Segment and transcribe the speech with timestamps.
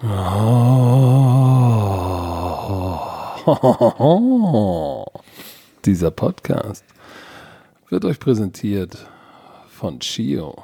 [0.00, 0.06] Oh.
[5.84, 6.84] Dieser Podcast
[7.88, 9.08] wird euch präsentiert
[9.68, 10.62] von Chio.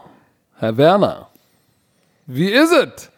[0.59, 1.31] Herr Werner,
[2.27, 3.11] wie ist es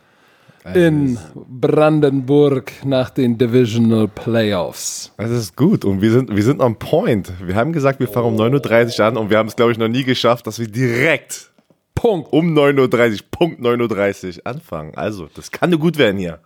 [0.75, 5.13] in Brandenburg nach den Divisional Playoffs?
[5.19, 7.31] Es ist gut und wir sind, wir sind on point.
[7.47, 9.79] Wir haben gesagt, wir fangen um 9.30 Uhr an und wir haben es, glaube ich,
[9.79, 11.51] noch nie geschafft, dass wir direkt
[11.97, 12.33] Punkt.
[12.33, 14.93] um 9.30 Uhr, Punkt 9.30 Uhr anfangen.
[14.95, 16.39] Also, das kann nur gut werden hier.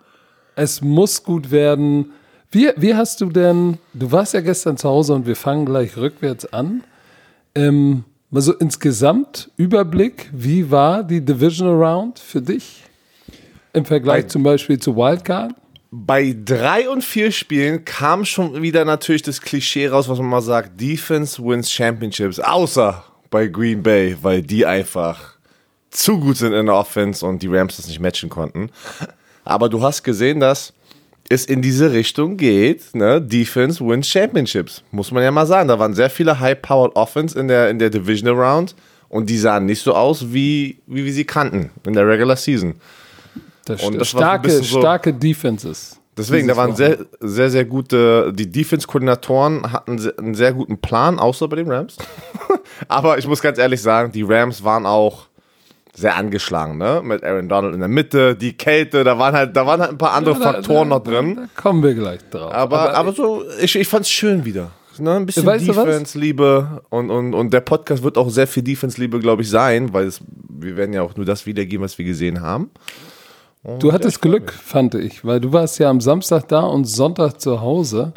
[0.56, 2.12] Es muss gut werden.
[2.50, 5.96] Wie, wie hast du denn, du warst ja gestern zu Hause und wir fangen gleich
[5.96, 6.82] rückwärts an.
[7.54, 12.82] Ähm, mal so insgesamt Überblick, wie war die Divisional Round für dich
[13.72, 15.52] im Vergleich Bei- zum Beispiel zu Wildcard?
[15.92, 20.40] Bei drei und vier Spielen kam schon wieder natürlich das Klischee raus, was man mal
[20.40, 25.34] sagt, Defense wins Championships, außer bei Green Bay, weil die einfach
[25.90, 28.70] zu gut sind in der Offense und die Rams das nicht matchen konnten.
[29.44, 30.72] Aber du hast gesehen, dass
[31.28, 33.20] es in diese Richtung geht, ne?
[33.20, 35.68] Defense wins Championships, muss man ja mal sagen.
[35.68, 38.74] Da waren sehr viele High-Powered Offense in der, in der Divisional Round
[39.08, 42.74] und die sahen nicht so aus, wie, wie wir sie kannten in der Regular Season.
[43.64, 45.96] Das Und das starke, so- starke Defenses.
[46.16, 51.48] Deswegen, da waren sehr, sehr, sehr gute, die Defense-Koordinatoren hatten einen sehr guten Plan, außer
[51.48, 51.96] bei den Rams.
[52.88, 55.28] Aber ich muss ganz ehrlich sagen, die Rams waren auch
[56.00, 57.02] sehr angeschlagen, ne?
[57.04, 59.98] Mit Aaron Donald in der Mitte, die Kälte, da waren halt, da waren halt ein
[59.98, 61.36] paar andere Da- Faktoren da, noch drin.
[61.36, 62.52] Da, kommen wir gleich drauf.
[62.52, 64.70] Aber, aber, so, ich, ich fand's schön wieder.
[64.98, 65.14] Ne?
[65.14, 65.46] Ein bisschen?
[65.46, 70.06] Defense-Liebe und, und, und der Podcast wird auch sehr viel Defense-Liebe, glaube ich, sein, weil
[70.06, 72.70] es, wir werden ja auch nur das wiedergeben, was wir gesehen haben.
[73.78, 77.60] Du hattest Glück, fand ich, weil du warst ja am Samstag da und Sonntag zu
[77.60, 78.14] Hause.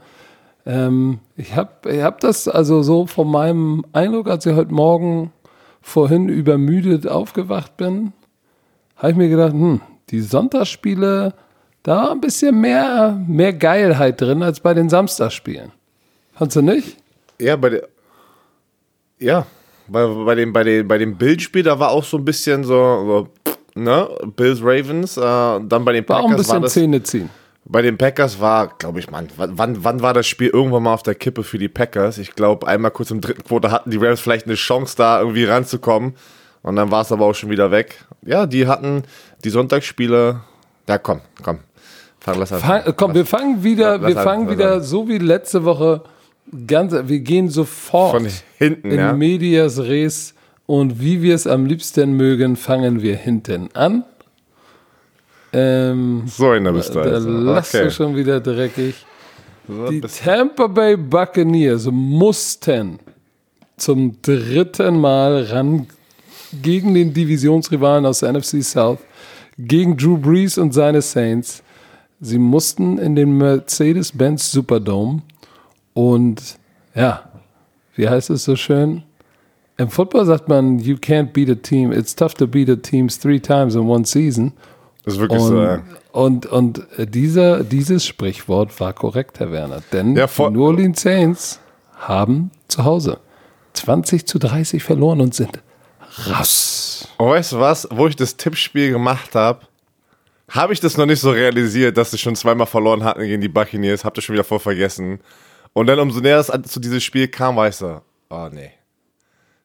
[0.65, 5.33] Ähm, ich habe ich hab das also so von meinem Eindruck, als ich heute Morgen
[5.83, 8.13] vorhin übermüdet aufgewacht bin,
[8.95, 11.33] habe ich mir gedacht, hm, die Sonntagsspiele,
[11.83, 15.71] da war ein bisschen mehr, mehr Geilheit drin als bei den Samstagsspielen.
[16.33, 16.97] Fandst du nicht?
[17.39, 17.87] Ja, bei der.
[19.19, 19.45] Ja,
[19.87, 22.73] bei, bei dem, bei dem, bei dem Bildspiel, da war auch so ein bisschen so,
[22.73, 26.73] so ne, Bills Ravens, äh, dann bei den War auch ein Packers war bisschen das,
[26.73, 27.29] Zähne ziehen.
[27.65, 31.03] Bei den Packers war, glaube ich, Mann, wann, wann war das Spiel irgendwann mal auf
[31.03, 32.17] der Kippe für die Packers?
[32.17, 35.45] Ich glaube, einmal kurz im dritten Quarter hatten die Rams vielleicht eine Chance da irgendwie
[35.45, 36.15] ranzukommen
[36.61, 38.05] und dann war es aber auch schon wieder weg.
[38.21, 39.03] Ja, die hatten
[39.43, 40.41] die Sonntagsspiele,
[40.89, 41.59] ja komm, komm,
[42.19, 45.63] fang, lass Fang, komm, wir fangen wieder, Lass wir an, fangen wieder so wie letzte
[45.63, 46.03] Woche
[46.67, 49.13] ganz, wir gehen sofort von hinten, in ja.
[49.13, 50.33] medias res
[50.65, 54.03] und wie wir es am liebsten mögen, fangen wir hinten an.
[55.53, 57.29] Ähm, So in der bist du da also.
[57.29, 57.85] lass Okay.
[57.85, 58.95] du schon wieder dreckig.
[59.67, 62.99] So, Die Tampa Bay Buccaneers mussten
[63.77, 65.87] zum dritten Mal ran
[66.61, 68.99] gegen den Divisionsrivalen aus der NFC South,
[69.57, 71.63] gegen Drew Brees und seine Saints.
[72.19, 75.21] Sie mussten in den Mercedes-Benz Superdome
[75.93, 76.41] und
[76.95, 77.29] ja,
[77.95, 79.03] wie heißt es so schön?
[79.77, 81.91] Im Football sagt man, you can't beat a team.
[81.91, 84.53] It's tough to beat a team three times in one season.
[85.03, 85.83] Das ist wirklich Und, so, ja.
[86.11, 89.81] und, und äh, dieser, dieses Sprichwort war korrekt, Herr Werner.
[89.91, 91.59] Denn Ja, die New Orleans Saints
[91.97, 93.19] haben zu Hause
[93.73, 95.59] 20 zu 30 verloren und sind
[96.27, 97.07] raus.
[97.17, 99.61] Und weißt du was, wo ich das Tippspiel gemacht habe,
[100.49, 103.49] habe ich das noch nicht so realisiert, dass sie schon zweimal verloren hatten gegen die
[103.49, 105.19] Buccaneers, hab das schon wieder voll vergessen.
[105.73, 108.71] Und dann umso näher es zu diesem Spiel kam, weißt du, oh nee.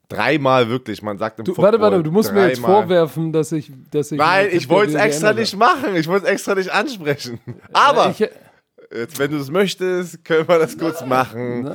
[0.09, 2.83] Dreimal wirklich, man sagt im Du, Football, warte, warte, du musst mir jetzt dreimal.
[2.83, 3.71] vorwerfen, dass ich.
[3.91, 5.97] Dass ich Nein, ich wollte es extra nicht machen.
[5.97, 7.41] Ich wollte es extra nicht ansprechen.
[7.73, 8.11] Aber.
[8.11, 11.71] Ich, jetzt, wenn du es möchtest, können wir das kurz machen.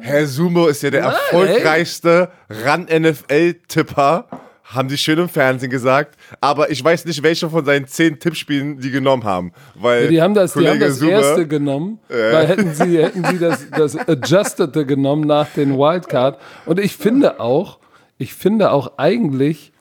[0.00, 4.28] Herr Sumo ist ja der Nein, erfolgreichste Ran-NFL-Tipper.
[4.64, 6.16] Haben die schön im Fernsehen gesagt.
[6.40, 9.52] Aber ich weiß nicht, welche von seinen zehn Tippspielen die genommen haben.
[9.74, 13.38] Weil die haben das, die haben das Sumo- erste genommen, weil hätten sie, hätten sie
[13.38, 16.40] das, das Adjustete genommen nach den Wildcard.
[16.64, 17.78] Und ich finde auch,
[18.16, 19.72] ich finde auch eigentlich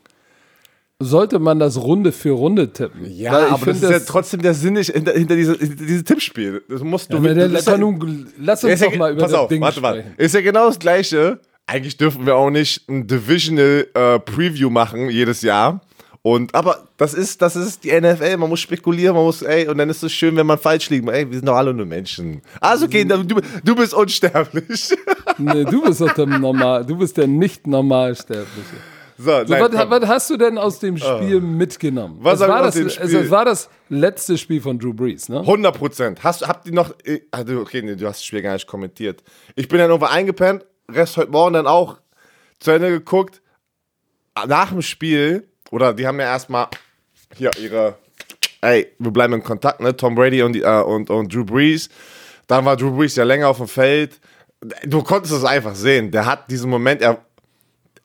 [0.99, 3.05] sollte man das Runde für Runde tippen.
[3.09, 6.61] Ja, aber das ist ja trotzdem der Sinn nicht hinter, hinter diese, hinter diese Tippspiel.
[6.69, 8.95] Das musst du Ja, der, das der ist ja- nun, lass Ja, uns ja doch
[8.97, 10.03] mal über pass das auf, Ding warte, warte.
[10.17, 11.39] Ist ja genau das Gleiche.
[11.65, 15.81] Eigentlich dürfen wir auch nicht ein Divisional äh, Preview machen jedes Jahr.
[16.21, 19.77] Und, aber das ist, das ist die NFL, man muss spekulieren, man muss, ey, und
[19.77, 21.07] dann ist es schön, wenn man falsch liegt.
[21.09, 22.41] Ey, wir sind doch alle nur Menschen.
[22.61, 23.23] Also, okay, du,
[23.63, 24.93] du bist unsterblich.
[25.39, 28.45] Nee, du bist doch der normal, du bist der nicht normalsterbliche.
[29.17, 32.17] So, So, nein, was, was hast du denn aus dem Spiel mitgenommen?
[32.21, 33.15] Was es war das, es- Spiel?
[33.17, 35.39] es war das letzte Spiel von Drew Brees, ne?
[35.39, 36.23] 100 Prozent.
[36.23, 39.23] Hast, habt ihr noch, äh, also, okay, nee, du hast das Spiel gar nicht kommentiert.
[39.55, 41.99] Ich bin dann irgendwo eingepennt, Rest heute Morgen dann auch
[42.59, 43.41] zu Ende geguckt.
[44.47, 46.67] Nach dem Spiel, oder die haben ja erstmal
[47.35, 47.97] hier ihre
[48.63, 49.95] ey, wir bleiben in Kontakt, ne?
[49.95, 51.89] Tom Brady und, äh, und, und Drew Brees.
[52.47, 54.19] Dann war Drew Brees ja länger auf dem Feld.
[54.85, 56.11] Du konntest es einfach sehen.
[56.11, 57.19] Der hat diesen Moment, er,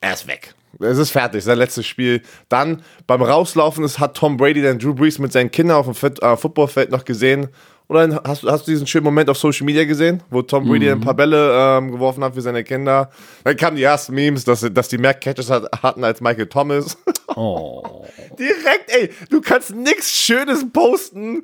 [0.01, 0.53] er ist weg.
[0.79, 2.21] Es ist fertig, sein letztes Spiel.
[2.47, 5.95] Dann beim Rauslaufen ist, hat Tom Brady dann Drew Brees mit seinen Kindern auf dem
[5.95, 7.49] Fit, äh, Footballfeld noch gesehen.
[7.89, 10.91] Oder hast, hast du diesen schönen Moment auf Social Media gesehen, wo Tom Brady Mhm.
[10.93, 13.09] ein paar Bälle ähm, geworfen hat für seine Kinder?
[13.43, 16.97] Dann kamen die ersten Memes, dass, dass die mehr Catches hat, hatten als Michael Thomas.
[17.35, 18.05] Oh.
[18.39, 21.43] Direkt, ey, du kannst nichts Schönes posten.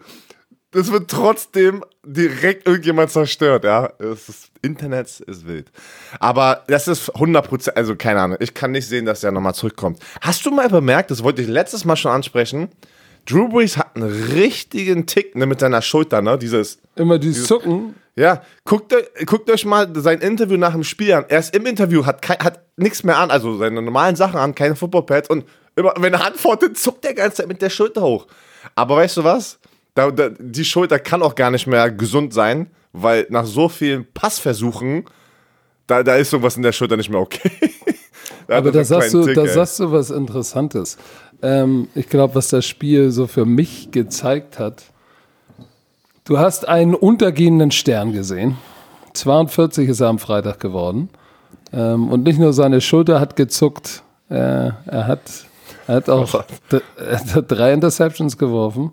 [0.72, 3.94] Das wird trotzdem direkt irgendjemand zerstört, ja.
[4.00, 5.72] Das ist, Internet ist wild.
[6.20, 10.00] Aber das ist 100%, also keine Ahnung, ich kann nicht sehen, dass der nochmal zurückkommt.
[10.22, 12.70] Hast du mal bemerkt, das wollte ich letztes Mal schon ansprechen,
[13.26, 17.96] Drew Brees hat einen richtigen Tick ne, mit seiner Schulter, ne, dieses, Immer die Zucken.
[18.16, 18.94] ja, guckt,
[19.26, 21.26] guckt euch mal sein Interview nach dem Spiel an.
[21.28, 24.76] Er ist im Interview, hat, hat nichts mehr an, also seine normalen Sachen an, keine
[24.76, 25.46] Footballpads und
[25.76, 28.28] immer, wenn er antwortet, zuckt er die ganze Zeit mit der Schulter hoch.
[28.76, 29.60] Aber weißt du was?
[29.96, 34.06] Da, da, die Schulter kann auch gar nicht mehr gesund sein, weil nach so vielen
[34.14, 35.06] Passversuchen,
[35.88, 37.52] da, da ist sowas in der Schulter nicht mehr okay.
[38.48, 39.48] Da Aber er da sagst, du, da ey.
[39.48, 40.98] sagst du was Interessantes.
[41.42, 44.84] Ähm, ich glaube, was das Spiel so für mich gezeigt hat,
[46.26, 48.58] du hast einen untergehenden Stern gesehen.
[49.14, 51.10] 42 ist er am Freitag geworden.
[51.72, 55.22] Ähm, und nicht nur seine Schulter hat gezuckt, äh, er, hat,
[55.88, 56.44] er hat auch
[56.98, 58.92] er hat drei Interceptions geworfen.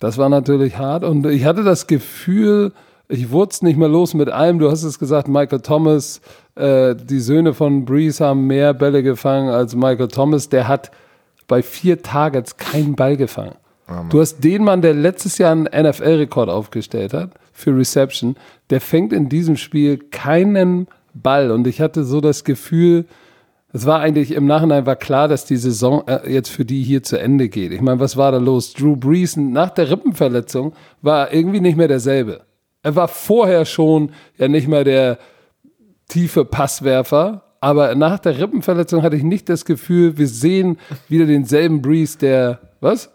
[0.00, 1.04] Das war natürlich hart.
[1.04, 2.72] Und ich hatte das Gefühl,
[3.08, 4.58] ich wurde es nicht mehr los mit allem.
[4.58, 6.20] Du hast es gesagt, Michael Thomas,
[6.56, 10.48] äh, die Söhne von Breeze haben mehr Bälle gefangen als Michael Thomas.
[10.48, 10.90] Der hat
[11.46, 13.56] bei vier Targets keinen Ball gefangen.
[14.10, 18.36] du hast den Mann, der letztes Jahr einen NFL-Rekord aufgestellt hat für Reception,
[18.70, 21.50] der fängt in diesem Spiel keinen Ball.
[21.50, 23.06] Und ich hatte so das Gefühl,
[23.72, 27.02] es war eigentlich im Nachhinein war klar, dass die Saison äh, jetzt für die hier
[27.02, 27.72] zu Ende geht.
[27.72, 28.72] Ich meine, was war da los?
[28.72, 32.42] Drew Brees nach der Rippenverletzung war irgendwie nicht mehr derselbe.
[32.84, 35.18] Er war vorher schon ja nicht mehr der
[36.08, 40.78] tiefe Passwerfer, aber nach der Rippenverletzung hatte ich nicht das Gefühl, wir sehen
[41.08, 43.10] wieder denselben Brees, der was?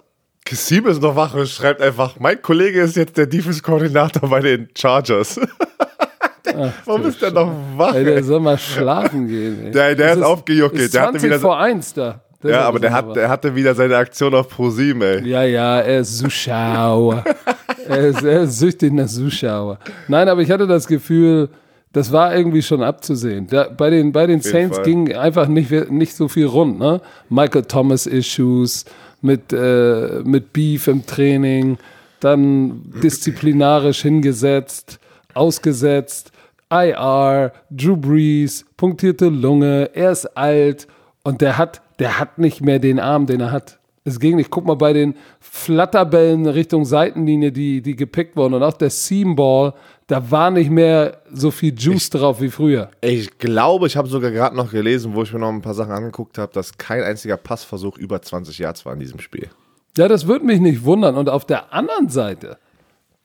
[0.46, 4.68] Kassim ist noch wach und schreibt einfach, mein Kollege ist jetzt der Defense-Koordinator bei den
[4.76, 5.40] Chargers.
[6.86, 7.94] Warum ist der noch wach?
[7.94, 9.66] Ey, der soll mal schlafen gehen.
[9.68, 9.72] Ey.
[9.72, 10.82] Der- der Das ist aufgejuckelt.
[10.82, 12.22] Ist Der hatte 20 wieder vor 1 da.
[12.42, 15.28] Das Ja, ist aber der, hat, der hatte wieder seine Aktion auf ProSieben, ey.
[15.28, 17.24] Ja, ja, er ist Zuschauer.
[17.88, 19.78] er, ist, er ist süchtig nach Zuschauer.
[20.08, 21.50] Nein, aber ich hatte das Gefühl,
[21.94, 23.48] das war irgendwie schon abzusehen.
[23.48, 24.86] Da, bei den, bei den Saints Fall.
[24.86, 26.80] ging einfach nicht, nicht so viel rund.
[26.80, 27.02] Ne?
[27.30, 28.86] Michael Thomas Issues
[29.22, 31.78] mit, äh, mit Beef im Training,
[32.20, 35.00] dann disziplinarisch hingesetzt,
[35.34, 36.32] ausgesetzt,
[36.70, 40.88] IR, Drew Brees, punktierte Lunge, er ist alt
[41.24, 43.80] und der hat, der hat nicht mehr den Arm, den er hat.
[44.06, 44.50] Es ging nicht.
[44.50, 49.74] Guck mal bei den Flatterbällen Richtung Seitenlinie, die, die gepickt wurden und auch der Seamball,
[50.10, 52.90] da war nicht mehr so viel Juice drauf wie früher.
[53.00, 55.92] Ich glaube, ich habe sogar gerade noch gelesen, wo ich mir noch ein paar Sachen
[55.92, 59.50] angeguckt habe, dass kein einziger Passversuch über 20 Yards war in diesem Spiel.
[59.98, 61.16] Ja, das würde mich nicht wundern.
[61.16, 62.58] Und auf der anderen Seite,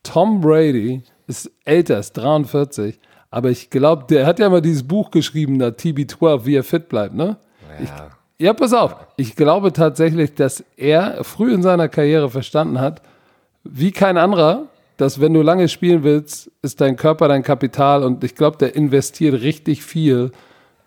[0.02, 3.00] Tom Brady ist älter, ist 43,
[3.31, 6.90] aber ich glaube, der hat ja mal dieses Buch geschrieben, da TB12, wie er fit
[6.90, 7.38] bleibt, ne?
[7.82, 7.88] Ich,
[8.38, 8.94] ja, pass auf.
[9.16, 13.00] Ich glaube tatsächlich, dass er früh in seiner Karriere verstanden hat,
[13.64, 18.22] wie kein anderer, dass wenn du lange spielen willst, ist dein Körper dein Kapital und
[18.24, 20.31] ich glaube, der investiert richtig viel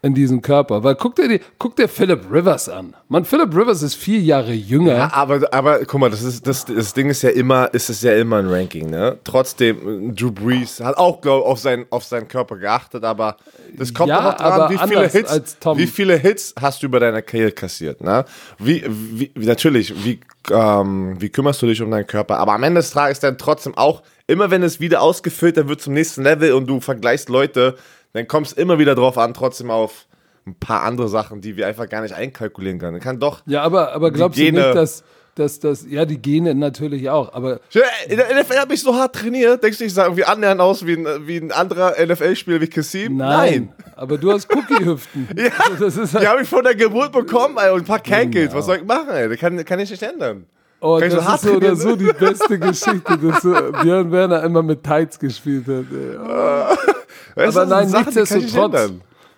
[0.01, 0.83] in diesen Körper.
[0.83, 2.95] Weil guck dir, die, guck dir Philip Rivers an.
[3.09, 4.95] Man, Philip Rivers ist vier Jahre jünger.
[4.95, 8.01] Ja, aber, aber guck mal, das, ist, das, das Ding ist ja immer, ist es
[8.01, 9.17] ja immer ein Ranking, ne?
[9.23, 13.37] Trotzdem, Drew Brees hat auch, glaube ich, auf, sein, auf seinen Körper geachtet, aber
[13.75, 16.99] das kommt Ja, auch dran, aber wie viele, Hits, wie viele Hits hast du über
[16.99, 18.25] deine Karriere kassiert, ne?
[18.59, 20.19] Wie, wie natürlich, wie,
[20.51, 22.37] ähm, wie kümmerst du dich um deinen Körper?
[22.37, 25.81] Aber am Ende des Tages dann trotzdem auch, immer wenn es wieder ausgefüllt, dann wird
[25.81, 27.75] zum nächsten Level und du vergleichst Leute,
[28.13, 30.07] dann kommst immer wieder drauf an, trotzdem auf
[30.45, 32.99] ein paar andere Sachen, die wir einfach gar nicht einkalkulieren können.
[32.99, 35.03] Kann doch Ja, aber, aber glaubst du Gene- nicht, dass,
[35.35, 37.59] dass das, ja, die Gene natürlich auch, aber
[38.07, 39.61] In der NFL habe ich so hart trainiert.
[39.61, 43.17] Denkst du, ich sah irgendwie annähernd aus wie ein, wie ein anderer NFL-Spieler wie Kassim?
[43.17, 43.73] nein.
[43.95, 45.27] Aber du hast Cookie-Hüften.
[45.37, 48.53] Ja, ist halt, die habe ich von der Geburt bekommen, ey, und ein paar Cankles.
[48.53, 49.27] Was soll ich machen, ey?
[49.27, 50.45] Das kann, kann ich nicht ändern.
[50.79, 54.11] oh, kann das ich so ist so oder so die beste Geschichte, dass so Björn
[54.11, 55.85] Werner immer mit Tights gespielt hat.
[55.91, 56.77] Ey.
[57.35, 58.91] Weißt Aber nein, Sachen, nichtsdestotrotz,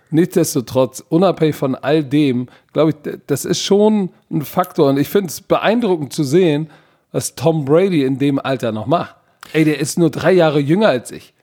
[0.09, 4.89] nichtsdestotrotz, unabhängig von all dem, glaube ich, das ist schon ein Faktor.
[4.89, 6.69] Und ich finde es beeindruckend zu sehen,
[7.11, 9.15] was Tom Brady in dem Alter noch macht.
[9.53, 11.33] Ey, der ist nur drei Jahre jünger als ich.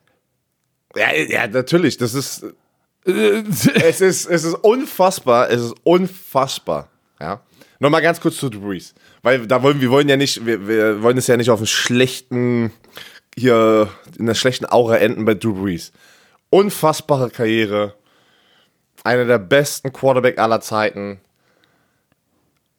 [0.94, 1.96] Ja, ja, natürlich.
[1.98, 2.46] Das ist.
[3.04, 5.50] Es ist, es ist unfassbar.
[5.50, 6.88] Es ist unfassbar.
[7.20, 7.40] Ja.
[7.78, 8.94] Nochmal ganz kurz zu Drew Brees.
[9.22, 11.66] Weil da wollen wir wollen ja nicht, wir, wir wollen es ja nicht auf einen
[11.66, 12.72] schlechten,
[13.36, 13.88] hier
[14.18, 15.92] in einer schlechten Aura enden bei Drew Brees.
[16.50, 17.94] Unfassbare Karriere.
[19.04, 21.20] Einer der besten Quarterback aller Zeiten.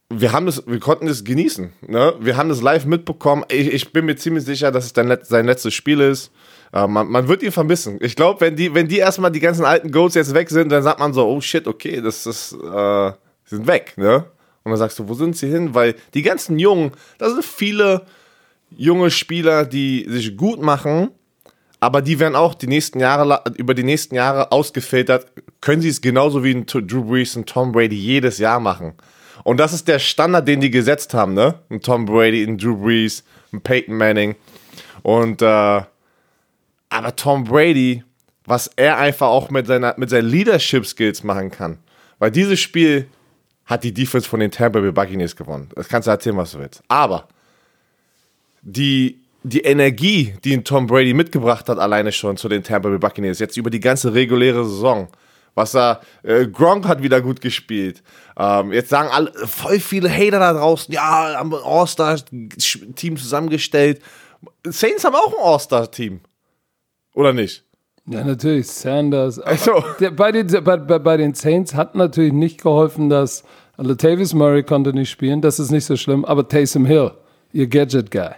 [0.10, 1.74] Wir haben das, wir konnten es genießen.
[1.88, 2.14] Ne?
[2.20, 3.44] Wir haben das live mitbekommen.
[3.50, 6.32] Ich, ich bin mir ziemlich sicher, dass es dein, sein letztes Spiel ist.
[6.74, 7.98] Äh, man, man wird ihn vermissen.
[8.02, 10.84] Ich glaube, wenn die, wenn die erstmal die ganzen alten Goats jetzt weg sind, dann
[10.84, 13.12] sagt man so, oh shit, okay, das ist, äh,
[13.46, 14.26] sind weg, ne?
[14.64, 15.74] Und dann sagst du, wo sind sie hin?
[15.74, 18.06] Weil die ganzen Jungen, da sind viele
[18.70, 21.12] junge Spieler, die sich gut machen,
[21.80, 25.28] aber die werden auch die nächsten Jahre, über die nächsten Jahre ausgefiltert,
[25.62, 28.94] können sie es genauso wie ein Drew Brees und Tom Brady jedes Jahr machen.
[29.44, 31.60] Und das ist der Standard, den die gesetzt haben, ne?
[31.70, 34.36] Ein Tom Brady, ein Drew Brees, ein Peyton Manning.
[35.04, 35.46] Und, äh,
[36.90, 38.04] aber Tom Brady,
[38.46, 41.78] was er einfach auch mit, seiner, mit seinen Leadership Skills machen kann.
[42.20, 43.08] Weil dieses Spiel
[43.66, 45.70] hat die Defense von den Tampa Bay Buccaneers gewonnen.
[45.76, 46.82] Das kannst du erzählen, was du willst.
[46.88, 47.28] Aber
[48.62, 53.40] die, die Energie, die Tom Brady mitgebracht hat, alleine schon zu den Tampa Bay Buccaneers,
[53.40, 55.08] jetzt über die ganze reguläre Saison,
[55.56, 58.04] was da, äh, Gronk hat wieder gut gespielt.
[58.38, 64.02] Ähm, jetzt sagen alle, voll viele Hater da draußen, ja, haben ein All-Star-Team zusammengestellt.
[64.66, 66.20] Saints haben auch ein All-Star-Team.
[67.14, 67.64] Oder nicht?
[68.06, 69.40] Ja, natürlich, Sanders.
[69.40, 69.84] Also.
[70.00, 73.44] Der, bei, den, bei, bei den Saints hat natürlich nicht geholfen, dass
[73.78, 77.12] Latavius Murray konnte nicht spielen, das ist nicht so schlimm, aber Taysom Hill,
[77.52, 78.36] ihr Gadget-Guy.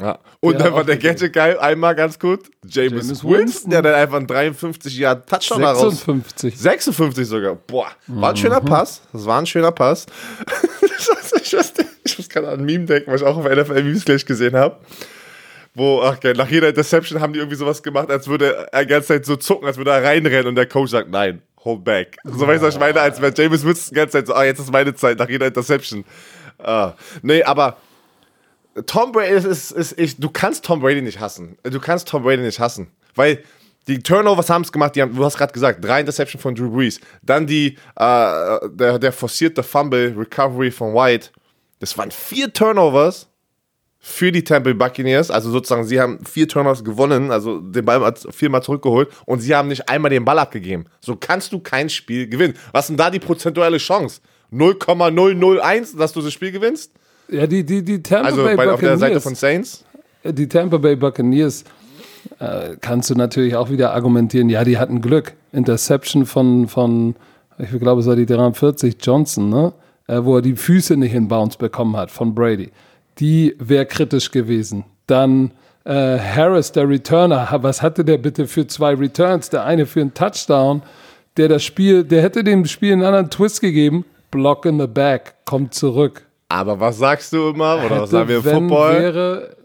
[0.00, 0.18] Ja.
[0.40, 3.94] Und der dann war der Gadget-Guy einmal ganz gut, James, James Winston, Winston, der dann
[3.94, 6.52] einfach einen 53 Jahre Touchdown 56.
[6.54, 6.62] Raus.
[6.62, 7.54] 56 sogar.
[7.54, 8.36] Boah, war ein mhm.
[8.36, 9.02] schöner Pass.
[9.12, 10.06] Das war ein schöner Pass.
[10.82, 11.72] ich, muss,
[12.18, 14.78] muss gerade an ein Meme denken, was ich auch auf NFL Memes gleich gesehen habe
[15.78, 18.88] wo, ach geil, nach jeder Interception haben die irgendwie sowas gemacht, als würde er die
[18.88, 22.16] ganze Zeit so zucken, als würde er reinrennen und der Coach sagt, nein, hold back.
[22.24, 24.44] So weißt du, was ich meine, als wäre James Winston die ganze Zeit so, ah,
[24.44, 26.04] jetzt ist meine Zeit, nach jeder Interception.
[26.58, 26.94] Ah.
[27.22, 27.76] Nee, aber
[28.86, 31.56] Tom Brady ist, ist, ist ich, du kannst Tom Brady nicht hassen.
[31.62, 32.90] Du kannst Tom Brady nicht hassen.
[33.14, 33.42] Weil
[33.88, 36.70] die Turnovers haben es gemacht, die haben, du hast gerade gesagt, drei Interception von Drew
[36.70, 37.00] Brees.
[37.22, 41.30] Dann die, äh, der, der forcierte Fumble, Recovery von White.
[41.78, 43.28] Das waren vier Turnovers
[43.98, 45.30] für die Tampa Buccaneers.
[45.30, 49.68] Also sozusagen, sie haben vier Turnovers gewonnen, also den Ball viermal zurückgeholt und sie haben
[49.68, 50.84] nicht einmal den Ball abgegeben.
[51.00, 52.54] So kannst du kein Spiel gewinnen.
[52.72, 54.20] Was ist denn da die prozentuelle Chance?
[54.50, 56.92] 0,001, dass du das Spiel gewinnst?
[57.30, 58.74] Ja, die, die, die Tampa also Bay bei, Buccaneers.
[58.74, 59.84] auf der Seite von Saints?
[60.24, 61.64] Die Tampa Bay Buccaneers
[62.38, 65.34] äh, kannst du natürlich auch wieder argumentieren, ja, die hatten Glück.
[65.52, 67.16] Interception von, von
[67.58, 69.72] ich glaube, es war die 43 Johnson, ne?
[70.06, 72.70] Äh, wo er die Füße nicht in Bounce bekommen hat von Brady
[73.18, 74.84] die wäre kritisch gewesen.
[75.06, 75.52] Dann
[75.84, 79.50] äh, Harris, der Returner, was hatte der bitte für zwei Returns?
[79.50, 80.82] Der eine für einen Touchdown,
[81.36, 84.04] der das Spiel, der hätte dem Spiel einen anderen Twist gegeben.
[84.30, 86.26] Block in the back, kommt zurück.
[86.48, 87.84] Aber was sagst du immer?
[87.84, 89.56] Oder was sagen wir im Football?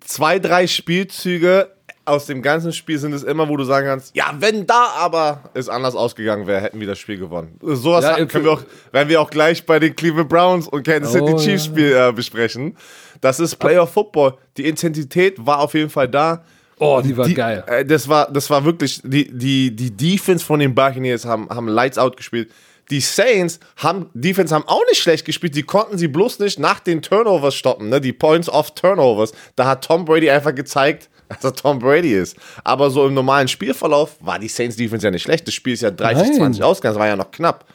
[0.00, 1.70] Zwei, drei Spielzüge
[2.08, 5.50] aus dem ganzen Spiel sind es immer, wo du sagen kannst, ja, wenn da aber
[5.54, 7.58] es anders ausgegangen wäre, hätten wir das Spiel gewonnen.
[7.60, 8.62] Sowas ja, können wir auch,
[8.92, 12.12] werden wir auch gleich bei den Cleveland Browns und Kansas City oh, Chiefs Spiel äh,
[12.12, 12.76] besprechen.
[13.20, 14.34] Das ist Playoff Football.
[14.56, 16.44] Die Intensität war auf jeden Fall da.
[16.78, 17.64] Oh, die war die, geil.
[17.66, 21.68] Äh, das war, das war wirklich, die, die, die Defense von den Buccaneers haben, haben
[21.68, 22.50] Lights Out gespielt.
[22.90, 26.80] Die Saints haben, Defense haben auch nicht schlecht gespielt, die konnten sie bloß nicht nach
[26.80, 28.00] den Turnovers stoppen, ne?
[28.00, 29.32] die Points of Turnovers.
[29.56, 32.36] Da hat Tom Brady einfach gezeigt, als er Tom Brady ist.
[32.64, 35.46] Aber so im normalen Spielverlauf war die Saints Defense ja nicht schlecht.
[35.46, 36.36] Das Spiel ist ja 30, Nein.
[36.36, 37.66] 20 ausgegangen, das war ja noch knapp.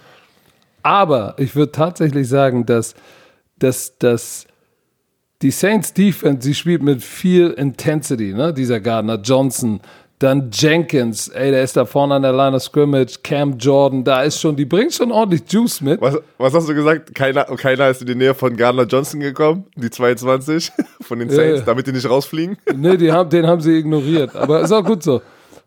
[0.81, 2.95] Aber ich würde tatsächlich sagen, dass,
[3.57, 4.47] dass, dass
[5.41, 8.53] die Saints Defense, sie spielt mit viel Intensity, ne?
[8.53, 9.81] dieser Gardner Johnson,
[10.19, 13.19] dann Jenkins, ey, der ist da vorne an der Line of Scrimmage.
[13.23, 15.99] Cam Jordan, da ist schon, die bringt schon ordentlich Juice mit.
[15.99, 17.13] Was, was hast du gesagt?
[17.13, 21.61] Keiner, keiner ist in die Nähe von Gardner Johnson gekommen, die 22 von den Saints,
[21.61, 22.57] äh, damit die nicht rausfliegen?
[22.75, 24.35] Nee, die haben, den haben sie ignoriert.
[24.35, 25.21] Aber ist auch gut so.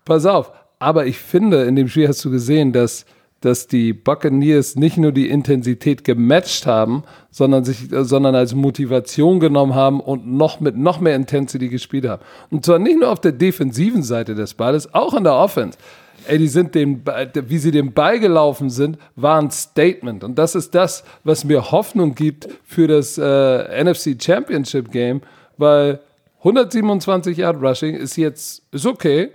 [0.05, 0.53] Pass auf.
[0.79, 3.07] Aber ich finde, in dem Spiel hast du gesehen, dass
[3.47, 9.75] dass die Buccaneers nicht nur die Intensität gematcht haben, sondern sich, sondern als Motivation genommen
[9.75, 12.23] haben und noch mit noch mehr Intensity gespielt haben.
[12.51, 15.79] Und zwar nicht nur auf der defensiven Seite des Balles, auch in der Offense.
[16.27, 20.25] Ey, die sind den, wie sie dem Ball gelaufen sind, war ein Statement.
[20.25, 25.21] Und das ist das, was mir Hoffnung gibt für das äh, NFC Championship Game,
[25.57, 26.01] weil
[26.39, 29.31] 127 Yard Rushing ist jetzt, ist okay,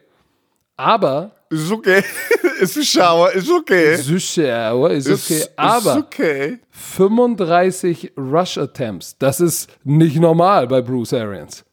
[0.76, 2.04] aber ist okay.
[2.62, 3.96] ist ein Schauer, ist okay.
[3.96, 5.38] Ist ein Schauer, ist okay.
[5.38, 6.60] Ist, Aber ist okay.
[6.72, 11.64] 35 Rush Attempts, das ist nicht normal bei Bruce Arians.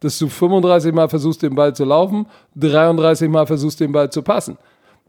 [0.00, 2.26] Dass du 35 Mal versuchst, den Ball zu laufen,
[2.56, 4.58] 33 Mal versuchst, den Ball zu passen.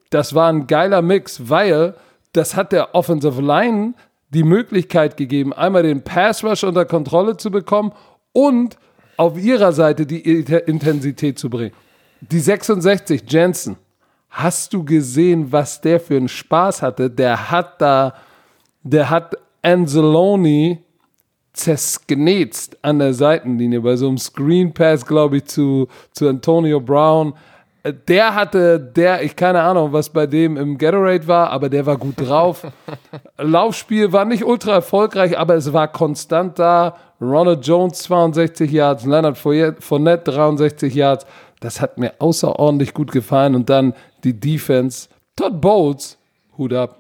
[0.09, 1.95] Das war ein geiler Mix, weil
[2.33, 3.93] das hat der Offensive Line
[4.29, 7.91] die Möglichkeit gegeben, einmal den Pass Rush unter Kontrolle zu bekommen
[8.31, 8.77] und
[9.17, 11.73] auf ihrer Seite die Intensität zu bringen.
[12.21, 13.77] Die 66, Jensen,
[14.29, 17.09] hast du gesehen, was der für einen Spaß hatte?
[17.09, 18.13] Der hat da,
[18.83, 20.79] der hat Anzalone
[21.53, 27.33] zersknetzt an der Seitenlinie bei so einem Screen Pass, glaube ich, zu, zu Antonio Brown.
[28.07, 31.97] Der hatte, der, ich keine Ahnung, was bei dem im Gatorade war, aber der war
[31.97, 32.67] gut drauf.
[33.37, 36.95] Laufspiel war nicht ultra erfolgreich, aber es war konstant da.
[37.21, 41.25] Ronald Jones 62 Yards, Leonard Fournette 63 Yards.
[41.59, 43.55] Das hat mir außerordentlich gut gefallen.
[43.55, 45.07] Und dann die Defense.
[45.35, 46.17] Todd Bowles,
[46.57, 46.99] Hut ab.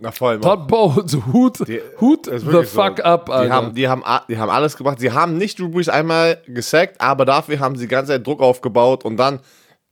[0.00, 3.02] Na voll, Todd Bowles, Hut, die, Hut the fuck so.
[3.02, 3.46] up, Alter.
[3.46, 5.00] Die haben, die, haben, die haben alles gemacht.
[5.00, 8.40] Sie haben nicht Drew Brees einmal gesackt, aber dafür haben sie die ganze Zeit Druck
[8.40, 9.40] aufgebaut und dann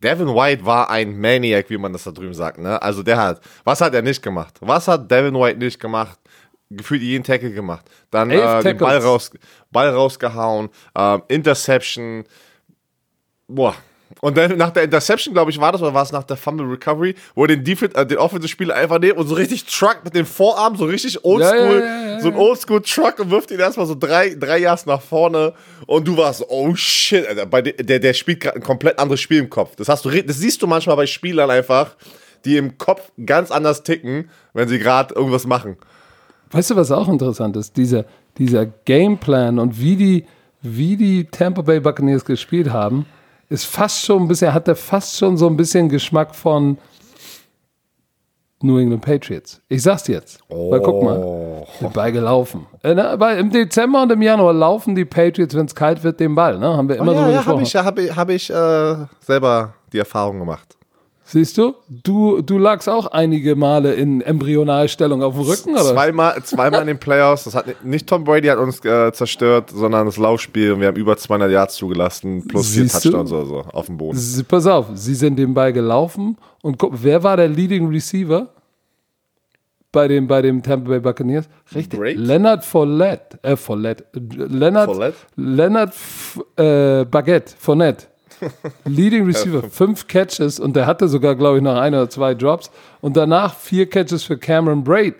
[0.02, 2.58] Devin White war ein Maniac, wie man das da drüben sagt.
[2.58, 2.80] Ne?
[2.80, 4.56] Also der hat, was hat er nicht gemacht?
[4.60, 6.18] Was hat Devin White nicht gemacht?
[6.70, 7.88] Gefühlt jeden Tackle gemacht.
[8.10, 9.30] Dann äh, den Ball, raus,
[9.70, 12.24] Ball rausgehauen, äh, Interception.
[13.48, 13.74] Boah,
[14.20, 16.66] und dann nach der Interception, glaube ich, war das, oder war es nach der Fumble
[16.66, 20.14] Recovery, wo er den, Defense, äh, den Offensive-Spieler einfach nimmt und so richtig Truck mit
[20.14, 23.96] dem Vorarm, so richtig oldschool, ja, ja, so ein Oldschool-Truck und wirft ihn erstmal so
[23.96, 25.54] drei, drei Yards nach vorne.
[25.86, 29.40] Und du warst, oh shit, Alter, bei der, der spielt gerade ein komplett anderes Spiel
[29.40, 29.74] im Kopf.
[29.76, 31.96] Das, hast du, das siehst du manchmal bei Spielern einfach,
[32.44, 35.76] die im Kopf ganz anders ticken, wenn sie gerade irgendwas machen.
[36.52, 37.76] Weißt du, was auch interessant ist?
[37.76, 38.04] Dieser,
[38.38, 40.26] dieser Gameplan und wie die,
[40.62, 43.04] wie die Tampa Bay Buccaneers gespielt haben
[43.48, 46.78] ist fast schon ein bisschen, hat der fast schon so ein bisschen Geschmack von
[48.62, 49.60] New England Patriots.
[49.68, 50.40] Ich sag's jetzt.
[50.48, 50.70] Oh.
[50.70, 52.66] Weil guck mal, den Ball gelaufen.
[52.82, 56.34] Äh, weil Im Dezember und im Januar laufen die Patriots, wenn es kalt wird, den
[56.34, 56.58] Ball.
[56.58, 56.66] Ne?
[56.66, 57.84] Haben wir immer oh, ja, drüber ja, gesprochen.
[57.84, 60.76] Habe ich, hab ich, hab ich äh, selber die Erfahrung gemacht.
[61.28, 61.74] Siehst du?
[61.88, 65.92] Du, du lagst auch einige Male in Embryonalstellung auf dem Rücken, oder?
[65.92, 67.42] Zweimal, zweimal in den Playoffs.
[67.44, 70.70] Das hat nicht Tom Brady hat uns äh, zerstört, sondern das Laufspiel.
[70.72, 73.36] Und wir haben über 200 Yards zugelassen, plus Siehst vier Touchdowns du?
[73.36, 74.16] oder so auf dem Boden.
[74.16, 76.38] Sie, pass auf, sie sind den Ball gelaufen.
[76.62, 78.48] Und guck, wer war der Leading Receiver
[79.90, 81.48] bei dem, bei dem Tampa Bay Buccaneers?
[81.74, 81.98] Richtig.
[81.98, 82.16] Great.
[82.18, 83.38] Leonard Follett.
[83.42, 84.04] Äh, Follett.
[84.12, 85.14] Leonard, Follett?
[85.34, 85.92] Leonard
[86.56, 87.52] äh, Baguette.
[87.58, 88.06] Fournette.
[88.84, 92.70] Leading Receiver, fünf Catches und der hatte sogar, glaube ich, noch ein oder zwei Drops
[93.00, 95.14] und danach vier Catches für Cameron Braid.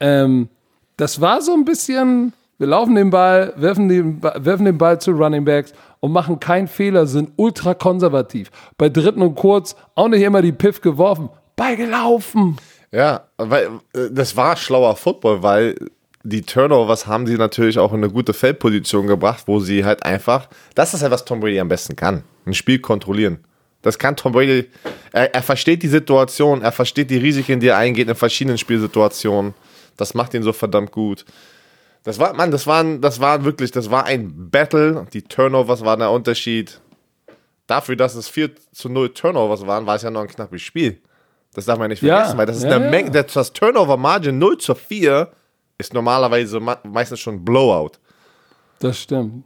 [0.00, 0.48] Ähm,
[0.96, 5.12] das war so ein bisschen, wir laufen den Ball, werfen den, werfen den Ball zu
[5.12, 8.50] Running Backs und machen keinen Fehler, sind ultra konservativ.
[8.76, 12.56] Bei dritten und kurz auch nicht immer die Piff geworfen, Ball gelaufen.
[12.90, 15.76] Ja, weil äh, das war schlauer Football, weil
[16.24, 20.48] die Turnovers haben sie natürlich auch in eine gute Feldposition gebracht, wo sie halt einfach,
[20.74, 23.44] das ist halt, was Tom Brady am besten kann, ein Spiel kontrollieren.
[23.82, 24.70] Das kann Tom Brady,
[25.12, 29.54] er, er versteht die Situation, er versteht die Risiken, die er eingeht in verschiedenen Spielsituationen.
[29.96, 31.24] Das macht ihn so verdammt gut.
[32.04, 35.06] Das war, Mann, das war, das war wirklich, das war ein Battle.
[35.12, 36.80] Die Turnovers waren der Unterschied.
[37.66, 41.00] Dafür, dass es 4 zu 0 Turnovers waren, war es ja noch ein knappes Spiel.
[41.54, 42.90] Das darf man nicht vergessen, ja, weil das ist ja, eine ja.
[42.90, 45.30] Menge, das Turnover Margin 0 zu 4
[45.82, 47.92] ist normalerweise meistens schon Blowout.
[48.78, 49.44] Das stimmt.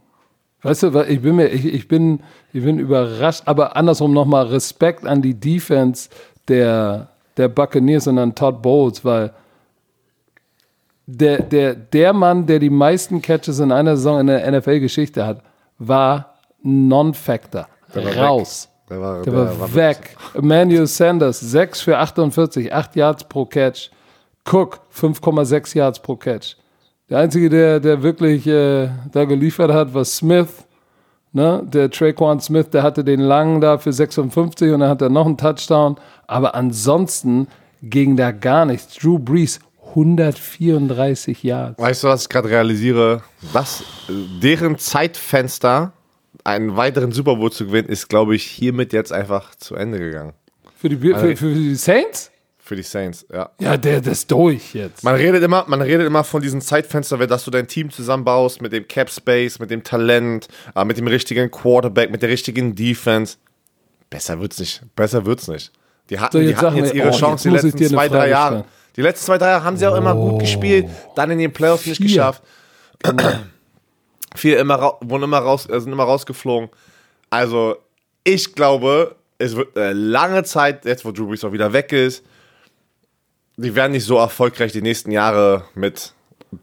[0.63, 2.21] Weißt du, ich bin mir, ich, ich bin,
[2.51, 6.09] ich bin überrascht, aber andersrum nochmal Respekt an die Defense
[6.47, 9.33] der, der Buccaneers und an Todd Bowles, weil
[11.05, 15.41] der, der, der Mann, der die meisten Catches in einer Saison in der NFL-Geschichte hat,
[15.77, 17.67] war Non-Factor.
[17.95, 18.67] Raus.
[18.67, 18.89] Weg.
[18.89, 20.17] Der war, der der war weg.
[20.33, 23.89] Emmanuel Sanders, 6 für 48, 8 Yards pro Catch.
[24.49, 26.55] Cook 5,6 Yards pro Catch.
[27.09, 30.65] Der einzige, der, der wirklich äh, da geliefert hat, war Smith.
[31.33, 31.63] Ne?
[31.65, 35.25] Der Traquan Smith, der hatte den langen da für 56 und dann hat er noch
[35.25, 35.97] einen Touchdown.
[36.27, 37.47] Aber ansonsten
[37.83, 38.95] ging da gar nichts.
[38.95, 41.81] Drew Brees 134 Yards.
[41.81, 43.21] Weißt du, was ich gerade realisiere?
[43.53, 43.83] Was
[44.41, 45.93] deren Zeitfenster,
[46.43, 50.33] einen weiteren Super Bowl zu gewinnen, ist, glaube ich, hiermit jetzt einfach zu Ende gegangen.
[50.75, 52.31] Für die, für, für, für die Saints?
[52.67, 53.49] Für die Saints, ja.
[53.61, 55.01] Ja, der, der ist durch jetzt.
[55.01, 58.73] Man redet immer, man redet immer von diesem Zeitfenster, dass du dein Team zusammenbaust mit
[58.73, 63.37] dem Cap Space, mit dem Talent, äh, mit dem richtigen Quarterback, mit der richtigen Defense.
[64.09, 64.81] Besser wird's nicht.
[64.97, 65.71] Besser wird's nicht.
[66.09, 68.27] Die hatten, so, jetzt, die hatten jetzt ihre oh, Chance jetzt die letzten zwei, drei
[68.27, 68.65] Jahre.
[68.97, 70.37] Die letzten zwei, drei Jahre haben sie auch immer gut oh.
[70.39, 72.07] gespielt, dann in den Playoffs nicht Vier.
[72.07, 72.43] geschafft.
[74.35, 76.67] Vier immer, wurden immer raus, äh, sind immer rausgeflogen.
[77.29, 77.77] Also,
[78.25, 82.25] ich glaube, es wird eine lange Zeit, jetzt wo Drew Brees auch wieder weg ist,
[83.57, 86.13] die werden nicht so erfolgreich die nächsten Jahre mit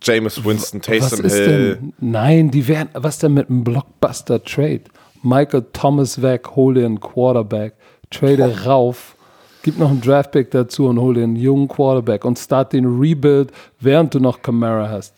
[0.03, 1.77] Jameis Winston, Taysom was Hill.
[1.77, 1.93] Denn?
[1.99, 4.83] Nein, die werden, was denn mit einem Blockbuster-Trade?
[5.23, 7.75] Michael Thomas weg, hol dir einen Quarterback,
[8.11, 8.69] trade oh.
[8.69, 9.17] rauf.
[9.63, 14.15] gib noch einen Draftpick dazu und hol den jungen Quarterback und start den Rebuild, während
[14.15, 15.15] du noch Camara hast.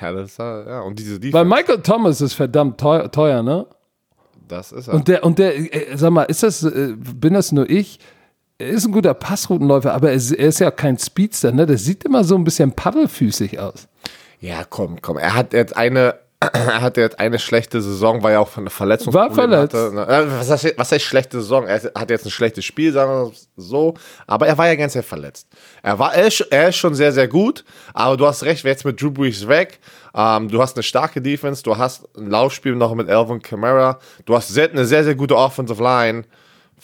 [0.00, 3.66] Ja, das ist, ja, und diese Weil Defense, Michael Thomas ist verdammt teuer, teuer ne?
[4.52, 4.94] das ist er.
[4.94, 7.98] Und der, und der, äh, sag mal, ist das, äh, bin das nur ich?
[8.62, 11.66] Er ist ein guter Passroutenläufer, aber er ist, er ist ja kein Speedster, ne?
[11.66, 13.88] Der sieht immer so ein bisschen paddelfüßig aus.
[14.38, 15.18] Ja, komm, komm.
[15.18, 18.70] Er hat jetzt eine, er hatte jetzt eine schlechte Saison, weil er auch von einer
[18.70, 19.74] Verletzung War verletzt.
[19.74, 20.06] Hatte.
[20.08, 21.66] Äh, Was heißt, was heißt schlechte Saison?
[21.66, 23.94] Er hat jetzt ein schlechtes Spiel, sagen wir so.
[24.28, 25.48] Aber er war ja ganz sehr verletzt.
[25.82, 27.64] Er war, er ist, er ist schon sehr, sehr gut.
[27.94, 29.80] Aber du hast recht, jetzt mit Drew Brees weg.
[30.14, 31.64] Ähm, du hast eine starke Defense.
[31.64, 33.98] Du hast ein Laufspiel noch mit Alvin Kamara.
[34.24, 36.22] Du hast sehr, eine sehr, sehr gute Offensive Line.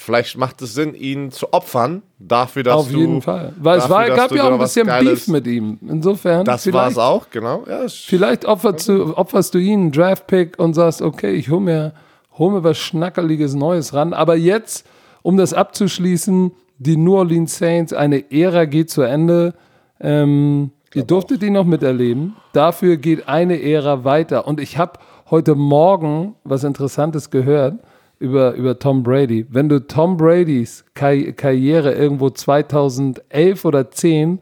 [0.01, 2.99] Vielleicht macht es Sinn, ihn zu opfern, dafür, dass Auf du.
[3.01, 3.53] jeden Fall.
[3.59, 5.77] Weil es dafür, war, dass gab ja auch ein bisschen Geiles- Beef mit ihm.
[5.89, 6.45] Insofern.
[6.45, 7.65] Das war es auch, genau.
[7.69, 11.93] Ja, Vielleicht opferst du, opferst du ihn einen Draftpick und sagst, okay, ich hole mir,
[12.39, 14.13] hol mir was Schnackeliges Neues ran.
[14.13, 14.87] Aber jetzt,
[15.23, 19.55] um das abzuschließen, die New Orleans Saints, eine Ära geht zu Ende.
[20.01, 22.37] Ähm, ihr durftet die noch miterleben.
[22.53, 24.47] Dafür geht eine Ära weiter.
[24.47, 24.93] Und ich habe
[25.29, 27.81] heute Morgen was Interessantes gehört
[28.19, 29.47] über, über Tom Brady.
[29.49, 34.41] Wenn du Tom Bradys Kar Karriere irgendwo 2011 oder 10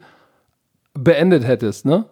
[0.93, 2.05] beendet hättest, ne?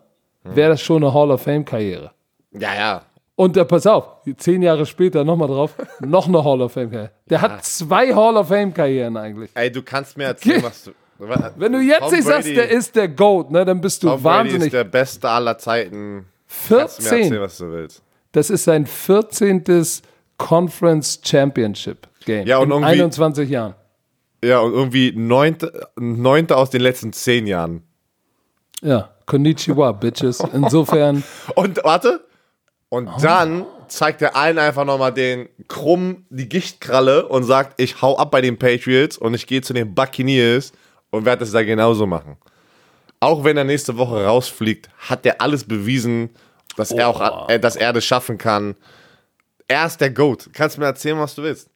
[0.44, 2.12] wäre das schon eine Hall of Fame Karriere.
[2.52, 3.02] ja, ja.
[3.38, 7.12] Und äh, pass auf, zehn Jahre später nochmal drauf, noch eine Hall of Fame Karriere.
[7.30, 9.52] Der hat zwei Hall of Fame Karrieren eigentlich.
[9.56, 10.92] Ey, du kannst mir erzählen, was du.
[11.58, 14.08] Wenn du jetzt Tom nicht sagst, Brady- der ist der GOAT, ne, dann bist du
[14.08, 14.72] Tom Brady ist wahnsinnig.
[14.72, 16.28] der Beste aller Zeiten.
[16.70, 17.42] Kannst du mir erzählen, 14.
[17.42, 18.04] was du willst.
[18.32, 19.64] Das ist sein 14.
[20.38, 23.76] Conference Championship Game Ja, und in irgendwie- 21 Jahren.
[24.44, 27.84] Ja, und irgendwie neunte, neunte aus den letzten zehn Jahren.
[28.82, 30.40] Ja, Konnichiwa, Bitches.
[30.54, 31.24] Insofern,
[31.56, 32.26] Und warte.
[32.90, 33.18] Und Oh.
[33.22, 38.32] dann zeigt er allen einfach nochmal den krumm, die Gichtkralle und sagt, ich hau ab
[38.32, 40.72] bei den Patriots und ich gehe zu den Buccaneers
[41.10, 42.38] und werde es da genauso machen.
[43.20, 46.30] Auch wenn er nächste Woche rausfliegt, hat er alles bewiesen,
[46.78, 48.76] dass er auch, äh, dass er das schaffen kann.
[49.68, 50.50] Er ist der Goat.
[50.54, 51.70] Kannst du mir erzählen, was du willst?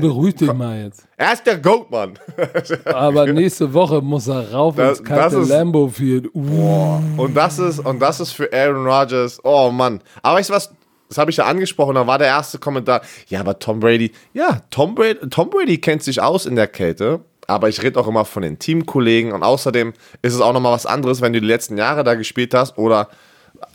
[0.00, 1.04] beruhig dich mal jetzt.
[1.16, 2.16] Er ist der Goat, Mann.
[2.84, 6.28] Aber nächste Woche muss er rauf Das- ins kalte ist- Lambo Field.
[6.32, 10.00] Uh, Und das ist, und das ist für Aaron Rodgers, oh Mann.
[10.22, 10.72] Aber weißt du was?
[11.08, 13.02] Das habe ich ja angesprochen, da war der erste Kommentar.
[13.28, 17.20] Ja, aber Tom Brady, ja, Tom Brady, Tom Brady kennt sich aus in der Kälte,
[17.46, 20.86] aber ich rede auch immer von den Teamkollegen und außerdem ist es auch nochmal was
[20.86, 23.08] anderes, wenn du die letzten Jahre da gespielt hast oder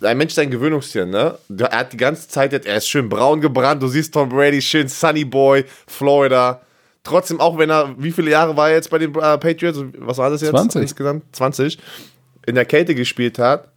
[0.01, 1.37] ein Mensch ist ein Gewöhnungstier, ne?
[1.57, 4.87] Er hat die ganze Zeit er ist schön braun gebrannt, du siehst Tom Brady, schön
[4.87, 6.61] Sunny Boy, Florida.
[7.03, 9.79] Trotzdem, auch wenn er, wie viele Jahre war er jetzt bei den äh, Patriots?
[9.97, 10.51] Was war das jetzt?
[10.51, 10.81] 20.
[10.81, 11.77] Insgesamt 20.
[12.45, 13.69] In der Kälte gespielt hat.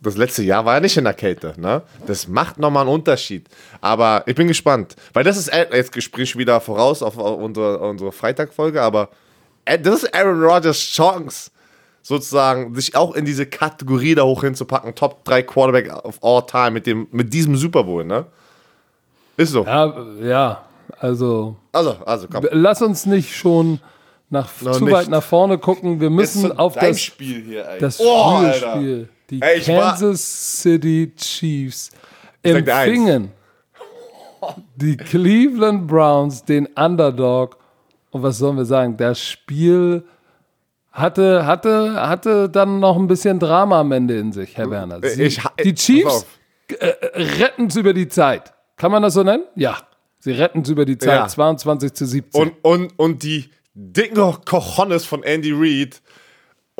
[0.00, 1.82] Das letzte Jahr war er nicht in der Kälte, ne?
[2.06, 3.48] Das macht nochmal einen Unterschied.
[3.80, 4.94] Aber ich bin gespannt.
[5.12, 9.10] Weil das ist, äh, jetzt ich wieder voraus auf, auf unsere, unsere Freitagfolge, aber
[9.64, 11.50] äh, das ist Aaron Rodgers Chance,
[12.02, 14.94] sozusagen, sich auch in diese Kategorie da hoch hinzupacken.
[14.94, 18.26] Top 3 Quarterback of all time mit, dem, mit diesem Super Bowl, ne?
[19.36, 19.64] Ist so.
[19.64, 20.62] ja, ja,
[20.98, 22.46] also Also, also, komm.
[22.50, 23.80] lass uns nicht schon
[24.30, 24.92] nach, Noch zu nicht.
[24.94, 26.00] weit nach vorne gucken.
[26.00, 27.78] Wir müssen auf das, Spiel hier, ey.
[27.78, 28.42] das Oh.
[28.52, 29.08] Spiel.
[29.30, 31.90] Die Ey, Kansas City Chiefs
[32.42, 33.32] empfingen
[34.76, 37.58] die Cleveland Browns den Underdog.
[38.10, 38.96] Und was sollen wir sagen?
[38.96, 40.04] Das Spiel
[40.98, 45.00] hatte, hatte, hatte dann noch ein bisschen Drama am Ende in sich, Herr Werner.
[45.02, 46.26] Sie, Ich die pass Chiefs auf.
[47.14, 48.52] retten es über die Zeit.
[48.76, 49.44] Kann man das so nennen?
[49.54, 49.78] Ja.
[50.20, 51.20] Sie retten es über die Zeit.
[51.20, 51.28] Ja.
[51.28, 52.42] 22 zu 17.
[52.42, 56.00] Und, und, und die dicken Cojones von Andy Reid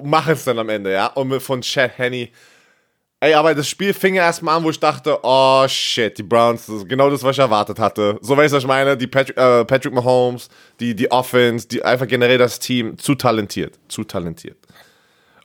[0.02, 1.06] machen es dann am Ende, ja.
[1.06, 2.30] Und von Chad Henney.
[3.20, 6.66] Ey, aber das Spiel fing ja erstmal an, wo ich dachte, oh shit, die Browns,
[6.66, 8.16] das ist genau das, was ich erwartet hatte.
[8.20, 8.96] So weißt du, was ich meine?
[8.96, 13.76] Die Patrick, äh, Patrick Mahomes, die, die Offense, die einfach generell das Team, zu talentiert.
[13.88, 14.56] Zu talentiert.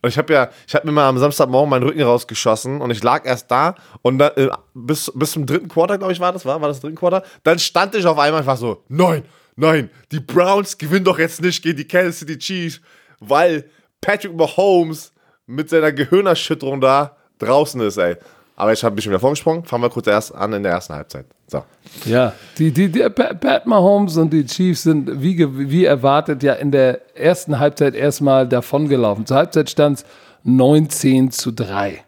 [0.04, 3.02] Und ich habe ja, ich habe mir mal am Samstagmorgen meinen Rücken rausgeschossen und ich
[3.02, 6.46] lag erst da und dann, äh, bis, bis zum dritten Quarter, glaube ich, war das,
[6.46, 7.24] war, war das dritten Quarter?
[7.44, 9.24] Dann stand ich auf einmal einfach so, nein,
[9.56, 12.82] nein, die Browns gewinnen doch jetzt nicht gegen die Kansas City Chiefs,
[13.20, 13.68] weil
[14.00, 15.12] Patrick Mahomes
[15.48, 18.16] mit seiner Gehirnerschütterung da draußen ist, ey.
[18.56, 21.26] Aber ich habe bisschen wieder vorgesprungen, fangen wir kurz erst an in der ersten Halbzeit.
[21.48, 21.64] So.
[22.06, 26.72] Ja, die, die, die Pat Mahomes und die Chiefs sind wie, wie erwartet ja in
[26.72, 29.26] der ersten Halbzeit erstmal davongelaufen.
[29.26, 30.06] Zur Halbzeit stand es
[30.44, 32.04] 19 zu 3.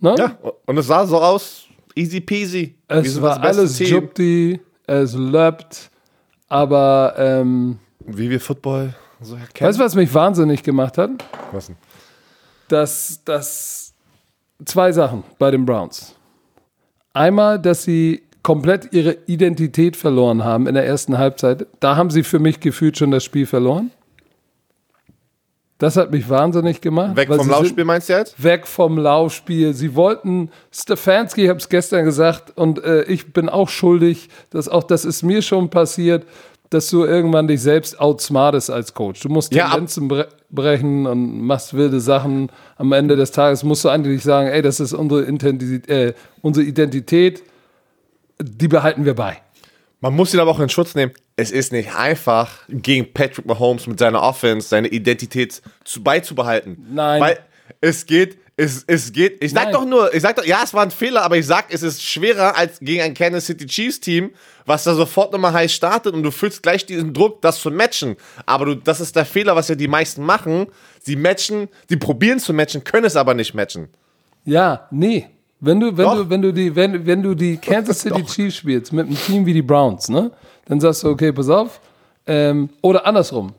[0.00, 0.14] Ne?
[0.18, 2.74] Ja, und es sah so aus, easy peasy.
[2.88, 3.78] Es war alles.
[3.78, 5.90] Jupti, es löppt,
[6.48, 9.68] aber ähm, Wie wir Football so erkennen.
[9.68, 11.10] weißt du, was mich wahnsinnig gemacht hat?
[11.52, 11.76] Was denn?
[12.68, 13.94] Dass, dass
[14.64, 16.14] zwei Sachen bei den Browns.
[17.12, 22.22] Einmal, dass sie komplett ihre Identität verloren haben in der ersten Halbzeit, da haben sie
[22.22, 23.90] für mich gefühlt schon das Spiel verloren.
[25.78, 27.16] Das hat mich wahnsinnig gemacht.
[27.16, 28.42] Weg vom Laufspiel meinst du jetzt?
[28.42, 29.74] Weg vom Laufspiel.
[29.74, 34.68] Sie wollten, Stefanski, ich habe es gestern gesagt, und äh, ich bin auch schuldig, dass
[34.68, 36.24] auch das ist mir schon passiert,
[36.70, 39.20] dass du irgendwann dich selbst outsmartest als Coach.
[39.20, 42.50] Du musst Ja, Tendenzen bre brechen und machst wilde Sachen.
[42.76, 46.64] Am Ende des Tages musst du eigentlich sagen, ey, das ist unsere, Intensität, äh, unsere
[46.64, 47.42] Identität,
[48.40, 49.38] die behalten wir bei.
[50.00, 51.12] Man muss ihn aber auch in Schutz nehmen.
[51.36, 56.86] Es ist nicht einfach, gegen Patrick Mahomes mit seiner Offense seine Identität zu, beizubehalten.
[56.92, 57.20] Nein.
[57.20, 57.38] Weil
[57.80, 59.42] es geht, es, es geht.
[59.42, 59.72] Ich sag Nein.
[59.72, 62.02] doch nur, ich sag doch, ja, es war ein Fehler, aber ich sag, es ist
[62.02, 64.30] schwerer als gegen ein Kansas City Chiefs Team,
[64.66, 68.16] was da sofort nochmal heiß startet und du fühlst gleich diesen Druck, das zu matchen.
[68.44, 70.66] Aber du, das ist der Fehler, was ja die meisten machen.
[71.00, 73.88] Sie matchen, die probieren zu matchen, können es aber nicht matchen.
[74.44, 75.26] Ja, nee.
[75.60, 76.16] Wenn du, wenn Doch.
[76.16, 79.46] du, wenn du die, wenn, wenn du die Kansas City Chiefs spielst mit einem Team
[79.46, 80.30] wie die Browns, ne,
[80.66, 81.80] dann sagst du, okay, pass auf.
[82.26, 83.54] Ähm, oder andersrum.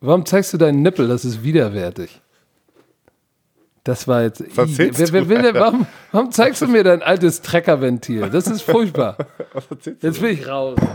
[0.00, 1.08] Warum zeigst du deinen Nippel?
[1.08, 2.20] Das ist widerwärtig.
[3.90, 4.44] Das war jetzt.
[4.56, 8.30] Was wer, wer du, will denn, warum, warum zeigst du mir dein altes Treckerventil?
[8.30, 9.16] Das ist furchtbar.
[10.00, 10.78] Jetzt bin ich raus.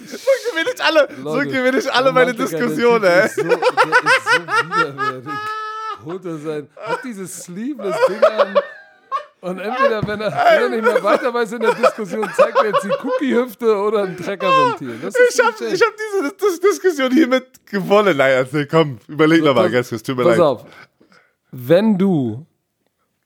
[0.00, 0.16] So
[0.52, 3.28] gewinne ich alle, so Leute, gewinne ich alle meine Diskussionen, ey.
[3.28, 5.32] So, der ist so widerwärtig.
[6.04, 8.54] Holt er sein, hat dieses Sleeveless-Ding an.
[9.40, 12.66] Und entweder, wenn er, wenn er nicht mehr weiter weiß in der Diskussion, zeigt er
[12.66, 14.94] jetzt die Cookie-Hüfte oder ein Treckerventil.
[15.02, 18.16] Ich habe hab diese Dis Diskussion hiermit gewonnen.
[18.16, 20.40] Nein, erzähl, komm, überleg nochmal, Pass- Gäste, es tut mir Pass leid.
[20.46, 20.64] auf.
[21.50, 22.46] Wenn du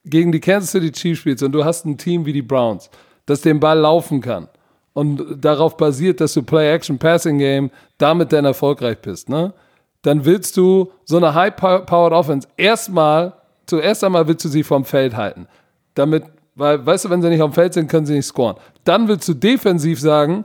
[0.05, 2.89] gegen die Kansas City Chiefs spielst und du hast ein Team wie die Browns,
[3.25, 4.49] das den Ball laufen kann
[4.93, 9.53] und darauf basiert, dass du Play-Action-Passing-Game damit dann erfolgreich bist, ne?
[10.01, 13.33] Dann willst du so eine High-Powered Offense erstmal,
[13.65, 15.47] zuerst einmal willst du sie vom Feld halten.
[15.95, 18.57] Damit, weil, weißt du, wenn sie nicht am Feld sind, können sie nicht scoren.
[18.83, 20.43] Dann willst du defensiv sagen,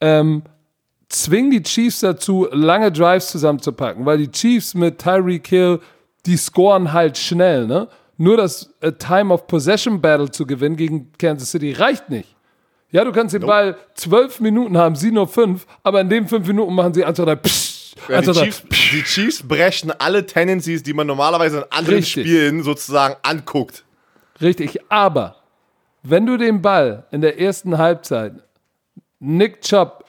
[0.00, 0.42] ähm,
[1.10, 5.80] zwing die Chiefs dazu, lange Drives zusammenzupacken, weil die Chiefs mit Tyreek Hill,
[6.26, 7.88] die scoren halt schnell, ne?
[8.18, 12.34] Nur das äh, Time of Possession Battle zu gewinnen gegen Kansas City reicht nicht.
[12.90, 16.46] Ja, du kannst den Ball zwölf Minuten haben, sie nur fünf, aber in den fünf
[16.46, 21.06] Minuten machen sie eins, psch, Ja, die, Chiefs, die Chiefs brechen alle Tendencies, die man
[21.06, 22.26] normalerweise in anderen Richtig.
[22.26, 23.84] Spielen sozusagen anguckt.
[24.40, 25.36] Richtig, aber
[26.02, 28.34] wenn du den Ball in der ersten Halbzeit,
[29.18, 30.04] Nick Chubb,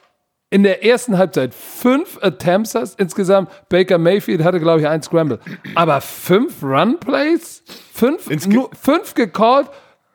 [0.50, 5.38] in der ersten Halbzeit fünf Attempts hast, insgesamt Baker Mayfield hatte, glaube ich, ein Scramble,
[5.74, 9.68] aber fünf Run-Plays, fünf, Insge- fünf gecallt,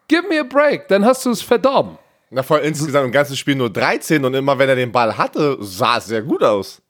[0.08, 1.98] give me a break, dann hast du es verdorben.
[2.32, 5.58] Na, voll insgesamt im ganzen Spiel nur 13 und immer wenn er den Ball hatte,
[5.60, 6.82] sah es sehr gut aus.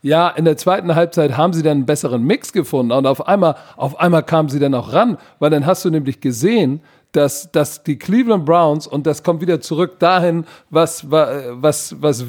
[0.00, 3.56] Ja, in der zweiten Halbzeit haben sie dann einen besseren Mix gefunden und auf einmal,
[3.76, 6.80] auf einmal kamen sie dann auch ran, weil dann hast du nämlich gesehen,
[7.12, 12.24] dass, dass die Cleveland Browns, und das kommt wieder zurück dahin, was, wa- was, was,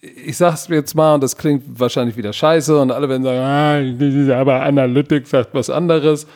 [0.00, 4.40] ich sag's jetzt mal, und das klingt wahrscheinlich wieder scheiße und alle werden sagen, ah,
[4.40, 6.26] aber Analytics sagt was anderes.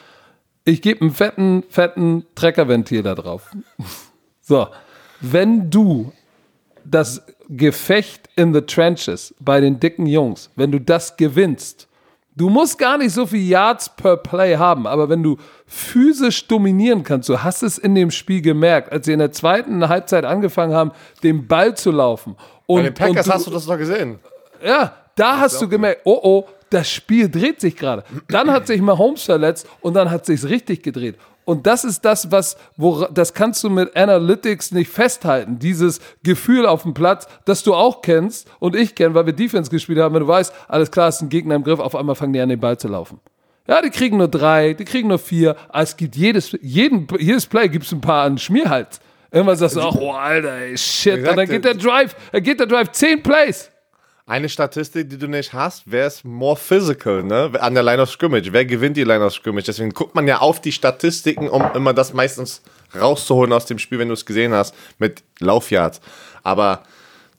[0.64, 3.50] Ich gebe einen fetten, fetten Treckerventil da drauf.
[4.46, 4.66] So,
[5.22, 6.12] wenn du
[6.84, 11.88] das Gefecht in the trenches bei den dicken Jungs, wenn du das gewinnst,
[12.36, 17.04] du musst gar nicht so viel Yards per Play haben, aber wenn du physisch dominieren
[17.04, 20.74] kannst, du hast es in dem Spiel gemerkt, als sie in der zweiten Halbzeit angefangen
[20.74, 22.36] haben, den Ball zu laufen.
[22.66, 24.18] Und, Bei den Packers und hast du das doch gesehen.
[24.64, 28.02] ja, da hast du gemerkt, oh oh, das Spiel dreht sich gerade.
[28.28, 31.16] Dann hat sich Mahomes verletzt und dann hat sich's richtig gedreht.
[31.44, 35.58] Und das ist das, was, wo, das kannst du mit Analytics nicht festhalten.
[35.58, 39.70] Dieses Gefühl auf dem Platz, das du auch kennst und ich kenne, weil wir Defense
[39.70, 42.32] gespielt haben, wenn du weißt, alles klar, ist ein Gegner im Griff, auf einmal fangen
[42.32, 43.20] die an, den Ball zu laufen.
[43.68, 45.56] Ja, die kriegen nur drei, die kriegen nur vier.
[45.68, 49.00] Aber es gibt jedes, jeden, jedes Play gibt es ein paar an Schmierhals.
[49.34, 51.26] Irgendwann sagst du, ach, oh, Alter, ey, shit.
[51.26, 53.68] Und dann geht der Drive, dann geht der Drive zehn Plays.
[54.26, 57.50] Eine Statistik, die du nicht hast, wer ist more physical, ne?
[57.58, 58.52] An der Line of Scrimmage.
[58.52, 59.66] Wer gewinnt die Line of Scrimmage?
[59.66, 62.62] Deswegen guckt man ja auf die Statistiken, um immer das meistens
[62.94, 66.00] rauszuholen aus dem Spiel, wenn du es gesehen hast, mit Laufyards.
[66.44, 66.84] Aber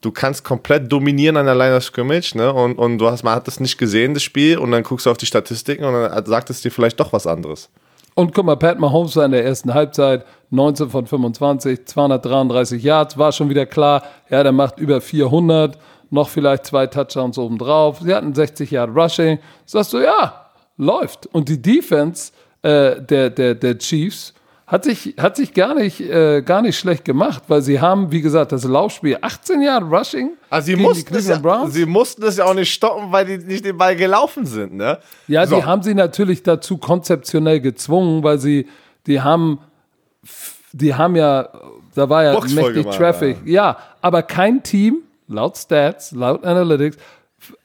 [0.02, 2.52] du kannst komplett dominieren an der Line of Scrimmage, ne?
[2.52, 5.10] Und, und du hast, man hat das nicht gesehen, das Spiel, und dann guckst du
[5.10, 7.70] auf die Statistiken und dann sagt es dir vielleicht doch was anderes.
[8.18, 13.18] Und guck mal, Pat Mahomes war in der ersten Halbzeit 19 von 25, 233 Yards,
[13.18, 18.00] war schon wieder klar, ja, der macht über 400, noch vielleicht zwei Touchdowns obendrauf.
[18.00, 19.38] Sie hatten 60 Yard Rushing.
[19.66, 20.46] Sagst du, ja,
[20.78, 21.26] läuft.
[21.26, 24.32] Und die Defense äh, der, der, der Chiefs
[24.66, 28.20] hat sich, hat sich gar, nicht, äh, gar nicht schlecht gemacht, weil sie haben, wie
[28.20, 32.22] gesagt, das Laufspiel 18 Yard Rushing Also sie gegen mussten, die es ja, sie mussten
[32.24, 34.98] es ja auch nicht stoppen, weil die nicht den Ball gelaufen sind, ne?
[35.28, 35.56] Ja, So.
[35.56, 38.66] die haben sie natürlich dazu konzeptionell gezwungen, weil sie,
[39.06, 39.60] die haben,
[40.72, 41.48] die haben ja
[41.94, 43.36] Da war ja mächtig Traffic.
[43.44, 43.76] Ja.
[44.02, 46.96] aber kein Team, laut Stats, laut Analytics,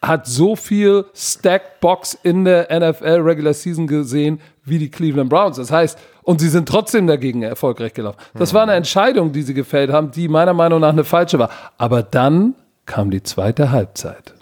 [0.02, 5.58] hat so viel Stacked Box in der NFL Regular Season gesehen wie die Cleveland Browns.
[5.58, 8.18] Das heißt, und sie sind trotzdem dagegen erfolgreich gelaufen.
[8.36, 11.50] Das war eine Entscheidung, die sie gefällt haben, die meiner Meinung nach eine falsche war.
[11.78, 14.34] Aber dann kam die zweite Halbzeit.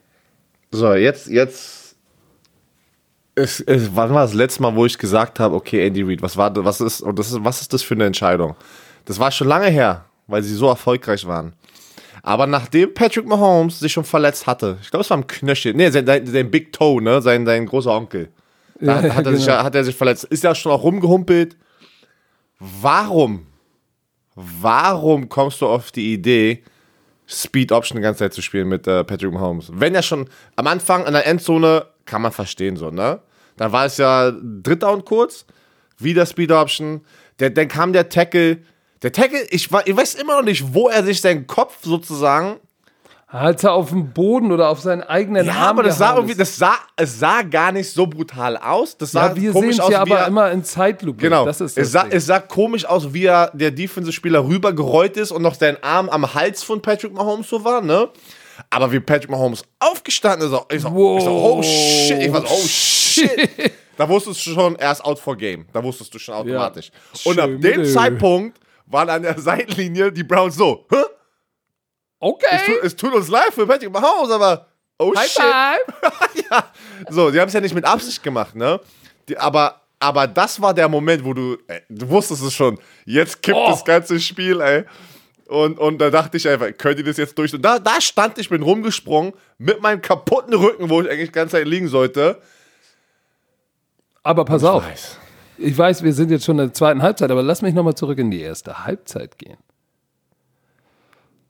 [0.71, 1.95] So, jetzt, jetzt.
[3.35, 6.35] Es, es, wann war das letzte Mal, wo ich gesagt habe, okay, Andy Reid, was
[6.35, 8.55] war was ist, und das ist, was ist das für eine Entscheidung?
[9.05, 11.53] Das war schon lange her, weil sie so erfolgreich waren.
[12.23, 15.89] Aber nachdem Patrick Mahomes sich schon verletzt hatte, ich glaube, es war am Knöchel, nee,
[15.89, 18.29] sein, sein, Big Toe, ne, sein, sein großer Onkel.
[18.81, 19.63] Ja, hat, er sich, genau.
[19.63, 20.25] hat er sich verletzt.
[20.25, 21.57] Ist ja schon auch rumgehumpelt.
[22.59, 23.47] Warum?
[24.35, 26.63] Warum kommst du auf die Idee,
[27.27, 29.69] Speed Option die ganze Zeit zu spielen mit äh, Patrick Mahomes?
[29.73, 33.19] Wenn ja schon am Anfang in der Endzone, kann man verstehen so, ne?
[33.57, 35.45] Dann war es ja dritter und kurz,
[35.97, 37.01] wieder Speed Option.
[37.39, 38.59] Der, dann kam der Tackle.
[39.01, 42.57] Der Tackle, ich, ich weiß immer noch nicht, wo er sich seinen Kopf sozusagen
[43.27, 46.35] Als er auf dem Boden oder auf seinen eigenen ja, Arm aber das sah irgendwie,
[46.35, 48.97] das sah, es sah gar nicht so brutal aus.
[48.97, 51.21] Das sah Ja, wir sehen komisch es aus, ja aber er, immer in Zeitlupe.
[51.21, 51.45] Genau.
[51.45, 52.11] Das ist es, das sah, Ding.
[52.17, 56.33] es sah komisch aus, wie er der Defensive-Spieler rübergerollt ist und noch sein Arm am
[56.33, 58.09] Hals von Patrick Mahomes so war, ne?
[58.69, 62.47] Aber wie Patrick Mahomes aufgestanden ist, ich so, ich so oh shit, ich war so,
[62.53, 63.49] oh shit.
[63.95, 65.65] Da wusstest du schon, er ist out for game.
[65.73, 66.89] Da wusstest du schon automatisch.
[67.25, 67.83] Und ab dem.
[67.83, 68.57] Zeitpunkt
[68.89, 71.03] waren an der Seitenlinie die Browns so, Hä?
[72.19, 72.45] okay.
[72.51, 75.41] Es, tut, es tut uns leid für Patrick Mahomes, aber oh High shit.
[76.51, 76.65] ja.
[77.09, 78.79] So, die haben es ja nicht mit Absicht gemacht, ne?
[79.27, 83.41] Die, aber, aber das war der Moment, wo du, ey, du wusstest es schon, jetzt
[83.41, 83.69] kippt Oh.
[83.69, 84.83] das ganze Spiel, ey.
[85.47, 87.51] Und, und da dachte ich einfach, könnt ihr das jetzt durch?
[87.55, 91.33] Und da, da stand ich, bin rumgesprungen mit meinem kaputten Rücken, wo ich eigentlich die
[91.33, 92.39] ganze Zeit liegen sollte.
[94.21, 94.85] Aber pass auf.
[94.85, 95.17] Weiß.
[95.61, 98.17] Ich weiß, wir sind jetzt schon in der zweiten Halbzeit, aber lass mich nochmal zurück
[98.17, 99.57] in die erste Halbzeit gehen.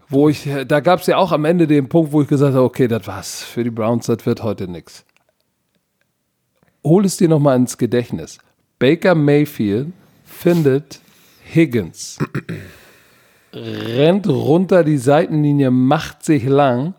[0.07, 2.65] Wo ich, da gab es ja auch am Ende den Punkt, wo ich gesagt habe,
[2.65, 3.43] okay, das war's.
[3.43, 5.05] Für die Browns, das wird heute nichts.
[6.83, 8.39] Hol es dir nochmal ins Gedächtnis.
[8.79, 9.89] Baker Mayfield
[10.23, 11.01] findet
[11.53, 12.17] Higgins,
[13.53, 16.93] rennt runter die Seitenlinie, macht sich lang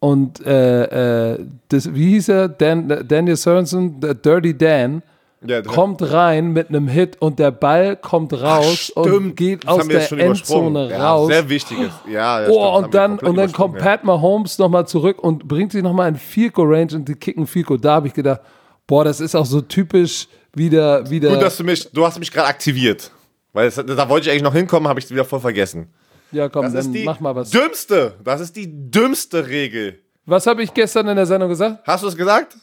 [0.00, 2.48] und äh, äh, das, wie hieß er?
[2.48, 5.02] Dan, Daniel Sorensen, Dirty Dan,
[5.46, 9.88] Ja, kommt rein mit einem Hit und der Ball kommt raus und geht Das aus
[9.88, 10.12] der.
[10.12, 11.28] Endzone ja, raus.
[11.28, 11.90] Sehr wichtiges.
[12.06, 15.18] Ja, ja, stimmt, das Oh, wir und dann, und dann kommt Pat Mahomes nochmal zurück
[15.22, 17.80] und bringt sich nochmal in Field Goal Range und die kicken Field Goal.
[17.80, 18.42] Da habe ich gedacht,
[18.86, 21.28] boah, das ist auch so typisch wieder, wieder.
[21.30, 21.34] Ja.
[21.36, 23.10] Gut, dass du mich, du hast mich gerade aktiviert.
[23.54, 25.88] Weil es, da wollte ich eigentlich noch hinkommen, habe ich es wieder voll vergessen.
[26.32, 27.48] ja, komm, Das dann mach mal was.
[27.50, 30.00] dümmste, das ist die dümmste Regel.
[30.26, 31.78] Was habe ich gestern in der Sendung gesagt?
[31.86, 32.56] Hast du es gesagt?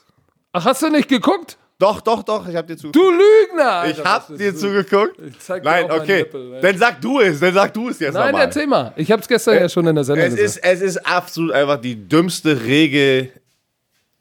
[0.54, 1.58] Ach, hast du nicht geguckt?
[1.80, 2.90] Doch, doch, doch, ich habe dir zu.
[2.92, 3.72] Du Lügner!
[3.72, 4.58] Alter, ich hab dir du?
[4.58, 5.20] zugeguckt.
[5.28, 6.20] Ich zeig dir Nein, okay.
[6.20, 6.62] Nippel, ey.
[6.62, 8.48] dann sag du es, dann sag du es jetzt Nein, nochmal.
[8.48, 8.94] erzähl mal.
[8.96, 10.58] Ich habe es gestern ja schon in der Sendung Es gesagt.
[10.58, 13.32] ist, es ist absolut einfach die dümmste Regel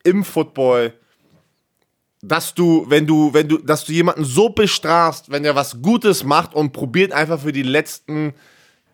[0.05, 0.93] im Football,
[2.21, 6.25] dass du, wenn du, wenn du, dass du jemanden so bestrafst, wenn er was Gutes
[6.25, 8.35] macht und probiert einfach für die letzten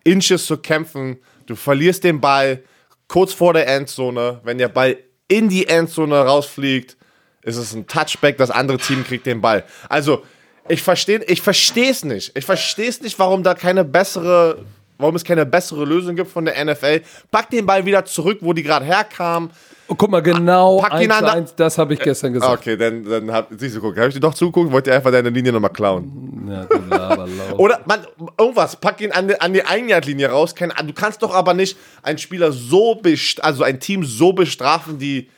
[0.05, 2.63] Inches zu kämpfen, du verlierst den Ball
[3.09, 4.97] kurz vor der Endzone, wenn der Ball
[5.27, 6.95] in die Endzone rausfliegt,
[7.43, 9.63] ist es ein Touchback, das andere Team kriegt den Ball.
[9.89, 10.23] Also,
[10.69, 12.31] ich verstehe ich verstehe es nicht.
[12.37, 14.63] Ich verstehe es nicht, warum da keine bessere,
[14.97, 17.01] warum es keine bessere Lösung gibt von der NFL.
[17.31, 19.49] Pack den Ball wieder zurück, wo die gerade herkamen.
[19.89, 22.31] Oh, guck mal, genau Pack 1 ihn an zu der- 1, das habe ich gestern
[22.31, 22.61] gesagt.
[22.61, 25.11] Okay, dann, dann hab, siehst du, guck, hab ich dir doch zugucken, wollte dir einfach
[25.11, 26.47] deine Linie nochmal klauen.
[26.49, 27.57] Ja.
[27.57, 28.07] Oder, man,
[28.39, 30.55] irgendwas, pack ihn an die, an die Einjahrlinie raus.
[30.55, 34.97] Kein, du kannst doch aber nicht einen Spieler so, best also ein Team so bestrafen,
[34.97, 35.29] die.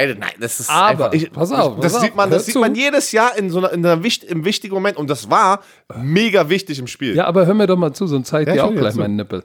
[0.00, 1.32] Ey, nein, das ist Aber, einfach.
[1.32, 2.60] pass auf, das pass sieht auf, man, hör das sieht zu.
[2.60, 5.60] man jedes Jahr in so einer, in einer wicht, im wichtigen Moment und das war
[5.96, 7.14] mega wichtig im Spiel.
[7.14, 8.94] Ja, aber hör mir doch mal zu, sonst zeige ich Ja, dir ich auch gleich
[8.94, 9.00] zu.
[9.00, 9.44] meinen Nippel.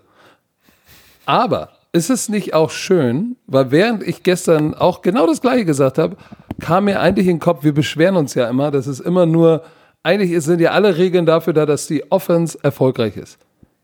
[1.25, 5.97] Aber ist es nicht auch schön, weil während ich gestern auch genau das gleiche gesagt
[5.97, 6.17] habe,
[6.59, 9.63] kam mir eigentlich in den Kopf, wir beschweren uns ja immer, das ist immer nur,
[10.03, 13.37] eigentlich sind ja alle Regeln dafür da, dass die Offense erfolgreich ist.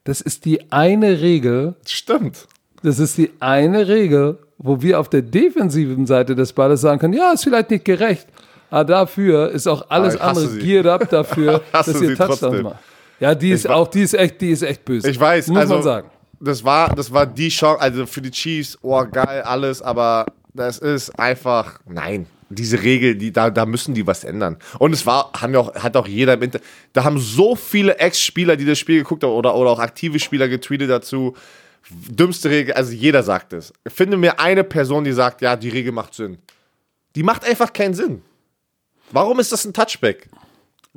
[0.04, 2.48] Das ist die eine Regel, Stimmt.
[2.84, 7.14] Das ist die eine Regel, wo wir auf der defensiven Seite des Balles sagen können,
[7.14, 8.28] ja, ist vielleicht nicht gerecht,
[8.70, 12.64] aber dafür ist auch alles hasse andere geared up dafür, dass ihr trotzdem.
[12.64, 12.78] macht.
[13.20, 15.10] Ja, die ist auch, die ist echt, die ist echt böse.
[15.10, 16.10] Ich weiß, Muss also man sagen.
[16.40, 20.80] das war, das war die Chance, also für die Chiefs, oh geil, alles, aber das
[20.80, 24.58] ist einfach, nein, diese Regel, die, da, da müssen die was ändern.
[24.80, 26.60] Und es war, haben ja auch, hat auch jeder im Inter
[26.94, 30.48] da haben so viele Ex-Spieler, die das Spiel geguckt haben oder, oder auch aktive Spieler
[30.48, 31.36] getweetet dazu.
[31.90, 33.74] Dümmste Regel, also jeder sagt es.
[33.88, 36.38] Finde mir eine Person, die sagt, ja, die Regel macht Sinn.
[37.16, 38.22] Die macht einfach keinen Sinn.
[39.12, 40.30] Warum ist das ein Touchback?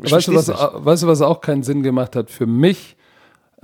[0.03, 0.59] Ich Weißt du, was, nicht.
[0.59, 2.97] weißt du, was auch keinen Sinn gemacht hat für mich?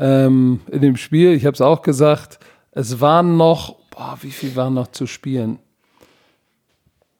[0.01, 1.33] ähm, in dem Spiel.
[1.35, 2.41] Ich habe es auch gesagt.
[2.73, 5.59] Es waren noch, boah, wie viel waren noch zu spielen?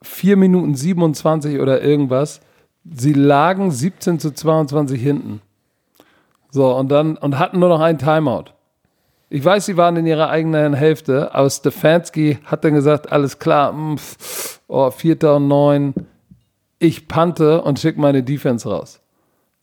[0.03, 2.41] 4 Minuten 27 oder irgendwas.
[2.91, 5.43] Sie lagen 17 zu 22 hinten.
[6.51, 8.47] So, und dann, und hatten nur noch einen Timeout.
[9.33, 13.73] Ich weiß, sie waren in ihrer eigenen Hälfte, aber Stefanski hat dann gesagt, alles klar,
[13.73, 13.97] mh,
[14.67, 15.95] oh, vierter und neun,
[16.81, 19.01] ich pante und schicke meine Defense raus.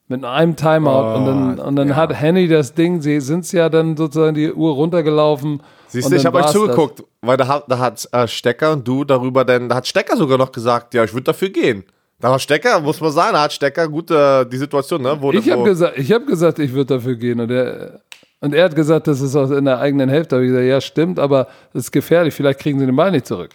[0.08, 0.90] Mit einem Timeout.
[0.90, 1.96] Oh, und dann, und dann ja.
[1.98, 5.62] hat Henny das Ding, sie sind ja dann sozusagen die Uhr runtergelaufen.
[5.90, 9.04] Siehst du, ich habe euch zugeguckt, weil da hat, da hat äh, Stecker und du
[9.04, 11.84] darüber, denn da hat Stecker sogar noch gesagt, ja, ich würde dafür gehen.
[12.20, 15.18] Da hat Stecker, muss man sagen, da hat Stecker gut äh, die Situation, ne?
[15.20, 15.46] Wo, Das.
[15.46, 17.42] Ich habe gesagt, ich hab gesagt, ich würde dafür gehen.
[17.42, 18.00] Und er,
[18.40, 20.30] und er hat gesagt, das ist aus in der eigenen Hälfte.
[20.30, 22.34] Da habe ich gesagt, ja, stimmt, aber das ist gefährlich.
[22.34, 23.52] Vielleicht kriegen sie den Ball nicht zurück.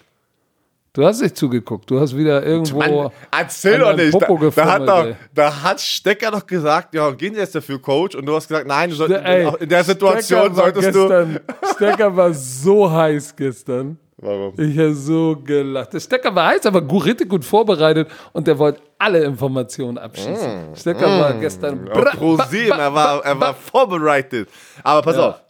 [0.94, 1.90] Du hast nicht zugeguckt.
[1.90, 2.78] Du hast wieder irgendwo.
[2.78, 4.12] Mann, erzähl doch nicht.
[4.12, 7.54] Da, Popo da, hat gefummelt, doch, da hat Stecker doch gesagt, ja, gehen Sie jetzt
[7.54, 8.14] dafür, Coach.
[8.14, 9.24] Und du hast gesagt, nein, du solltest,
[9.60, 11.08] in der Situation Stecker solltest du.
[11.08, 11.40] gestern,
[11.74, 13.98] Stecker war so heiß gestern.
[14.22, 14.54] Warum?
[14.56, 15.92] Ich habe so gelacht.
[15.92, 20.76] Der Stecker war heiß, aber richtig gut vorbereitet und der wollte alle Informationen abschießen.
[20.76, 21.88] Stecker war gestern.
[21.90, 24.48] Auf Pro 7, er war, er war vorbereitet.
[24.84, 25.28] Aber pass Ja.
[25.30, 25.40] auf.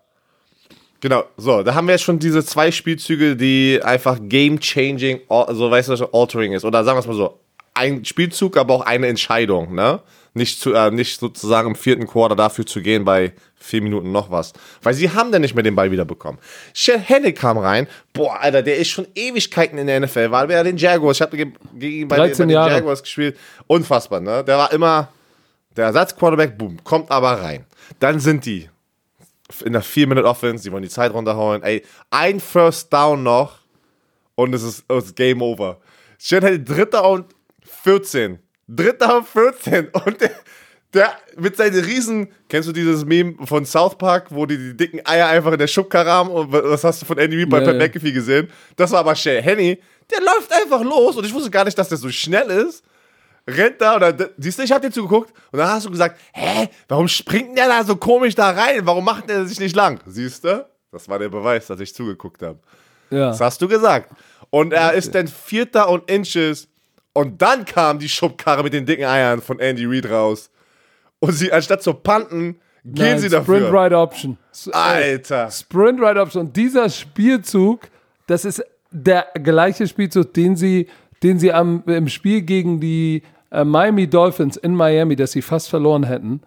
[1.02, 5.88] Genau, so, da haben wir jetzt schon diese zwei Spielzüge, die einfach game-changing, also weißt
[5.88, 6.64] du, altering ist.
[6.64, 7.40] Oder sagen wir es mal so,
[7.74, 10.00] ein Spielzug, aber auch eine Entscheidung, ne?
[10.34, 13.32] Nicht, zu, äh, nicht sozusagen im vierten Quarter dafür zu gehen bei
[13.62, 14.52] vier Minuten noch was.
[14.82, 16.40] Weil sie haben dann nicht mehr den Ball wiederbekommen.
[16.74, 17.86] Shell Hennig kam rein.
[18.12, 20.30] Boah, Alter, der ist schon Ewigkeiten in der NFL.
[20.30, 21.18] War bei den Jaguars.
[21.18, 22.72] Ich habe gegen ihn bei, den, 13 bei den.
[22.72, 23.38] Jaguars gespielt.
[23.66, 24.44] Unfassbar, ne?
[24.44, 25.08] Der war immer
[25.76, 27.64] der Ersatzquarterback, boom, kommt aber rein.
[27.98, 28.68] Dann sind die
[29.64, 31.62] in der 4-Minute-Offense, die wollen die Zeit runterhauen.
[31.62, 33.58] Ey, ein First Down noch
[34.34, 35.80] und es ist, es ist Game Over.
[36.30, 37.26] Halt Dritter und
[37.64, 38.38] 14.
[38.68, 39.88] Dritter und 14.
[39.88, 40.30] Und der,
[40.94, 45.00] der mit seinen riesen, kennst du dieses Meme von South Park, wo die die dicken
[45.06, 47.64] Eier einfach in der Schubkarre haben und was hast du von Andy Reid bei Ja,
[47.66, 47.86] Pat ja.
[47.86, 48.50] McAfee gesehen?
[48.76, 49.80] Das war aber Shay Henny.
[50.10, 52.84] Der läuft einfach los und ich wusste gar nicht, dass der so schnell ist
[53.48, 56.18] rennt da und dann, siehst du, ich hab dir zugeguckt und dann hast du gesagt,
[56.32, 58.80] hä, warum springt der da so komisch da rein?
[58.84, 60.00] Warum macht der sich nicht lang?
[60.06, 60.66] Siehst du?
[60.90, 62.58] Das war der Beweis, dass ich zugeguckt habe.
[63.10, 63.28] Ja.
[63.30, 64.10] Das hast du gesagt.
[64.50, 66.68] Und er ist dann Vierter und Inches
[67.14, 70.50] und dann kam die Schubkarre mit den dicken Eiern von Andy Reid raus.
[71.22, 73.72] Und sie, anstatt zu panten, gehen Nein, sie Sprint dafür.
[73.72, 74.36] Right Option.
[74.52, 75.50] S- äh, Alter.
[75.50, 76.46] Sprint Right Option.
[76.46, 77.82] Und dieser Spielzug,
[78.26, 80.88] das ist der gleiche Spielzug, den sie,
[81.22, 85.70] den sie am, im Spiel gegen die äh, Miami Dolphins in Miami, das sie fast
[85.70, 86.40] verloren hätten.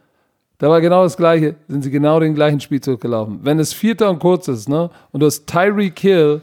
[0.57, 3.39] Da war genau das Gleiche, sind sie genau den gleichen Spielzug gelaufen.
[3.43, 6.41] Wenn es vierter und kurz ist, ne, und du hast Tyreek Hill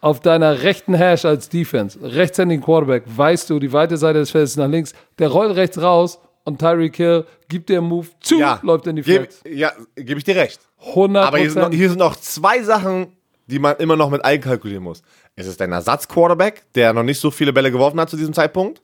[0.00, 4.50] auf deiner rechten Hash als Defense, rechtshändigen Quarterback, weißt du, die weite Seite des Feldes
[4.50, 6.18] ist nach links, der rollt rechts raus
[6.50, 9.40] und Tyreek Hill gibt dir einen Move zu, Ja, läuft in die geb, Flex.
[9.48, 10.60] ja, gebe ich dir recht.
[10.88, 13.08] 100 Aber hier sind, noch, hier sind noch zwei Sachen,
[13.46, 15.02] die man immer noch mit einkalkulieren muss.
[15.36, 18.82] Es ist ein Ersatzquarterback, der noch nicht so viele Bälle geworfen hat zu diesem Zeitpunkt.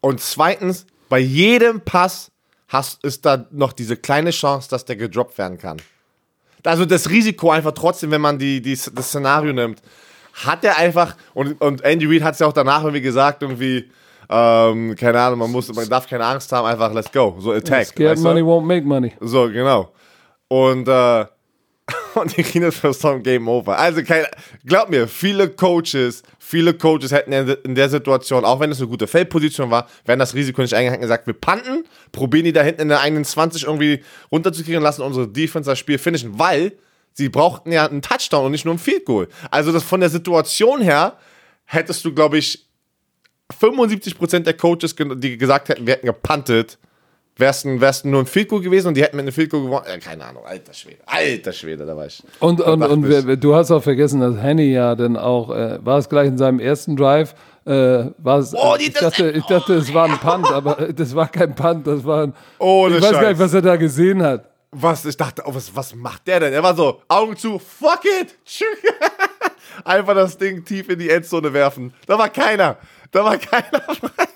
[0.00, 2.30] Und zweitens, bei jedem Pass
[2.68, 5.76] hast, ist da noch diese kleine Chance, dass der gedroppt werden kann.
[6.64, 9.82] Also das Risiko einfach trotzdem, wenn man die, die, das Szenario nimmt,
[10.32, 13.90] hat er einfach, und, und Andy Reid hat es ja auch danach irgendwie gesagt, irgendwie,
[14.28, 17.86] ähm, keine Ahnung, man, muss, man darf keine Angst haben, einfach let's go, so attack.
[17.86, 18.28] Scared weißt du?
[18.28, 19.12] money won't make money.
[19.20, 19.92] So, genau.
[20.48, 21.26] Und, äh,
[22.14, 23.78] und die das First Song Game Over.
[23.78, 24.24] Also, kein,
[24.64, 29.06] glaub mir, viele Coaches, viele Coaches hätten in der Situation, auch wenn es eine gute
[29.06, 32.82] Feldposition war, wären das Risiko nicht eingegangen, hätten gesagt, wir panten, probieren die da hinten
[32.82, 36.72] in der eigenen 20 irgendwie runterzukriegen und lassen unsere Defense das Spiel finishen, weil
[37.12, 39.28] sie brauchten ja einen Touchdown und nicht nur ein Field Goal.
[39.50, 41.16] Also, das von der Situation her
[41.64, 42.66] hättest du, glaube ich,
[43.52, 46.78] 75% der Coaches, die gesagt hätten, wir hätten gepantet,
[47.36, 49.64] wär's ein, wär's nur ein Field Goal gewesen und die hätten mit einem Field Goal
[49.64, 49.84] gewonnen.
[49.86, 50.98] Äh, keine Ahnung, alter Schwede.
[51.06, 52.22] Alter Schwede, da war ich.
[52.40, 55.98] Und, und, und wer- du hast auch vergessen, dass Henny ja dann auch, äh, war
[55.98, 57.34] es gleich in seinem ersten Drive,
[57.64, 57.70] äh,
[58.18, 61.14] war es, Oh, die- ich, dachte, ich dachte, es war ein Punt, aber äh, das
[61.14, 63.28] war kein Punt, das war ein, Ohne ich weiß gar Scheiß.
[63.30, 64.48] nicht, was er da gesehen hat.
[64.74, 65.04] Was?
[65.04, 66.52] Ich dachte, oh, was, was macht der denn?
[66.52, 68.36] Er war so, Augen zu, fuck it!
[69.84, 71.92] Einfach das Ding tief in die Endzone werfen.
[72.06, 72.76] Da war keiner.
[73.12, 74.26] Da war keiner frei.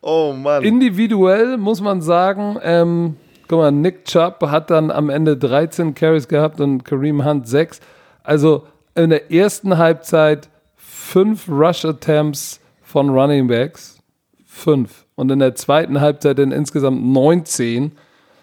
[0.00, 0.62] Oh Mann.
[0.62, 3.16] Individuell muss man sagen, ähm,
[3.48, 7.80] guck mal, Nick Chubb hat dann am Ende 13 Carries gehabt und Kareem Hunt 6.
[8.22, 13.98] Also in der ersten Halbzeit fünf Rush Attempts von Running Backs.
[14.46, 15.06] Fünf.
[15.14, 17.92] Und in der zweiten Halbzeit dann insgesamt 19.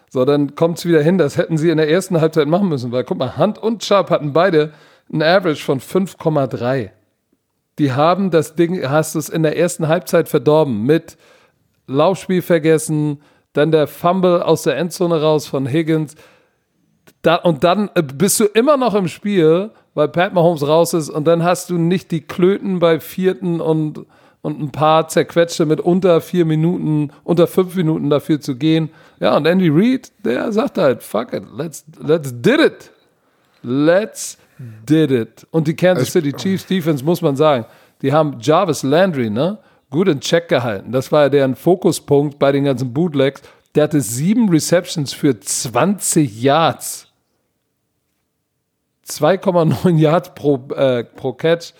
[0.10, 2.92] So, dann kommt es wieder hin, das hätten sie in der ersten Halbzeit machen müssen,
[2.92, 4.72] weil guck mal, Hunt und Chubb hatten beide
[5.12, 6.90] ein Average von 5,3.
[7.80, 11.18] Die haben das Ding, hast es in der ersten Halbzeit verdorben mit
[11.88, 13.22] Laufspiel vergessen,
[13.54, 16.16] dann der Fumble aus der Endzone raus von Higgins.
[17.22, 21.10] da, und dann äh, bist du immer noch im Spiel, weil Pat Mahomes raus ist
[21.10, 24.06] und dann hast du nicht die Klöten bei vierten und,
[24.42, 28.90] und ein paar zerquetschte mit unter vier Minuten, unter fünf Minuten dafür zu gehen.
[29.20, 32.92] Ja, und Andy Reid, der sagt halt, fuck it, let's, let's did it.
[33.64, 35.48] Let's did it.
[35.52, 37.66] Und die Kansas City Chiefs Defense, muss man sagen,
[38.02, 39.60] die haben Jarvis Landry, ne?
[39.90, 40.92] Gut in Check gehalten.
[40.92, 43.42] Das war ja deren Fokuspunkt bei den ganzen Bootlegs.
[43.76, 47.08] Der hatte sieben Receptions für 20 Yards.
[49.08, 51.74] 2,9 Yards pro, äh, pro Catch.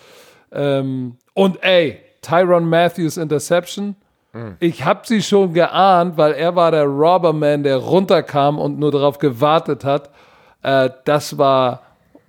[0.52, 3.96] Ähm, und ey, Tyron Matthews Interception.
[4.60, 9.18] Ich habe sie schon geahnt, weil er war der Robberman, der runterkam und nur darauf
[9.18, 10.10] gewartet hat.
[10.62, 11.82] Äh, das war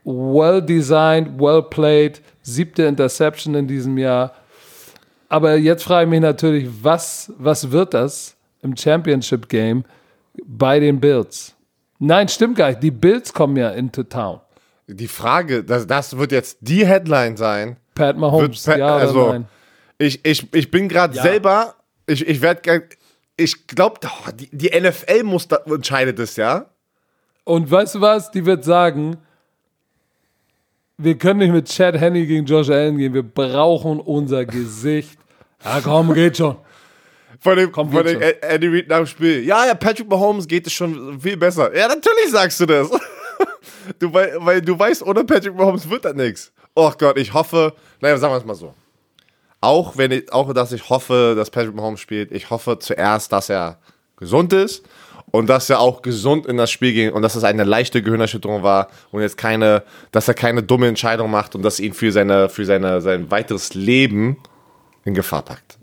[0.07, 2.21] well designed, well played.
[2.41, 4.31] Siebte Interception in diesem Jahr.
[5.29, 9.83] Aber jetzt frage ich mich natürlich, was, was wird das im Championship Game
[10.45, 11.53] bei den Bills?
[11.99, 12.81] Nein, stimmt gar nicht.
[12.81, 14.39] Die Bills kommen ja into town.
[14.87, 17.75] Die Frage, das, das wird jetzt die Headline sein.
[17.93, 19.45] Pat Mahomes, Pat- ja oder also, nein?
[19.97, 21.23] Ich, ich, ich bin gerade Ja.
[21.23, 22.83] selber, ich, ich werde,
[23.35, 23.99] ich glaube,
[24.35, 26.67] die, die NFL muss da, entscheidet es, ja?
[27.43, 28.31] Und weißt du was?
[28.31, 29.17] Die wird sagen,
[30.97, 33.13] wir können nicht mit Chad Henney gegen Josh Allen gehen.
[33.13, 35.17] Wir brauchen unser Gesicht.
[35.63, 36.57] Ja, komm, geht schon.
[37.39, 39.43] Von dem, Komm, von dem Andy Reid nach dem Spiel.
[39.43, 41.75] Ja, ja, Patrick Mahomes geht es schon viel besser.
[41.75, 42.89] Ja, natürlich sagst du das.
[43.99, 46.51] Du, weil, weil du weißt, ohne Patrick Mahomes wird das nichts.
[46.75, 48.73] Oh Gott, ich hoffe, naja, sagen wir es mal so.
[49.61, 53.49] Auch wenn ich, auch dass ich hoffe, dass Patrick Mahomes spielt, ich hoffe zuerst, dass
[53.49, 53.79] er
[54.17, 54.83] gesund ist
[55.31, 58.63] und dass er auch gesund in das Spiel ging und dass es eine leichte Gehirnerschütterung
[58.63, 62.49] war und jetzt keine, dass er keine dumme Entscheidung macht und dass ihn für seine,
[62.49, 64.37] für seine, sein weiteres Leben
[65.05, 65.77] in Gefahr packt.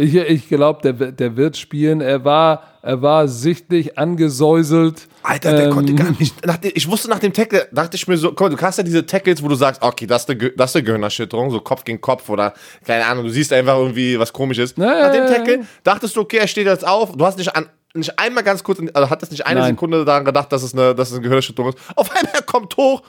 [0.00, 2.00] Ich, ich glaube, der, wird- der wird spielen.
[2.00, 5.08] Er war, er war sichtlich angesäuselt.
[5.24, 6.46] Alter, der Ähm, konnte gar nicht.
[6.46, 9.04] Nach ich wusste nach dem Tackle, dachte ich mir so, mal, du hast ja diese
[9.04, 12.00] Tackles, wo du sagst, okay, das ist eine, das ist eine Gehirnerschütterung, so Kopf gegen
[12.00, 12.54] Kopf oder
[12.86, 14.74] keine Ahnung, du siehst einfach irgendwie was komisches.
[14.76, 17.66] Ja, nach dem Tackle dachtest du, okay, er steht jetzt auf, du hast nicht an
[17.94, 19.70] nicht einmal ganz kurz, also hattest nicht eine Nein.
[19.74, 21.78] Sekunde daran gedacht, dass es eine, dass es eine Gehirnerschütterung ist.
[21.96, 23.02] Auf einmal er kommt hoch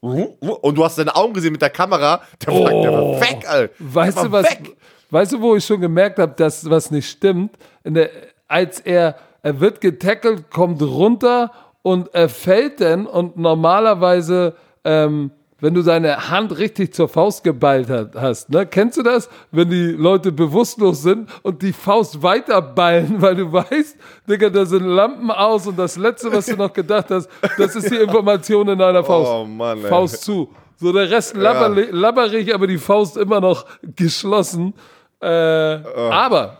[0.00, 3.72] und du hast seine Augen gesehen mit der Kamera, der, war, der war weg, Alter.
[3.78, 3.84] Oh.
[3.94, 4.76] Weißt du, was, weg.
[5.10, 7.56] weißt du, wo ich schon gemerkt habe, dass was nicht stimmt?
[7.84, 8.10] Der,
[8.48, 11.52] als er, er wird getackelt, kommt runter
[11.82, 15.30] und er fällt dann und normalerweise, ähm,
[15.62, 18.66] wenn du deine Hand richtig zur Faust geballt hast, ne?
[18.66, 19.30] Kennst du das?
[19.50, 23.96] Wenn die Leute bewusstlos sind und die Faust weiterballen, weil du weißt,
[24.28, 27.90] Digga, da sind Lampen aus und das Letzte, was du noch gedacht hast, das ist
[27.90, 29.30] die Information in deiner Faust.
[29.32, 29.88] Oh Mann, ey.
[29.88, 30.50] Faust zu.
[30.76, 33.64] So der Rest labberli- labberig, aber die Faust immer noch
[33.96, 34.74] geschlossen.
[35.20, 36.58] Äh, Aber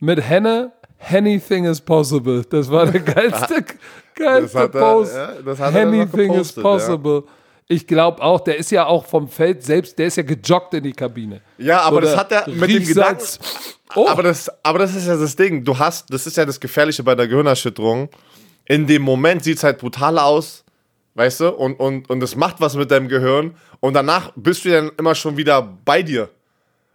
[0.00, 0.72] mit Henne,
[1.12, 2.42] anything is possible.
[2.48, 3.62] Das war der geilste,
[4.14, 5.14] geilste Das er- Post.
[5.14, 7.24] ja, das anything is possible.
[7.70, 10.84] Ich glaube auch, der ist ja auch vom Feld selbst, der ist ja gejoggt in
[10.84, 11.42] die Kabine.
[11.58, 13.22] Ja, aber Oder das hat er mit dem Gedanken.
[13.94, 15.64] Oh, Aber, das, aber das ist ja das Ding.
[15.64, 18.08] Du hast, das ist ja das Gefährliche bei der Gehirnerschütterung.
[18.64, 20.64] In dem Moment sieht es halt brutal aus,
[21.14, 21.48] weißt du?
[21.50, 23.54] Und, und, und es macht was mit deinem Gehirn.
[23.80, 26.30] Und danach bist du dann immer schon wieder bei dir.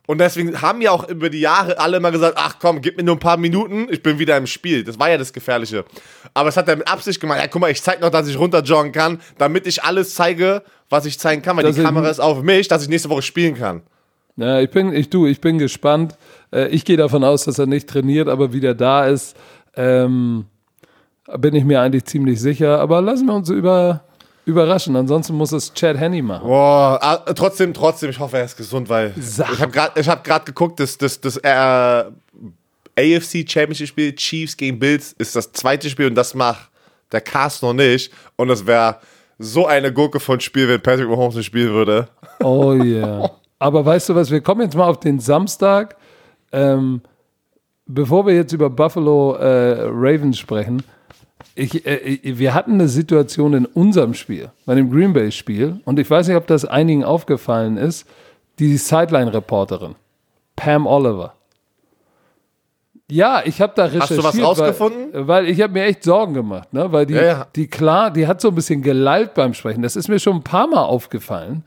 [0.05, 3.03] Und deswegen haben ja auch über die Jahre alle immer gesagt, ach komm, gib mir
[3.03, 4.83] nur ein paar Minuten, ich bin wieder im Spiel.
[4.83, 5.85] Das war ja das Gefährliche.
[6.33, 8.37] Aber es hat er mit Absicht gemacht, ja guck mal, ich zeig noch, dass ich
[8.37, 12.19] runterjoggen kann, damit ich alles zeige, was ich zeigen kann, weil Das die Kamera ist
[12.19, 13.81] auf mich, dass ich nächste Woche spielen kann.
[14.35, 16.17] Ja, ich bin, ich du, ich bin gespannt.
[16.51, 19.37] Äh, ich gehe davon aus, dass er nicht trainiert, aber wieder da ist.
[19.75, 20.45] Ähm,
[21.37, 22.79] bin ich mir eigentlich ziemlich sicher.
[22.79, 24.03] Aber lassen wir uns über,
[24.45, 24.95] überraschen.
[24.95, 26.47] Ansonsten muss es Chad Henney machen.
[26.47, 30.45] Boah, ah, trotzdem, trotzdem, ich hoffe, er ist gesund, weil Sag- ich habe gerade hab
[30.45, 32.03] geguckt, das, das, das äh,
[32.95, 36.69] AFC Championship Spiel Chiefs gegen Bills ist das zweite Spiel und das macht
[37.11, 38.97] der Cast noch nicht und es wäre
[39.39, 42.07] so eine Gurke von Spiel, wenn Patrick Mahomes nicht spielen würde.
[42.41, 43.31] Oh yeah.
[43.59, 45.95] Aber weißt du was, wir kommen jetzt mal auf den Samstag.
[46.51, 47.01] Ähm,
[47.85, 50.83] bevor wir jetzt über Buffalo äh, Ravens sprechen,
[51.55, 55.79] ich, äh, ich- wir hatten eine Situation in unserem Spiel, bei dem Green Bay Spiel,
[55.85, 58.07] und ich weiß nicht, ob das einigen aufgefallen ist,
[58.59, 59.95] die Sideline-Reporterin,
[60.55, 61.33] Pam Oliver.
[63.11, 64.19] Ja, ich habe da recherchiert.
[64.19, 65.09] du was rausgefunden?
[65.13, 66.91] Weil, weil ich habe mir echt Sorgen gemacht, ne?
[66.91, 67.47] weil die, Ja, ja.
[67.55, 69.81] die klar, die hat so ein bisschen gelallt beim Sprechen.
[69.83, 71.63] Das ist mir schon ein paar Mal aufgefallen,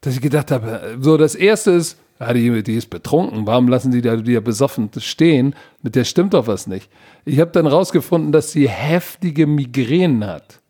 [0.00, 3.90] dass ich gedacht habe, so das erste ist, ja, die, die ist betrunken, warum lassen
[3.90, 5.54] die da die da besoffen stehen?
[5.82, 6.88] Mit der stimmt doch was nicht.
[7.24, 10.60] Ich habe dann rausgefunden, dass sie heftige Migränen hat.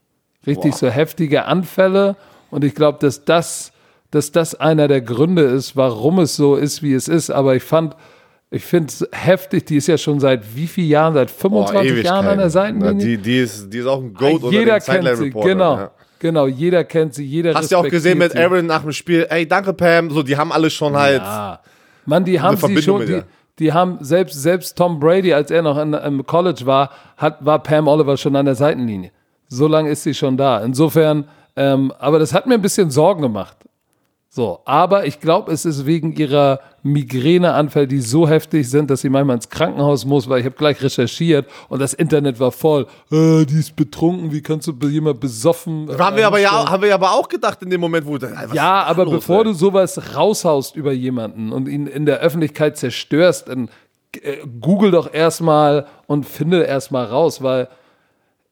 [0.46, 2.16] Richtig so heftige Anfälle
[2.50, 3.72] und ich glaube, dass das,
[4.10, 7.30] dass das einer der Gründe ist, warum es so ist, wie es ist.
[7.30, 7.94] Aber ich fand,
[8.54, 12.26] Ich finde es heftig, die ist ja schon seit wie vielen Jahren, seit 25 Jahren
[12.26, 12.94] an der Seitenlinie.
[12.94, 15.76] Na, die, die, ist, die ist auch ein Goat jeder oder den kennt sie, genau.
[15.76, 15.90] Ja.
[16.22, 18.36] Genau, jeder kennt sie, jeder Hast du auch gesehen mit.
[18.36, 21.58] Aaron nach dem Spiel, ey, danke Pam, so, die haben alle schon halt, Ja.
[22.06, 23.22] Mann, die haben sie schon, die,
[23.58, 27.60] die haben selbst, selbst Tom Brady, als er noch in, im College war, hat, war
[27.60, 29.10] Pam Oliver schon an der Seitenlinie.
[29.48, 30.60] So lange ist sie schon da.
[30.60, 31.24] Insofern,
[31.56, 33.56] ähm, aber das hat mir ein bisschen Sorgen gemacht.
[34.34, 39.10] So, aber ich glaube, es ist wegen ihrer Migräneanfälle, die so heftig sind, dass sie
[39.10, 42.86] manchmal ins Krankenhaus muss, weil ich habe gleich recherchiert und das Internet war voll.
[43.10, 45.86] Äh, die ist betrunken, wie kannst du jemand besoffen?
[45.98, 48.84] haben wir aber ja, haben wir aber auch gedacht in dem Moment, wo, was Ja,
[48.84, 49.44] aber los, bevor ey?
[49.44, 53.68] du sowas raushaust über jemanden und ihn in der Öffentlichkeit zerstörst, dann
[54.22, 57.68] äh, google doch erstmal und finde erstmal raus, weil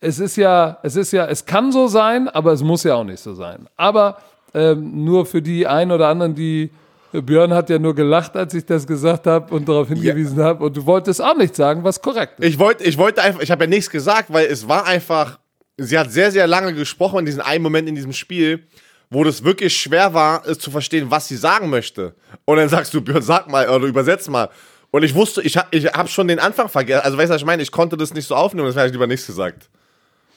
[0.01, 3.05] es ist ja, es ist ja, es kann so sein, aber es muss ja auch
[3.05, 3.67] nicht so sein.
[3.79, 4.19] Aber
[4.55, 6.71] ähm, nur für die ein oder anderen, die
[7.13, 10.65] Björn hat ja nur gelacht, als ich das gesagt habe und darauf hingewiesen habe.
[10.65, 12.47] Und du wolltest auch nicht sagen, was korrekt ist.
[12.47, 15.39] Ich wollte, ich wollte einfach, ich habe ja nichts gesagt, weil es war einfach,
[15.77, 18.65] sie hat sehr, sehr lange gesprochen in diesem einen Moment in diesem Spiel,
[19.11, 22.15] wo das wirklich schwer war, es zu verstehen, was sie sagen möchte.
[22.45, 24.49] Und dann sagst du, Björn, sag mal oder übersetz mal.
[24.93, 27.03] Und ich wusste, ich habe ich hab schon den Anfang vergessen.
[27.05, 27.63] Also weißt du, was ich meine?
[27.63, 29.69] Ich konnte das nicht so aufnehmen, deswegen habe ich lieber nichts gesagt.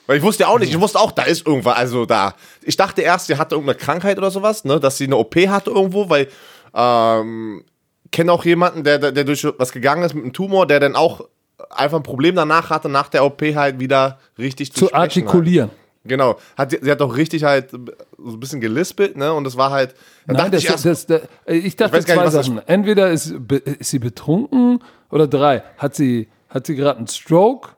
[0.05, 2.35] Weil ich wusste ja auch nicht, ich wusste auch, da ist irgendwas, also da.
[2.61, 5.71] Ich dachte erst, sie hatte irgendeine Krankheit oder sowas, ne, dass sie eine OP hatte
[5.71, 6.27] irgendwo, weil,
[6.73, 7.63] ähm,
[8.11, 11.27] kenne auch jemanden, der, der, durch was gegangen ist mit einem Tumor, der dann auch
[11.69, 14.95] einfach ein Problem danach hatte, nach der OP halt wieder richtig Zu Halt.
[14.95, 15.69] artikulieren.
[16.05, 16.37] Genau.
[16.57, 19.95] Hat, sie hat auch richtig halt so ein bisschen gelispelt, ne, und das war halt,
[20.27, 22.67] dann Nein, dachte das, ich erst, das, das, ich dachte Ich zwei nicht, Sachen.
[22.67, 23.33] Entweder ist,
[23.79, 24.79] ist sie betrunken
[25.09, 25.63] oder drei.
[25.77, 27.69] Hat sie, hat sie gerade einen Stroke?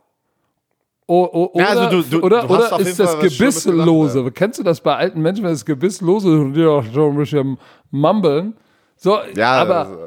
[1.07, 4.31] O, o, oder Ja, also du- du- oder, du oder ist das Gebisslose?
[4.31, 6.29] Kennst du das bei alten Menschen, wenn das Gebisslose
[6.69, 7.57] auch so ein bisschen
[7.91, 8.55] mumbeln?
[8.97, 9.97] So, ja, aber, also,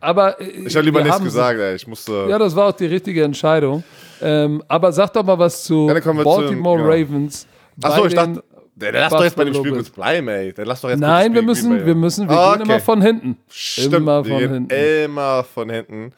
[0.00, 3.24] aber ich habe lieber nichts gesagt, ey, ich musste, Ja, das war auch die richtige
[3.24, 3.82] Entscheidung.
[4.22, 6.90] Ähm, aber sag doch mal was zu Ja, Baltimore zu- ja.
[6.90, 7.46] Ravens.
[7.82, 8.44] Achso, ich dachte,
[8.76, 11.00] der, der lass doch jetzt bei dem Spiel kurz bleiben, ey, der lass doch jetzt
[11.00, 12.82] Nein, wir müssen, wir müssen, wir Ah, gehen immer okay.
[12.84, 13.36] von hinten.
[13.48, 14.68] Stimmt, immer von hinten.
[14.70, 16.12] immer von hinten.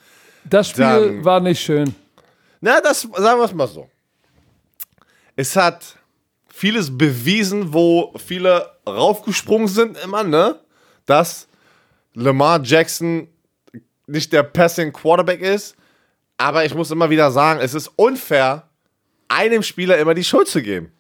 [0.45, 1.95] Das Spiel Dann- war nicht schön.
[2.61, 3.87] Na, das sagen wir es mal so.
[5.39, 5.95] Es hat
[6.49, 10.57] vieles bewiesen, wo viele raufgesprungen sind immer, ne?
[11.07, 11.47] Dass
[12.15, 13.29] Lamar Jackson
[14.09, 15.77] nicht der Passing Quarterback ist.
[16.39, 18.65] Aber ich muss immer wieder sagen, es ist unfair,
[19.29, 20.91] einem Spieler immer die Schuld zu geben.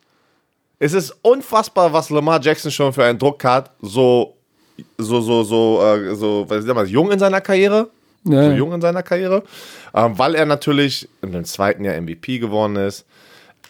[0.78, 4.36] Es ist unfassbar, was Lamar Jackson schon für einen Druck hat, so,
[4.98, 7.90] so, so, so, äh, so, was ist das, jung in seiner Karriere
[8.22, 8.44] Ja.
[8.44, 9.42] so jung in seiner Karriere,
[9.94, 13.04] ähm, weil er natürlich dem zweiten Jahr MVP geworden ist.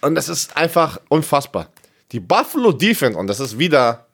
[0.01, 1.69] Und das ist einfach unfassbar.
[2.13, 4.07] Die Buffalo Defense, und das ist wieder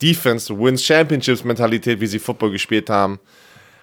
[0.00, 3.18] Defense wins Championships Mentalität, wie sie Football gespielt haben,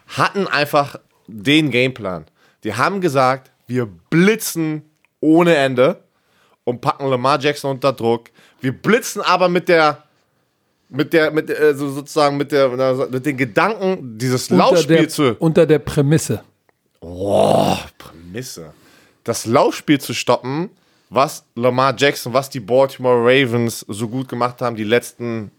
[0.08, 0.98] hatten einfach
[1.28, 2.26] den Gameplan.
[2.64, 4.84] Die haben gesagt, wir blitzen
[5.22, 6.04] ohne Ende
[6.64, 8.30] und packen Lamar Jackson unter Druck.
[8.62, 10.04] Wir blitzen aber mit der
[10.90, 12.70] mit der mit äh, so sozusagen mit der
[13.10, 16.44] mit den Gedanken dieses Unter Laufspiel der, zu unter der Prämisse.
[17.98, 18.74] Prämisse.
[19.24, 20.70] Das Laufspiel zu stoppen,
[21.10, 25.52] was Lamar Jackson, was die Baltimore Ravens so gut gemacht haben die letzten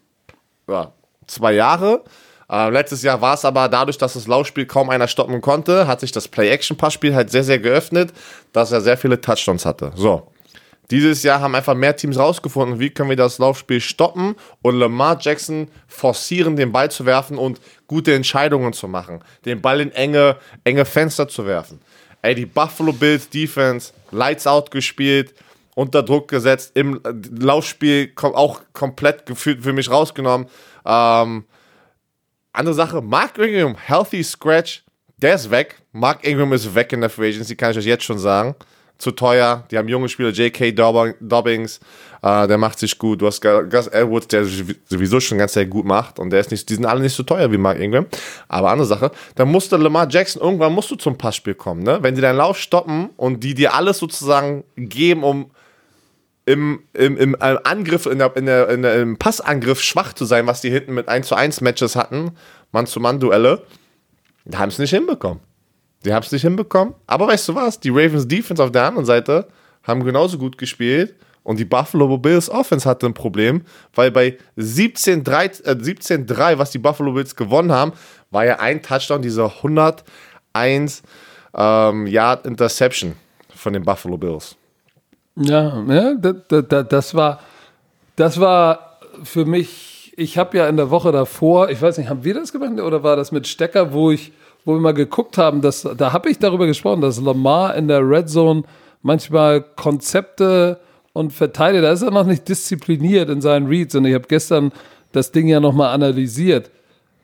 [0.68, 0.92] ja,
[1.26, 2.04] zwei Jahre.
[2.50, 6.00] Äh, letztes Jahr war es aber dadurch, dass das Laufspiel kaum einer stoppen konnte, hat
[6.00, 8.12] sich das Play-Action-Passspiel halt sehr, sehr geöffnet,
[8.52, 9.92] dass er sehr viele Touchdowns hatte.
[9.94, 10.26] So.
[10.90, 15.18] Dieses Jahr haben einfach mehr Teams rausgefunden, wie können wir das Laufspiel stoppen und Lamar
[15.20, 19.20] Jackson forcieren, den Ball zu werfen und gute Entscheidungen zu machen.
[19.44, 21.80] Den Ball in enge, enge Fenster zu werfen.
[22.22, 25.34] Ey, die Buffalo Bills Defense, Lights Out gespielt,
[25.74, 27.00] unter Druck gesetzt, im
[27.38, 30.46] Laufspiel kom auch komplett gefühlt für mich rausgenommen.
[30.84, 31.44] Ähm,
[32.52, 34.84] andere Sache, Mark Ingram, Healthy Scratch,
[35.16, 35.76] der ist weg.
[35.92, 38.54] Mark Ingram ist weg in der Free Agency, kann ich euch jetzt schon sagen.
[39.00, 39.64] Zu teuer.
[39.70, 40.72] Die haben junge Spieler, J.K.
[40.72, 41.80] Dobb- Dobbins,
[42.22, 43.22] äh, der macht sich gut.
[43.22, 46.18] Du hast Gu- Gus Edwards, der sowieso schon ganz sehr gut macht.
[46.18, 48.06] Und der ist nicht, die sind alle nicht so teuer wie Mark Ingram.
[48.46, 51.82] Aber andere Sache, dann musste Lamar Jackson, irgendwann musst du zum Passspiel kommen.
[51.82, 51.98] Ne?
[52.02, 55.50] Wenn sie deinen Lauf stoppen und die dir alles sozusagen geben, um
[56.44, 60.24] im, im, im äh, Angriff, in der, in der, in der, im Passangriff schwach zu
[60.26, 62.32] sein, was die hinten mit 1 zu 1 Matches hatten,
[62.72, 63.62] Mann-zu-Mann-Duelle,
[64.44, 65.40] die haben es nicht hinbekommen.
[66.04, 66.94] Die haben es nicht hinbekommen.
[67.06, 67.80] Aber weißt du was?
[67.80, 69.48] Die Ravens Defense auf der anderen Seite
[69.82, 71.14] haben genauso gut gespielt.
[71.42, 73.62] Und die Buffalo Bills Offense hatte ein Problem,
[73.94, 77.92] weil bei 17-3, äh, 17-3, was die Buffalo Bills gewonnen haben,
[78.30, 81.02] war ja ein Touchdown, dieser 101
[81.54, 83.14] ähm, Yard Interception
[83.54, 84.54] von den Buffalo Bills.
[85.36, 87.40] Ja, ja das, das, das war
[88.20, 92.22] das war für mich, ich habe ja in der Woche davor, ich weiß nicht, haben
[92.22, 94.32] wir das gemacht oder war das mit Stecker, wo ich
[94.64, 98.08] wo wir mal geguckt haben, dass, da habe ich darüber gesprochen, dass Lamar in der
[98.08, 98.62] Red Zone
[99.02, 100.80] manchmal Konzepte
[101.12, 104.72] und verteidigt, da ist er noch nicht diszipliniert in seinen Reads und ich habe gestern
[105.12, 106.70] das Ding ja nochmal analysiert.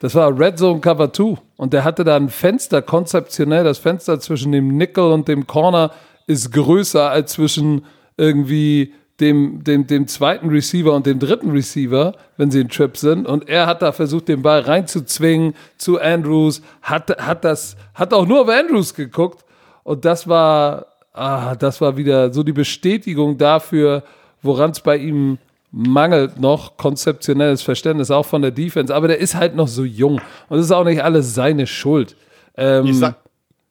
[0.01, 4.21] Das war Red Zone Cover 2 und der hatte da ein Fenster, konzeptionell, das Fenster
[4.21, 5.93] zwischen dem Nickel und dem Corner
[6.27, 7.85] ist größer als zwischen
[8.17, 13.27] irgendwie dem, dem, dem zweiten Receiver und dem dritten Receiver, wenn sie in Trip sind.
[13.27, 18.27] Und er hat da versucht, den Ball reinzuzwingen zu Andrews, hat, hat, das, hat auch
[18.27, 19.45] nur auf Andrews geguckt.
[19.85, 24.03] Und das war, ah, das war wieder so die Bestätigung dafür,
[24.43, 25.39] woran es bei ihm
[25.73, 28.95] mangelt noch konzeptionelles Verständnis, auch von der Defense.
[28.95, 30.21] Aber der ist halt noch so jung.
[30.49, 32.17] Und es ist auch nicht alles seine Schuld.
[32.57, 33.17] Ähm, Ich sag,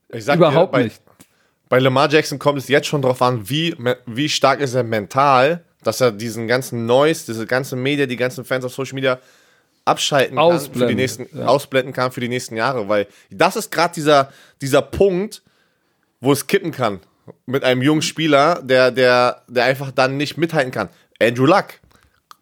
[0.10, 1.02] ich sag überhaupt dir, bei, nicht.
[1.70, 5.64] Bei Lamar Jackson kommt es jetzt schon darauf an, wie, wie stark ist er mental,
[5.84, 9.20] dass er diesen ganzen Noise, diese ganzen Media, die ganzen Fans auf Social Media
[9.86, 11.46] abschalten kann, für die Ausblenden, nächsten, ja.
[11.46, 12.88] ausblenden kann für die nächsten Jahre.
[12.90, 15.42] Weil das ist gerade dieser, dieser Punkt,
[16.22, 17.00] wo es kippen kann.
[17.46, 20.90] Mit einem jungen Spieler, der, der, der einfach dann nicht mithalten kann.
[21.20, 21.66] Andrew Luck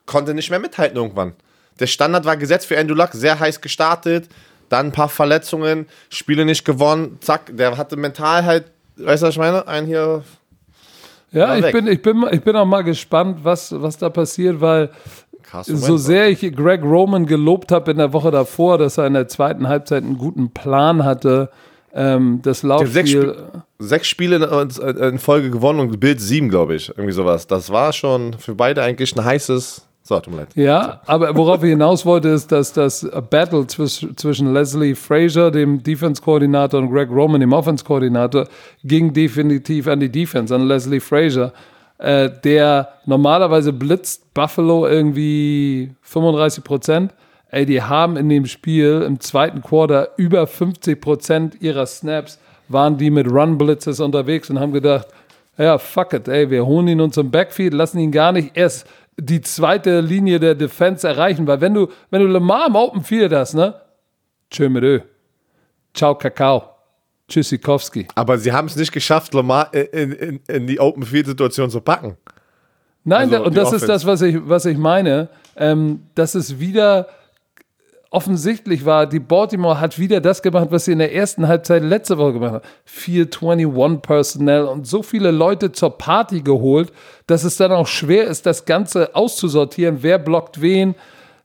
[0.05, 1.33] konnte nicht mehr mithalten irgendwann.
[1.79, 4.29] Der Standard war gesetzt für Andrew Luck, sehr heiß gestartet,
[4.69, 9.33] dann ein paar Verletzungen, Spiele nicht gewonnen, zack, der hatte mental halt, weißt du, was
[9.33, 9.67] ich meine?
[9.67, 10.23] Ein hier.
[11.31, 14.91] Ja, ich bin, ich, bin, ich bin auch mal gespannt, was, was da passiert, weil
[15.63, 19.27] so sehr ich Greg Roman gelobt habe in der Woche davor, dass er in der
[19.27, 21.49] zweiten Halbzeit einen guten Plan hatte,
[21.93, 23.35] ähm, das haben sechs, Laufspiel.
[23.37, 26.89] Sp sechs Spiele in, in Folge gewonnen und Bild sieben, glaube ich.
[26.89, 27.45] Irgendwie sowas.
[27.47, 29.87] Das war schon für beide eigentlich ein heißes.
[30.05, 30.49] So, tut mir leid.
[30.55, 35.81] Ja, aber worauf ich hinaus wollte, ist, dass das Battle zwisch, zwischen Leslie Frazier, dem
[35.81, 38.47] Defense-Koordinator, und Greg Roman, dem Offense-Koordinator,
[38.83, 41.53] ging definitiv an die Defense, an Leslie Frazier,
[41.99, 47.13] äh, der normalerweise blitzt Buffalo irgendwie 35 Prozent.
[47.49, 52.97] Ey, die haben in dem Spiel im zweiten Quarter über 50 Prozent ihrer Snaps waren
[52.97, 55.07] die mit Run-Blitzes unterwegs und haben gedacht,
[55.57, 58.87] ja, fuck it, ey, wir holen ihn uns im Backfield, lassen ihn gar nicht erst
[59.19, 63.31] die zweite Linie der Defense erreichen, weil wenn du, wenn du Lamar im Open Field
[63.33, 63.75] hast, ne?
[64.49, 64.99] Tschö mit Ö.
[65.93, 66.69] Ciao, Kakao.
[67.27, 68.07] Tschüssikowski.
[68.15, 71.81] Aber sie haben es nicht geschafft, Lamar in, in, in die Open Field Situation zu
[71.81, 72.17] packen.
[73.05, 73.87] Nein, Also da, und das ist Offense.
[73.87, 75.29] das, was ich, was ich meine.
[75.55, 77.07] Ähm, dass es wieder
[78.13, 82.17] offensichtlich war, die Baltimore hat wieder das gemacht, was sie in der ersten Halbzeit letzte
[82.17, 82.63] Woche gemacht hat.
[82.85, 86.93] 421 Personnel und so viele Leute zur Party geholt,
[87.25, 90.93] dass es dann auch schwer ist, das Ganze auszusortieren, wer blockt wen.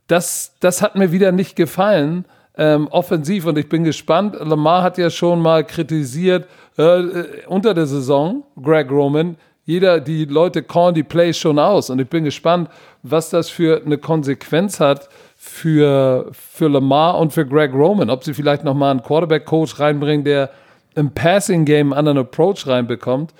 [0.09, 2.27] Das, das hat mir wieder nicht gefallen.
[2.57, 4.37] Ähm, offensiv und ich bin gespannt.
[4.39, 10.25] Lamar hat ja schon mal kritisiert äh, äh, unter der Saison, Greg Roman, jeder, die
[10.25, 11.91] Leute callen die Plays schon aus.
[11.91, 12.71] Und ich bin gespannt,
[13.03, 15.11] was das für eine Konsequenz hat
[15.49, 18.11] für, für Lamar und für Greg Roman.
[18.11, 20.51] Ob sie vielleicht nochmal einen Quarterback-Coach reinbringen, der
[20.95, 23.33] im Passing-Game einen anderen Approach reinbekommt.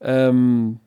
[0.00, 0.78] Ähm,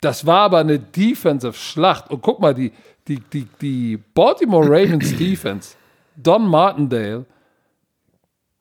[0.00, 2.10] das war aber eine Defensive-Schlacht.
[2.10, 2.72] Und guck mal, die,
[3.08, 5.76] die, die, die Baltimore Ravens Defense,
[6.16, 7.24] Don Martindale,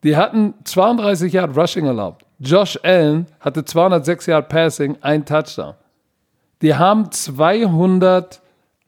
[0.03, 2.25] die hatten 32 Yard Rushing erlaubt.
[2.39, 5.73] Josh Allen hatte 206 Yard Passing, ein Touchdown.
[6.61, 7.11] Die haben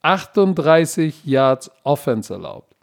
[0.05, 2.75] 238 Yards Offense erlaubt.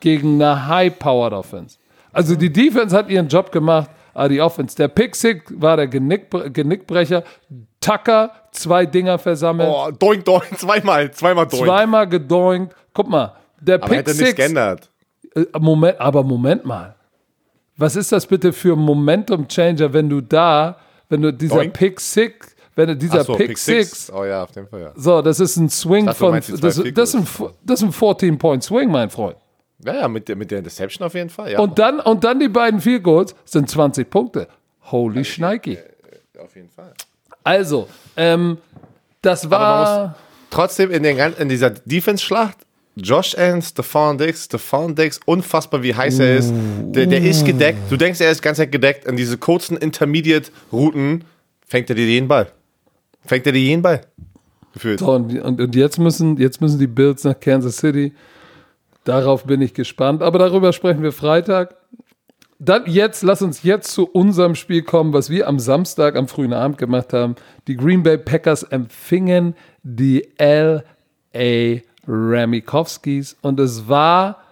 [0.00, 1.78] Gegen eine High-Powered Offense.
[2.12, 4.76] Also die Defense hat ihren Job gemacht, aber die Offense.
[4.76, 7.22] Der Pick Six war der Genickbre Genickbrecher.
[7.80, 9.70] Tucker, zwei Dinger versammelt.
[9.70, 11.64] Oh, doink, doink, zweimal, zweimal doink.
[11.64, 12.74] Zweimal gedoinkt.
[12.92, 14.36] Guck mal, der Aber Pick hätte nichts Six.
[14.36, 14.90] geändert.
[15.34, 16.94] Äh, Moment, aber Moment mal.
[17.76, 20.76] Was ist das bitte für ein Momentum Changer, wenn du da,
[21.08, 21.72] wenn du dieser Doink.
[22.74, 24.92] Pick wenn dieser so, Pick, Six, Oh ja, auf jeden Fall, ja.
[24.94, 27.26] so, das ist ein Swing dachte, von, das, das, ist ein,
[27.64, 29.36] das ist ein 14-Point-Swing, mein Freund.
[29.84, 31.58] Ja, ja, mit der, mit der Interception auf jeden Fall, ja.
[31.58, 34.48] Und dann, und dann die beiden Field Goals sind 20 Punkte.
[34.90, 35.78] Holy Schneiki.
[36.38, 36.92] auf jeden Fall.
[37.44, 38.58] Also, ähm,
[39.22, 40.16] das war,
[40.50, 42.58] Trotzdem in, den, in dieser Defense-Schlacht,
[42.96, 46.52] Josh Allen, Stephon Diggs, Stephon Diggs, unfassbar wie heiß er ist.
[46.86, 47.78] Der, der ist gedeckt.
[47.88, 49.06] Du denkst, er ist ganz gedeckt.
[49.06, 51.24] In diese kurzen Intermediate-Routen
[51.66, 52.50] fängt er dir jeden Ball.
[53.24, 54.00] Fängt er dir jeden Ball.
[54.72, 55.00] Gefühlt.
[55.00, 58.14] So, und, und, und jetzt, müssen, jetzt müssen die Bills nach Kansas City.
[59.04, 60.22] Darauf bin ich gespannt.
[60.22, 61.76] Aber darüber sprechen wir Freitag.
[62.58, 66.52] Dann jetzt, lass uns jetzt zu unserem Spiel kommen, was wir am Samstag, am frühen
[66.52, 67.34] Abend gemacht haben.
[67.66, 71.80] Die Green Bay Packers empfingen die L.A.
[72.06, 74.42] Ramikowskis und es war,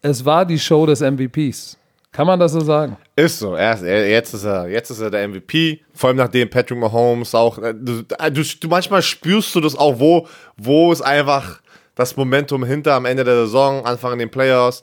[0.00, 1.76] es war die Show des MVPs.
[2.14, 2.96] Kann man das so sagen?
[3.16, 3.56] Ist so.
[3.56, 5.80] Er ist, er, jetzt, ist er, jetzt ist er der MVP.
[5.92, 7.58] Vor allem nachdem Patrick Mahomes auch.
[7.58, 11.60] äh, Du, du, du, manchmal spürst du das auch, wo, wo ist einfach
[11.96, 14.82] das Momentum hinter am Ende der Saison, Anfang in den Playoffs.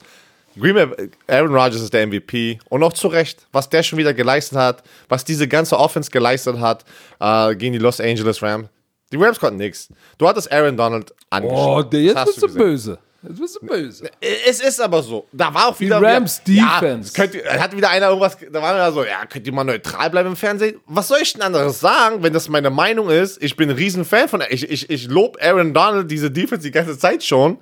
[0.60, 4.14] Green Bay, Aaron Rodgers ist der MVP und auch zu Recht, was der schon wieder
[4.14, 6.84] geleistet hat, was diese ganze Offense geleistet hat
[7.22, 8.68] äh, gegen die Los Angeles Rams.
[9.14, 9.88] Die Rams konnten nichts.
[10.18, 11.86] Du hattest Aaron Donald angeschaut.
[11.86, 13.00] Oh, der, jetzt bist du böse.
[13.24, 14.10] Jetzt bist du böse.
[14.20, 15.28] Es ist aber so.
[15.32, 16.00] Da war auch wieder.
[16.00, 17.14] Die Rams wieder, Defense.
[17.16, 18.38] Ja, könnt, hat wieder einer irgendwas.
[18.52, 20.80] Da war wieder so, ja, könnt ihr mal neutral bleiben im Fernsehen?
[20.88, 23.42] Was soll ich denn anderes sagen, wenn das meine Meinung ist?
[23.44, 24.44] Ich bin ein Riesenfan von.
[24.50, 27.60] Ich, ich, ich lobe Aaron Donald diese Defense die ganze Zeit schon.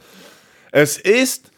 [0.71, 1.51] Es ist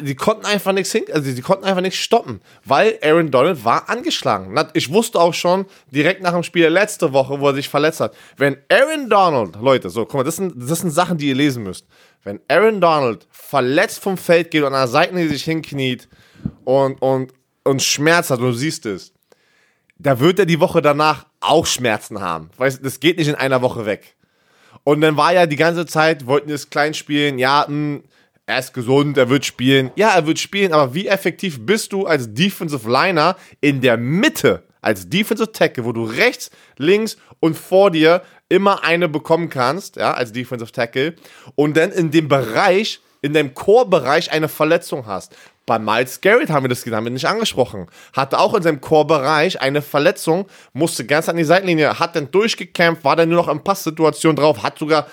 [0.00, 3.90] die konnten einfach nichts hin, also die konnten einfach nichts stoppen, weil Aaron Donald war
[3.90, 4.58] angeschlagen.
[4.72, 8.14] Ich wusste auch schon direkt nach dem Spiel letzte Woche, wo er sich verletzt hat.
[8.38, 11.64] Wenn Aaron Donald, Leute, so, guck mal, das sind, das sind Sachen, die ihr lesen
[11.64, 11.86] müsst.
[12.22, 16.08] Wenn Aaron Donald verletzt vom Feld geht und an der Seite sich hinkniet
[16.64, 17.32] und, und,
[17.64, 19.12] und Schmerz hat, und du siehst es,
[19.98, 22.50] da wird er die Woche danach auch Schmerzen haben.
[22.56, 24.16] Weißt das geht nicht in einer Woche weg.
[24.82, 28.04] Und dann war ja die ganze Zeit, wollten es klein spielen, ja, mh, hm,
[28.46, 29.90] er ist gesund, er wird spielen.
[29.96, 34.64] Ja, er wird spielen, aber wie effektiv bist du als Defensive Liner in der Mitte,
[34.82, 40.12] als Defensive Tackle, wo du rechts, links und vor dir immer eine bekommen kannst, ja,
[40.12, 41.14] als Defensive Tackle,
[41.54, 45.34] und dann in dem Bereich, in dem Core-Bereich eine Verletzung hast.
[45.64, 47.86] Bei Miles Garrett haben wir das haben wir nicht angesprochen.
[48.12, 53.02] Hatte auch in seinem Core-Bereich eine Verletzung, musste ganz an die Seitenlinie, hat dann durchgekämpft,
[53.04, 55.06] war dann nur noch in Passsituation drauf, hat sogar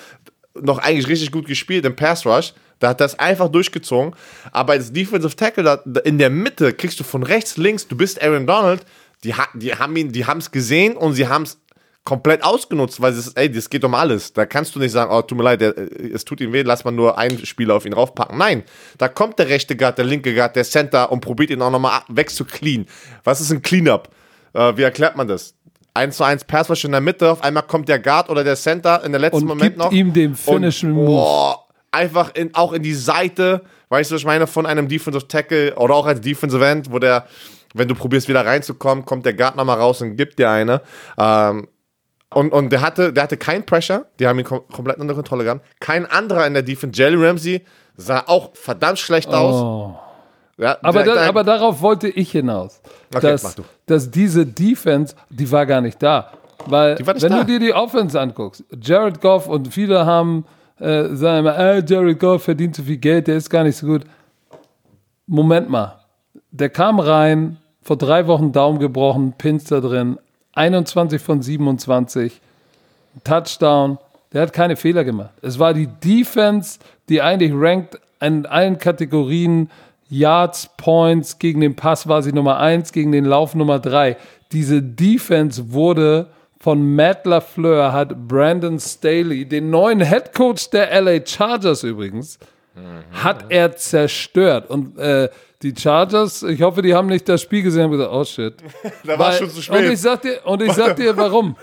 [0.53, 2.53] noch eigentlich richtig gut gespielt im Pass Rush.
[2.81, 4.13] Da hat das einfach durchgezogen.
[4.51, 8.21] Aber als Defensive Tackle da, in der Mitte kriegst du von rechts, links, du bist
[8.21, 8.85] Aaron Donald.
[9.23, 11.61] Die, die haben ihn, die haben es gesehen und sie haben es
[12.03, 14.33] komplett ausgenutzt, weil es ist, ey, das geht um alles.
[14.33, 16.83] Da kannst du nicht sagen, oh, tut mir leid, der, es tut ihm weh, lass
[16.83, 18.35] mal nur einen Spieler auf ihn raufpacken.
[18.35, 18.63] Nein,
[18.97, 22.01] da kommt der rechte Guard, der linke Guard, der Center und probiert ihn auch nochmal
[22.09, 22.87] wegzuclean.
[23.23, 24.09] Was ist ein Cleanup?
[24.53, 25.53] Äh, wie erklärt man das?
[25.93, 29.03] 1 zu 1 Passwash in der Mitte, auf einmal kommt der Guard oder der Center
[29.03, 29.91] in der letzten und Moment gibt noch.
[29.91, 31.11] ihm den Finishing Move.
[31.11, 31.55] Oh,
[31.91, 35.75] einfach in, auch in die Seite, weißt du, was ich meine, von einem Defensive Tackle
[35.75, 37.27] oder auch als Defensive End, wo der,
[37.73, 40.81] wenn du probierst wieder reinzukommen, kommt der Guard nochmal raus und gibt dir eine.
[41.17, 41.67] Ähm,
[42.33, 45.43] und, und der hatte, der hatte keinen Pressure, die haben ihn kom komplett unter Kontrolle
[45.43, 45.65] gehabt.
[45.81, 47.65] Kein anderer in der Defense, Jelly Ramsey,
[47.97, 49.61] sah auch verdammt schlecht aus.
[49.61, 49.95] Oh.
[50.57, 52.81] Ja, aber, da, aber darauf wollte ich hinaus.
[53.13, 56.31] Okay, dass, dass diese Defense, die war gar nicht da.
[56.67, 57.39] Weil, wenn da.
[57.39, 60.45] du dir die Offense anguckst, Jared Goff und viele haben
[60.81, 63.87] äh, sagen immer, äh, Jared Goff verdient zu viel Geld, der ist gar nicht so
[63.87, 64.03] gut.
[65.27, 65.99] Moment mal,
[66.51, 70.17] der kam rein, vor drei Wochen Daumen gebrochen, Pins da drin,
[70.53, 72.41] 21 von 27,
[73.23, 73.97] Touchdown,
[74.33, 75.31] der hat keine Fehler gemacht.
[75.41, 76.79] Es war die Defense,
[77.09, 79.69] die eigentlich rankt in allen Kategorien
[80.09, 84.17] Yards, Points, gegen den Pass war sie Nummer 1, gegen den Lauf Nummer 3.
[84.51, 86.27] Diese Defense wurde
[86.61, 92.37] von Matt LaFleur hat Brandon Staley, den neuen Head Coach der LA Chargers übrigens,
[92.75, 93.23] mhm.
[93.23, 94.69] hat er zerstört.
[94.69, 95.29] Und äh,
[95.63, 98.53] die Chargers, ich hoffe, die haben nicht das Spiel gesehen und gesagt, oh shit.
[99.03, 99.77] da war schon zu spät.
[99.77, 101.55] Und ich sag dir, und ich sag dir warum.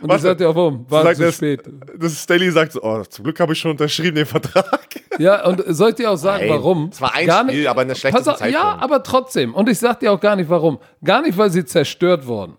[0.00, 0.86] Und Was ich sag dir auch warum.
[0.88, 1.60] War sagt, zu spät.
[1.98, 4.80] Das Staley sagt so, oh, zum Glück habe ich schon unterschrieben den Vertrag.
[5.18, 6.90] Ja, und soll ich dir auch sagen, Nein, warum?
[6.92, 8.52] Es war ein gar Spiel, nicht, aber in der schlechtesten Zeit.
[8.52, 9.54] Ja, aber trotzdem.
[9.54, 10.78] Und ich sag dir auch gar nicht, warum.
[11.02, 12.58] Gar nicht, weil sie zerstört wurden.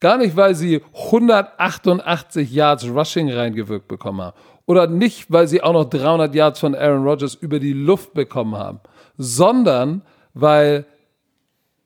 [0.00, 4.36] Gar nicht, weil sie 188 Yards Rushing reingewirkt bekommen haben.
[4.66, 8.56] Oder nicht, weil sie auch noch 300 Yards von Aaron Rodgers über die Luft bekommen
[8.56, 8.80] haben.
[9.16, 10.02] Sondern,
[10.34, 10.84] weil,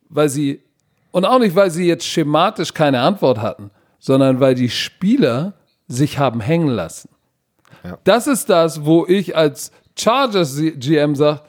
[0.09, 0.61] weil sie,
[1.13, 5.53] und auch nicht, weil sie jetzt schematisch keine Antwort hatten, sondern weil die Spieler
[5.87, 7.11] sich haben hängen lassen.
[7.85, 7.99] Ja.
[8.05, 11.43] Das ist das, wo ich als Chargers GM sage,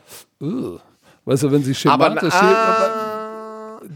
[1.26, 2.34] weißt du, wenn sie schematisch...
[2.34, 3.11] Aber,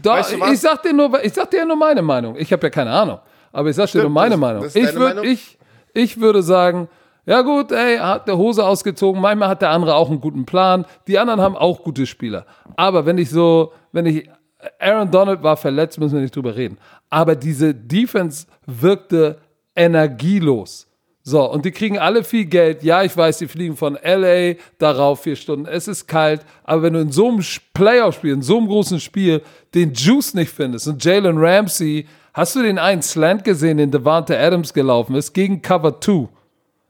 [0.02, 2.36] da, weißt du ich sag dir nur, ich sag dir nur meine Meinung.
[2.36, 3.18] Ich habe ja keine Ahnung.
[3.52, 4.62] Aber ich sag dir nur meine das, Meinung.
[4.62, 5.58] Das ich, würd, ich,
[5.94, 6.88] ich würde sagen,
[7.24, 9.20] ja gut, ey, hat der Hose ausgezogen.
[9.20, 10.84] Manchmal hat der andere auch einen guten Plan.
[11.08, 12.46] Die anderen haben auch gute Spieler.
[12.76, 14.30] Aber wenn ich so, wenn ich,
[14.78, 16.78] Aaron Donald war verletzt, müssen wir nicht drüber reden.
[17.10, 19.38] Aber diese Defense wirkte
[19.74, 20.85] energielos.
[21.28, 22.84] So, und die kriegen alle viel Geld.
[22.84, 25.66] Ja, ich weiß, die fliegen von LA darauf vier Stunden.
[25.66, 26.42] Es ist kalt.
[26.62, 29.42] Aber wenn du in so einem Playoff-Spiel, in so einem großen Spiel,
[29.74, 34.38] den Juice nicht findest und Jalen Ramsey, hast du den einen Slant gesehen, den Devante
[34.38, 36.28] Adams gelaufen ist, gegen Cover 2?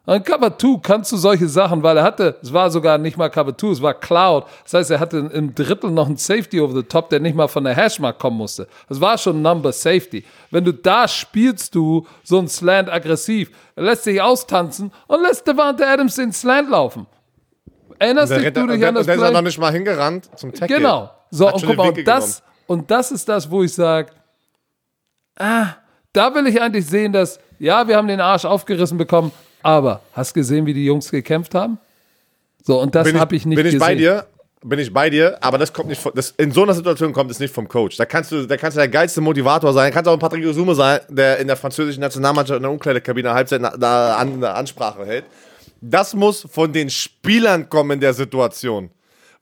[0.07, 3.29] An Cover 2 kannst du solche Sachen, weil er hatte, es war sogar nicht mal
[3.29, 4.45] Cover 2, es war Cloud.
[4.63, 7.49] Das heißt, er hatte im Drittel noch einen Safety over the top, der nicht mal
[7.49, 8.69] von der Hashmark kommen musste.
[8.89, 10.25] Das war schon Number Safety.
[10.53, 15.45] Wenn du da spielst du so ein Slant aggressiv, er lässt sich austanzen und lässt
[15.45, 17.09] Devante Adams den Slant laufen.
[17.99, 20.77] Erinnerst dich du dich an das Der ist noch nicht mal hingerannt zum Tackle.
[20.77, 21.11] Genau.
[21.31, 24.13] So, und guck mal, und das, und das ist das, wo ich sage,
[25.37, 25.69] ah,
[26.13, 29.33] da will ich eigentlich sehen, dass, ja, wir haben den Arsch aufgerissen bekommen,
[29.67, 31.79] aber hast gesehen, wie die Jungs gekämpft haben?
[32.65, 33.65] So, und das habe ich nicht gesehen.
[33.65, 33.81] Bin ich gesehen.
[33.81, 34.27] bei dir?
[34.67, 37.31] bin ich bei dir, aber das kommt nicht von, das, in so einer Situation kommt
[37.31, 37.97] es nicht vom Coach.
[37.97, 40.75] Da kannst du, da kannst du der geilste Motivator sein, kannst auch ein Patrick Osume
[40.75, 45.25] sein, der in der französischen Nationalmannschaft in der Umkleidekabine Halbzeit eine, eine, eine Ansprache hält.
[45.81, 48.91] Das muss von den Spielern kommen in der Situation.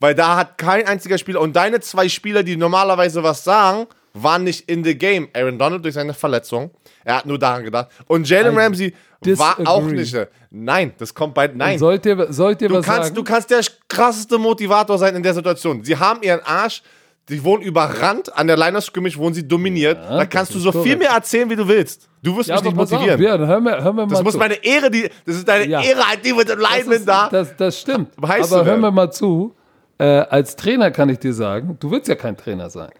[0.01, 4.45] Weil da hat kein einziger Spieler und deine zwei Spieler, die normalerweise was sagen, waren
[4.45, 5.29] nicht in the game.
[5.35, 6.71] Aaron Donald durch seine Verletzung.
[7.05, 7.89] Er hat nur daran gedacht.
[8.07, 8.95] Und Jalen I Ramsey
[9.37, 10.21] war auch disagree.
[10.21, 10.29] nicht.
[10.51, 11.49] Nein, das kommt bei.
[11.53, 11.79] Nein.
[11.79, 13.15] Sollt ihr, sollt ihr Du was kannst, sagen?
[13.17, 15.83] du kannst der krasseste Motivator sein in der Situation.
[15.85, 16.83] Sie haben ihren Arsch,
[17.29, 19.99] die wurden überrannt, an der Line of Scrimmage wurden sie dominiert.
[19.99, 20.99] da kannst du so viel korrekt.
[21.01, 22.09] mehr erzählen, wie du willst.
[22.23, 23.19] Du wirst ja, mich nicht pass auf, motivieren.
[23.19, 24.39] Björn, hör mir, hör mir das muss zu.
[24.39, 25.83] meine Ehre, die, das ist deine Ja.
[25.83, 27.29] Ehre, halt die mit dem das, Lineman da.
[27.31, 28.11] das, das stimmt.
[28.17, 29.55] Weißt aber hör mir mal zu.
[29.99, 32.91] Äh, als Trainer kann ich dir sagen, du willst ja kein Trainer sein.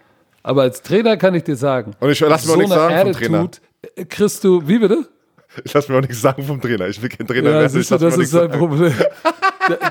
[0.45, 3.13] Aber als Trainer kann ich dir sagen, Und ich lass mir auch nichts sagen vom
[3.13, 3.39] Trainer.
[3.39, 3.57] Attitude,
[3.95, 5.07] äh, kriegst du, wie bitte?
[5.63, 6.87] Ich lass mir auch nichts sagen vom Trainer.
[6.87, 7.69] Ich will kein Trainer Ja, werden.
[7.69, 8.57] siehst du, das ist sagen.
[8.57, 8.93] Problem.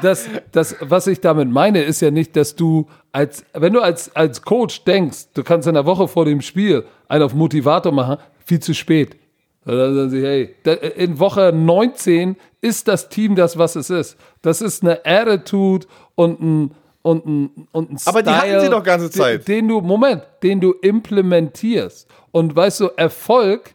[0.02, 4.14] Das, das, was ich damit meine, ist ja nicht, dass du als, wenn du als,
[4.14, 8.18] als Coach denkst, du kannst in der Woche vor dem Spiel einen auf Motivator machen,
[8.44, 9.16] viel zu spät.
[9.64, 10.54] Dann sagen sie, hey,
[10.94, 14.16] in Woche 19 ist das Team das, was es ist.
[14.42, 16.70] Das ist eine Attitude und ein,
[17.04, 19.46] und ein, und ein Aber die hatten sie doch ganze Zeit.
[19.46, 22.08] Den, den du, Moment, den du implementierst.
[22.32, 23.74] Und weißt du, Erfolg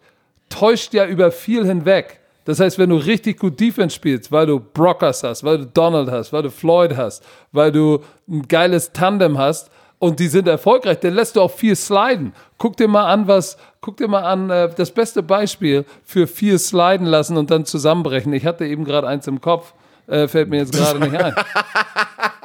[0.50, 2.20] täuscht ja über viel hinweg.
[2.46, 6.10] Das heißt, wenn du richtig gut Defense spielst, weil du Brockers hast, weil du Donald
[6.10, 9.70] hast, weil du Floyd hast, weil du ein geiles Tandem hast
[10.00, 12.34] und die sind erfolgreich, dann lässt du auch viel sliden.
[12.58, 16.58] Guck dir mal an, was, guck dir mal an, äh, das beste Beispiel für viel
[16.58, 18.34] sliden lassen und dann zusammenbrechen.
[18.34, 19.76] Ich hatte eben gerade eins im Kopf,
[20.10, 21.36] äh, fällt mir jetzt gerade nicht ein.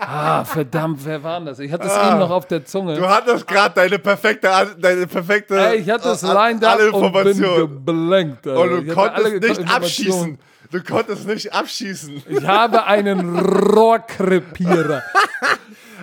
[0.06, 1.58] Ah, verdammt, wer war denn das?
[1.58, 2.94] Ich hatte es eben noch auf der Zunge.
[2.94, 5.58] Du hattest gerade deine perfekte, deine perfekte.
[5.58, 8.46] Ey, ich hatte es lined alle up und bin geblankt.
[8.46, 8.60] Alter.
[8.60, 10.38] Und du Ich konntest nicht abschießen.
[10.70, 12.22] Du konntest nicht abschießen.
[12.28, 13.38] Ich habe einen
[13.74, 15.02] Rohrkrepierer.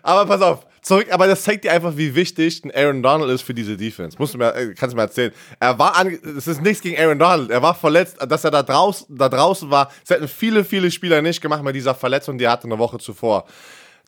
[0.01, 3.41] Aber pass auf, zurück, aber das zeigt dir einfach, wie wichtig ein Aaron Donald ist
[3.43, 4.17] für diese Defense.
[4.19, 5.31] Musst du mir, äh, kannst du mir erzählen.
[5.59, 7.51] Er war an, es ist nichts gegen Aaron Donald.
[7.51, 9.91] Er war verletzt, dass er da draußen, da draußen war.
[10.05, 12.97] Das hätten viele, viele Spieler nicht gemacht mit dieser Verletzung, die er hatte eine Woche
[12.97, 13.45] zuvor.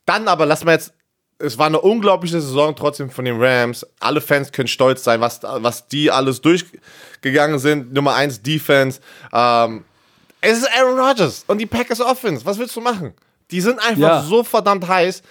[0.06, 0.94] Dann aber, lass mal jetzt,
[1.40, 3.86] es war eine unglaubliche Saison trotzdem von den Rams.
[4.00, 7.94] Alle Fans können stolz sein, was, was die alles durchgegangen sind.
[7.94, 9.00] Nummer eins Defense.
[9.34, 9.84] Ähm,
[10.42, 12.46] es ist Aaron Rodgers und die Packers Offense.
[12.46, 13.14] Was willst du machen?
[13.52, 14.22] Die sind einfach Ja.
[14.24, 15.22] so verdammt heiß.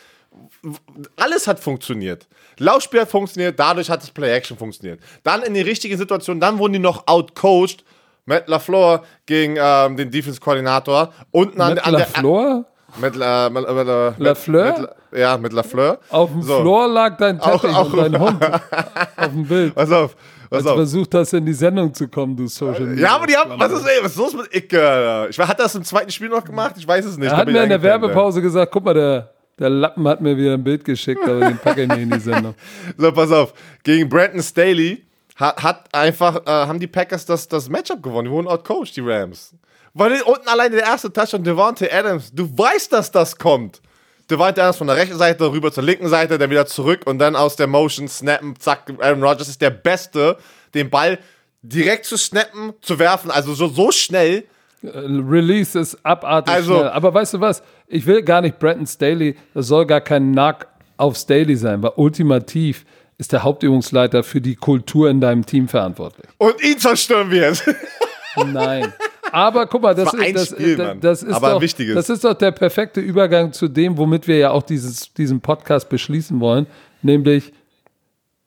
[1.16, 2.26] Alles hat funktioniert.
[2.58, 5.00] Laufspiel hat funktioniert, dadurch hat das Play-Action funktioniert.
[5.22, 7.84] Dann in die richtigen Situationen, dann wurden die noch outcoached.
[8.24, 11.12] Matt LaFleur gegen ähm, den Defense-Koordinator.
[11.32, 12.00] Unten an, Mit an der.
[12.00, 12.64] LaFleur?
[13.00, 14.78] Mit, äh, mit, mit, äh, Lafleur?
[15.10, 15.98] Mit, ja, mit LaFleur.
[16.10, 16.60] Auf dem So.
[16.60, 19.74] Floor lag dein Teppich Auch- auch- und dein Hund auf dem Bild.
[19.74, 20.14] Pass auf,
[20.50, 20.74] pass auf.
[20.76, 23.08] versucht hast, in die Sendung zu kommen, du Social Media.
[23.08, 25.26] Ja, aber die haben, was ist, ey, was ist los mit Icke?
[25.30, 26.74] Ich, hat er das im zweiten Spiel noch gemacht?
[26.76, 27.32] Ich weiß es nicht.
[27.32, 30.55] Er hat mir in der Werbepause gesagt, guck mal, der, der Lappen hat mir wieder
[30.55, 32.55] ein Bild geschickt, aber den packe ich nicht in die Sendung.
[32.96, 33.55] So, pass auf.
[33.82, 35.05] Gegen Brandon Staley
[35.36, 38.26] hat, hat einfach, äh, haben die Packers das, das Matchup gewonnen.
[38.26, 39.55] Die wurden outcoached, die Rams.
[39.94, 43.82] Weil unten alleine der erste Touch und Devontae Adams, du weißt, dass das kommt.
[44.30, 47.36] Devontae Adams von der rechten Seite rüber zur linken Seite, dann wieder zurück und dann
[47.36, 50.38] aus der Motion snappen, zack, Aaron Rodgers ist der Beste,
[50.74, 51.18] den Ball
[51.62, 54.44] direkt zu snappen, zu werfen, also so, so schnell.
[54.82, 56.88] Release ist abartig Also- schnell.
[56.88, 57.62] Aber weißt du was?
[57.86, 60.66] Ich will gar nicht Brandon Staley, das soll gar kein Nack
[60.96, 62.84] auf Staley sein, weil ultimativ
[63.18, 66.26] ist der Hauptübungsleiter für die Kultur in deinem Team verantwortlich.
[66.38, 67.64] Und ihn zerstören wir jetzt.
[68.52, 68.92] Nein.
[69.30, 71.60] Aber guck mal, das, ist, das, Spiel, das, das ist doch,
[71.94, 75.88] das ist doch der perfekte Übergang zu dem, womit wir ja auch dieses, diesen Podcast
[75.88, 76.66] beschließen wollen,
[77.00, 77.52] nämlich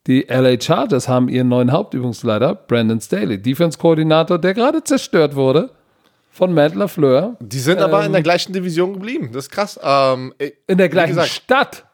[0.05, 5.71] die LA Chargers haben ihren neuen Hauptübungsleiter, Brandon Staley, Defense-Koordinator, der gerade zerstört wurde
[6.35, 9.29] von Matt LaFleur Die sind aber in der gleichen Division geblieben.
[9.31, 9.79] Das ist krass.
[9.81, 10.33] Ähm,
[10.67, 11.85] in der gleichen gesagt, Stadt.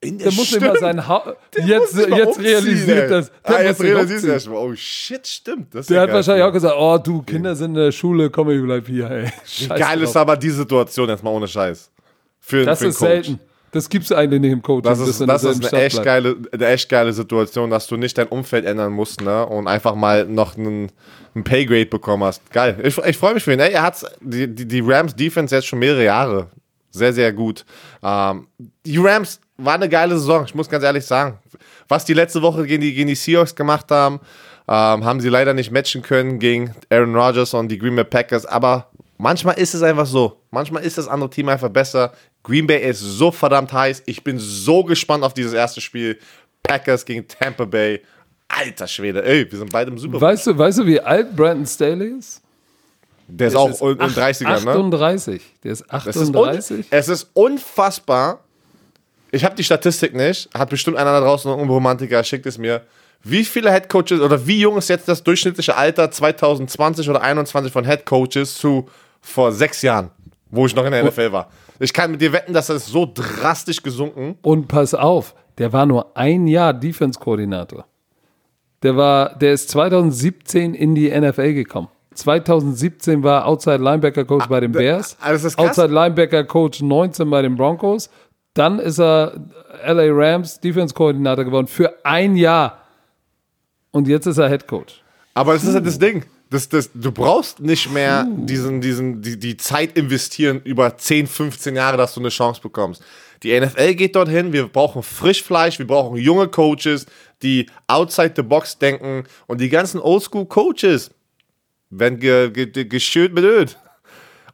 [0.00, 3.08] in Der muss immer sein ha jetzt, jetzt realisiert ey.
[3.08, 3.32] das.
[3.42, 4.28] Ah, jetzt umziehen.
[4.30, 4.56] erst mal.
[4.56, 5.74] Oh shit, stimmt.
[5.74, 8.62] Das Der hat wahrscheinlich auch gesagt, oh du, Kinder sind in der Schule, komm, ich
[8.62, 9.32] bleib hier, ey.
[9.46, 10.02] Scheiß Geil drauf.
[10.10, 11.90] ist aber die Situation jetzt mal ohne Scheiß.
[12.40, 13.08] Für, Das für ist Coach.
[13.08, 13.40] selten.
[13.72, 14.90] Das gibt's eigentlich nicht im Coaching.
[14.90, 16.06] Das ist, das ist eine, echt bleibt.
[16.06, 19.44] geile, eine echt geile Situation, dass du nicht dein Umfeld ändern musst ne?
[19.46, 20.90] und einfach mal noch einen,
[21.34, 22.50] einen Paygrade bekommen hast.
[22.50, 22.78] Geil.
[22.82, 23.60] Ich, ich freue mich für ihn.
[23.60, 26.48] Ey, er hat die, die, die Rams Defense jetzt schon mehrere Jahre.
[26.90, 27.64] Sehr, sehr gut.
[28.02, 28.46] Ähm,
[28.86, 31.38] die Rams war eine geile Saison, ich muss ganz ehrlich sagen.
[31.88, 34.20] Was die letzte Woche gegen die, gegen die Seahawks gemacht haben,
[34.68, 38.46] ähm, haben sie leider nicht matchen können gegen Aaron Rodgers und die Green Bay Packers.
[38.46, 40.40] Aber manchmal ist es einfach so.
[40.50, 42.12] Manchmal ist das andere Team einfach besser.
[42.42, 44.02] Green Bay ist so verdammt heiß.
[44.06, 46.18] Ich bin so gespannt auf dieses erste Spiel.
[46.62, 48.00] Packers gegen Tampa Bay.
[48.48, 50.20] Alter Schwede, ey, wir sind beide im Super Bowl.
[50.22, 52.40] Weißt du, weißt du, wie alt Brandon Staley ist?
[53.26, 54.70] Der ist Es auch ist in den ach- 30ern, ne?
[54.70, 55.42] 38.
[55.62, 56.86] Der ist Es ist, un 38.
[56.88, 58.40] es ist unfassbar,
[59.30, 62.80] ich habe die Statistik nicht, hat bestimmt einer da draußen, ein Romantiker, schickt es mir.
[63.22, 67.84] Wie viele Headcoaches oder wie jung ist jetzt das durchschnittliche Alter 2020 oder 21 von
[67.84, 68.88] Headcoaches zu
[69.20, 70.10] vor sechs Jahren,
[70.50, 71.50] wo ich noch in der NFL war?
[71.80, 74.36] Ich kann mit dir wetten, dass das so drastisch gesunken.
[74.42, 77.86] Und pass auf, der war nur ein Jahr Defense-Koordinator.
[78.82, 81.88] Der war, der ist 2017 in die NFL gekommen.
[82.14, 85.16] 2017 war Outside Linebacker Coach bei den Bears.
[85.20, 85.78] also das ist krass.
[85.78, 88.10] Outside Linebacker Coach 19 bei den Broncos.
[88.54, 89.34] Dann ist er
[89.86, 92.78] LA Rams Defense Koordinator geworden für ein Jahr.
[93.92, 95.02] Und jetzt ist er Head Coach.
[95.34, 96.24] Aber das ist ja das Ding.
[96.50, 101.76] Das, das, du brauchst nicht mehr diesen, diesen, die, die Zeit investieren über 10, 15
[101.76, 103.02] Jahre, dass du eine Chance bekommst.
[103.42, 107.06] Die NFL geht dorthin, wir brauchen Frischfleisch, wir brauchen junge Coaches,
[107.42, 111.10] die outside the box denken und die ganzen Oldschool-Coaches
[111.90, 113.66] werden ge, ge, ge, geschürt mit Öl.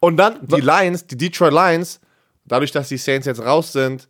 [0.01, 2.01] Und dann die Lions, die Detroit Lions,
[2.45, 4.09] dadurch, dass die Saints jetzt raus sind,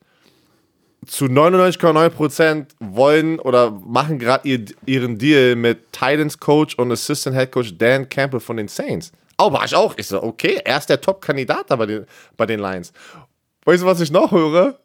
[1.06, 7.52] zu 99,9% wollen oder machen gerade ihr, ihren Deal mit Titans Coach und Assistant Head
[7.52, 9.12] Coach Dan Campbell von den Saints.
[9.38, 9.94] Oh, war ich auch.
[9.96, 12.92] Ich so, okay, er ist der Top-Kandidat da bei den, bei den Lions.
[13.64, 14.78] Weißt du, was ich noch höre?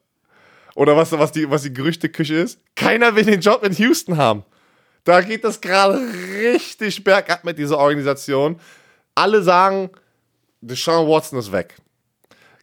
[0.76, 2.59] Oder was, was, die, was die Gerüchteküche ist?
[2.76, 4.43] Keiner will den Job in Houston haben.
[5.03, 5.99] Da geht das gerade
[6.41, 8.59] richtig bergab mit dieser Organisation.
[9.15, 9.89] Alle sagen,
[10.61, 11.76] Deshaun Watson ist weg.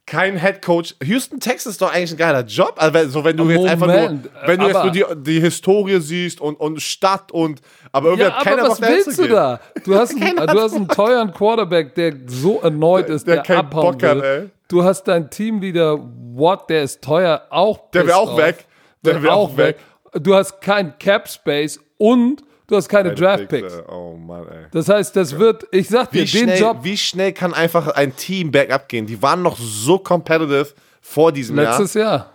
[0.06, 0.94] Kein Head Coach.
[1.02, 2.74] Houston, Texas ist doch eigentlich ein geiler Job.
[2.76, 5.40] Also, wenn- so, wenn du jetzt einfach nur, Moment, wenn du jetzt nur die, die
[5.40, 9.26] Historie siehst und, und Stadt und, aber irgendwie Ja, hat keiner aber was willst du
[9.26, 9.60] da?
[9.84, 13.58] Du hast, einen, du hast einen teuren Quarterback, der so erneut ist, der der, keinen
[13.66, 14.24] abhauen Bock hat, will.
[14.24, 14.50] ey.
[14.68, 15.98] Du hast dein Teamleader
[16.34, 18.38] Watt, der ist teuer, auch Der wär pissed auch drauf.
[18.38, 18.64] weg.
[19.04, 19.78] Der Der wär wär auch auch weg.
[20.14, 23.74] Du hast kein Cap Space und du hast keine Draft Picks.
[23.74, 23.94] Picks, ey.
[23.94, 24.66] Oh Mann, ey.
[24.70, 27.88] Das heißt, das wird, ich sag dir, Wie den schnell, Job wie schnell kann einfach
[27.88, 29.06] ein Team bergab gehen?
[29.06, 30.68] Die waren noch so competitive
[31.00, 31.78] vor diesem Jahr.
[31.78, 32.32] letztes Jahr.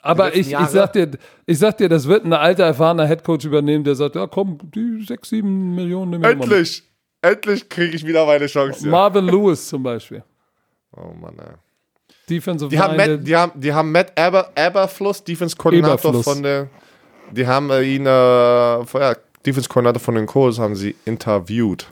[0.00, 1.12] Aber ich, ich, sag dir,
[1.46, 5.02] ich sag dir, das wird ein alter, erfahrener Headcoach übernehmen, der sagt, ja komm, die
[5.02, 6.42] 6, 7 Millionen nehmen wir mal.
[6.44, 6.82] Endlich!
[7.22, 8.80] Endlich kriege ich wieder meine Chance.
[8.80, 8.90] Hier.
[8.90, 10.22] Marvin Lewis zum Beispiel.
[10.94, 11.54] Oh Mann, ey.
[12.28, 12.96] Defensive Die haben.
[12.98, 16.68] Matt, die haben, die haben Matt Aber, Aberfluss, Defense-Koordinator von der.
[17.30, 19.14] Die haben äh, ihn, äh, von-
[19.44, 21.86] ja, Defense-Koordinator von den Coles haben sie interviewt.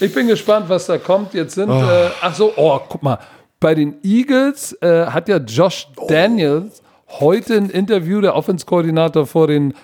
[0.00, 1.34] Ich bin gespannt, was da kommt.
[1.34, 1.80] Jetzt sind, Oh.
[1.82, 3.18] äh, ach so, oh, guck mal.
[3.60, 6.06] Bei den Eagles äh, hat ja Josh Oh.
[6.08, 6.82] Daniels
[7.20, 9.26] heute ein Interview, der Offense-Koordinator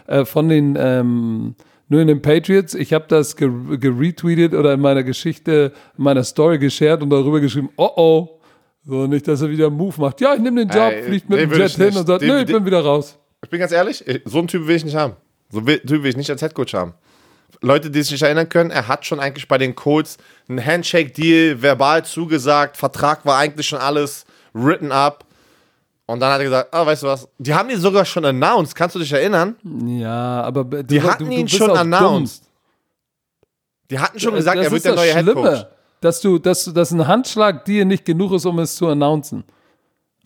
[0.06, 1.54] äh, von den ähm,
[1.88, 2.74] New England Patriots.
[2.74, 7.40] Ich habe das ge geretweetet oder in meiner Geschichte, in meiner Story geshared und darüber
[7.40, 8.28] geschrieben, oh oh.
[8.86, 10.20] So, nicht, dass er wieder einen Move macht.
[10.20, 12.46] Ja, ich nehme den Job, Ey, fliegt mit dem Jet hin und sagt, nö, ich
[12.46, 13.18] bin wieder raus.
[13.42, 15.14] Ich bin ganz ehrlich, ich- so einen Typ will ich nicht haben.
[15.54, 16.94] So Typ will ich nicht als Headcoach haben.
[17.60, 21.62] Leute, die sich nicht erinnern können, er hat schon eigentlich bei den Colts einen Handshake-Deal
[21.62, 25.24] verbal zugesagt, Vertrag war eigentlich schon alles written up.
[26.06, 28.74] Und dann hat er gesagt, ah, weißt du was, die haben ihn sogar schon announced,
[28.74, 29.56] kannst du dich erinnern?
[29.86, 32.42] Ja, aber du, Die hatten ihn schon announced.
[33.90, 35.66] Die hatten schon gesagt, das er wird der neue Schlimme, Headcoach.
[36.00, 39.44] dass du, dass, du- dass ein Handschlag dir nicht genug ist, um es zu announcen.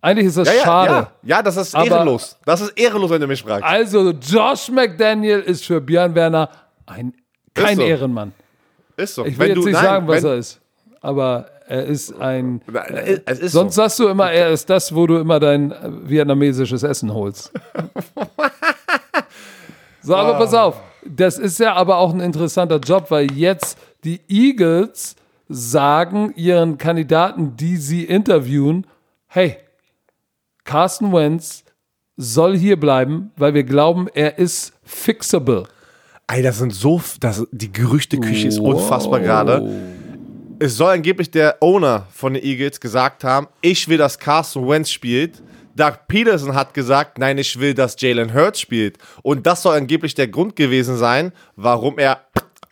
[0.01, 0.93] Eigentlich ist das Ja, schade.
[0.93, 2.37] ja, ja, das ist ehrenlos.
[2.45, 3.65] Das ist ehrenlos, wenn du mich fragst.
[3.65, 6.49] Also Josh McDaniel ist für Björn Werner
[6.87, 7.13] ein,
[7.55, 7.83] kein so.
[7.83, 8.33] Ehrenmann.
[8.97, 9.25] Ist so.
[9.25, 10.61] Ich will Wenn jetzt du- nicht nein, sagen, was er ist,
[11.01, 12.63] aber er ist ein.
[12.67, 13.83] Nein, Es ist Sonst so.
[13.83, 15.77] sagst du immer, er ist das, wo du immer dein äh,
[16.09, 17.53] vietnamesisches Essen holst.
[20.03, 20.81] so, aber pass auf.
[21.05, 25.17] Das ist ja aber auch ein interessanter Job, weil jetzt die Eagles
[25.49, 28.87] sagen ihren Kandidaten, die sie interviewen,
[29.27, 29.57] hey,
[30.69, 31.65] Carson Wentz
[32.19, 35.67] soll hier bleiben, weil wir glauben, er ist fixable.
[36.27, 39.67] Ey, das sind so, das, die Gerüchteküche ist unfassbar gerade.
[40.59, 44.91] Es soll angeblich der Owner von den Eagles gesagt haben, ich will, dass Carson Wentz
[44.91, 45.43] spielt.
[45.75, 48.99] Doug Peterson hat gesagt, nein, ich will, dass Jalen Hurts spielt.
[49.23, 52.21] Und das soll angeblich der Grund gewesen sein, warum er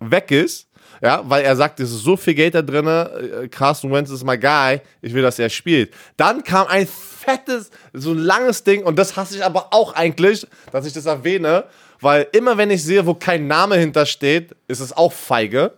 [0.01, 0.65] weg ist.
[1.02, 4.24] Ja, weil er sagt, es ist so viel Geld da drin, äh, Carson Wentz ist
[4.24, 5.93] my guy, ich will, dass er spielt.
[6.16, 10.47] Dann kam ein fettes, so ein langes Ding und das hasse ich aber auch eigentlich,
[10.73, 11.64] dass ich das erwähne,
[12.01, 15.73] weil immer wenn ich sehe, wo kein Name hintersteht, ist es auch feige.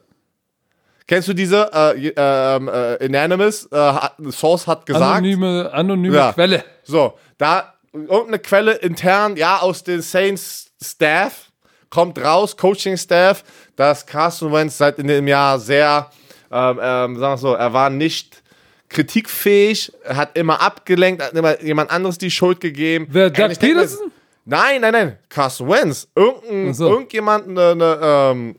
[1.07, 3.67] Kennst du diese äh, äh, äh, Anonymous?
[3.73, 3.93] Äh,
[4.31, 5.05] Source hat gesagt.
[5.05, 6.33] Anonyme, anonyme Ja.
[6.33, 6.63] Quelle.
[6.85, 11.51] So, da irgendeine Quelle intern, ja, aus den Saints Staff
[11.91, 13.43] kommt raus, Coaching Staff,
[13.79, 16.11] dass Carson Wentz seit in dem Jahr sehr,
[16.51, 18.43] ähm, ähm, sagen wir so, er war nicht
[18.89, 23.07] kritikfähig, hat immer abgelenkt, hat immer jemand anderes die Schuld gegeben.
[23.09, 24.11] Wer, Doug Peterson?
[24.45, 26.09] Nein, nein, nein, Carson Wentz.
[26.17, 26.89] Irgendein, so.
[26.89, 28.57] Irgendjemand, eine, eine ähm,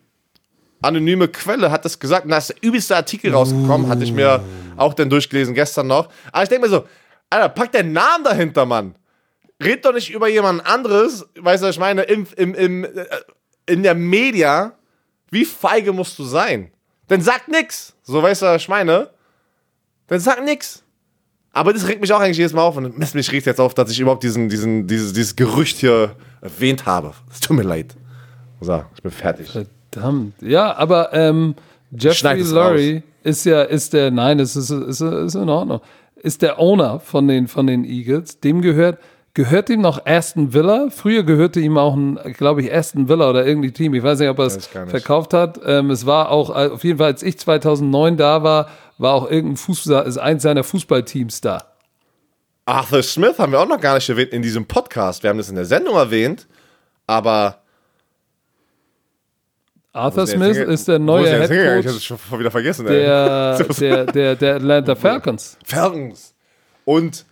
[0.82, 4.42] anonyme Quelle hat das gesagt und da ist der übelste Artikel rausgekommen, hatte ich mir
[4.78, 6.08] auch dann durchgelesen gestern noch.
[6.32, 6.86] Aber ich denke mir so,
[7.30, 8.96] Alter, pack den Namen dahinter, Mann.
[9.62, 13.06] red doch nicht über jemand anderes, weißt du, was ich meine, im, im, im, äh,
[13.66, 14.79] in der Media,
[15.32, 16.72] wie feige musst du sein?
[17.08, 17.94] Dann sag nix.
[18.04, 19.10] So, weißt du, was ich meine?
[20.08, 20.84] Dann sag nix.
[21.52, 23.90] Aber das regt mich auch eigentlich jedes Mal auf und mich regt jetzt auf, dass
[23.90, 27.14] ich überhaupt diesen, diesen, dieses, dieses Gerücht hier erwähnt habe.
[27.32, 27.96] Es tut mir leid.
[28.62, 29.50] So, ich bin fertig.
[29.92, 30.36] Verdammt.
[30.42, 31.56] Ja, aber ähm,
[31.92, 35.82] Jeffrey Lurie ist ja, ist der, nein, es ist, ist, ist in Ordnung,
[36.16, 38.40] ist der Owner von den, von den Eagles.
[38.40, 39.00] Dem gehört,
[39.40, 40.90] gehört ihm noch Aston Villa.
[40.90, 43.94] Früher gehörte ihm auch ein, glaube ich, Aston Villa oder irgendwie Team.
[43.94, 45.62] Ich weiß nicht, ob er es verkauft hat.
[45.66, 49.32] Ähm, es war auch, äh, auf jeden Fall, als ich 2009 da war, war auch
[49.32, 51.64] irgendein Fußball, ist eins seiner Fußballteams da.
[52.66, 55.24] Arthur Smith haben wir auch noch gar nicht erwähnt in diesem Podcast.
[55.24, 56.46] Wir haben das in der Sendung erwähnt,
[57.08, 57.62] aber.
[59.94, 61.80] Arthur Smith ist der neue ist der jetzt hingegangen?
[61.80, 62.86] Ich Head hab's schon wieder vergessen.
[62.88, 65.58] der, der, der, der Atlanta Falcons.
[65.64, 66.36] Falcons.
[66.84, 67.26] Und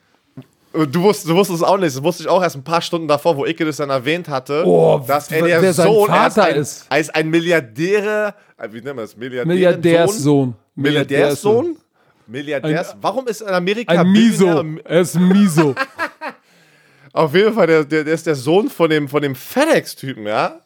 [0.86, 1.95] du wusstest, du wusstest es auch nicht.
[1.95, 4.64] Das wusste ich auch erst ein paar Stunden davor, wo Icke das dann erwähnt hatte.
[4.66, 6.86] Oh, dass er der sein Sohn er Vater ein, ist.
[6.90, 8.34] Er ist ein Milliardäre.
[8.58, 9.16] äh, Wie nennt man das?
[9.16, 10.56] Milliardären Milliardärssohn.
[10.76, 11.78] Milliardärssohn?
[12.28, 12.95] Milliardärs.
[13.02, 14.64] Warum ist in Amerika Ein Miso.
[14.84, 15.74] Er ist ein Miso.
[17.14, 20.60] Auf jeden Fall, der, der, der ist der Sohn von dem, von dem FedEx-Typen, ja?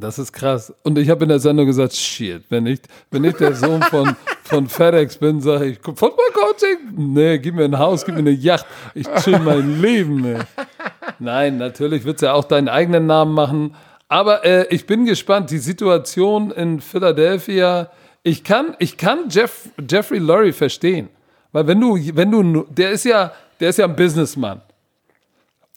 [0.00, 0.72] Das ist krass.
[0.84, 2.78] Und ich habe in der Sendung gesagt, shit, wenn ich,
[3.10, 4.14] wenn ich der Sohn von,
[4.44, 6.94] von FedEx bin, sage ich, Football-Coaching?
[6.96, 8.64] Nee, gib mir ein Haus, gib mir eine Yacht.
[8.94, 10.24] Ich chill mein Leben.
[10.24, 10.38] Ey.
[11.18, 13.74] Nein, natürlich wird ja auch deinen eigenen Namen machen.
[14.06, 15.50] Aber äh, ich bin gespannt.
[15.50, 17.90] Die Situation in Philadelphia,
[18.22, 21.08] ich kann, ich kann Jeff, Jeffrey Lurie verstehen.
[21.50, 24.60] Weil wenn du, wenn du, der ist ja, der ist ja ein Businessman.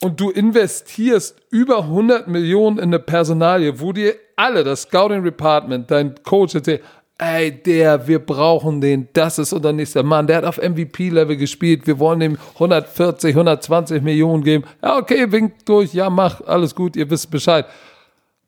[0.02, 5.90] Und du investierst über 100 Millionen in eine Personalie, wo dir alle, das Scouting Department,
[5.90, 6.82] dein Coach erzählt,
[7.18, 11.86] ey, der, wir brauchen den, das ist unser nächster Mann, der hat auf MVP-Level gespielt,
[11.86, 14.64] wir wollen ihm 140, 120 Millionen geben.
[14.82, 17.66] Ja, okay, winkt durch, ja, mach, alles gut, ihr wisst Bescheid.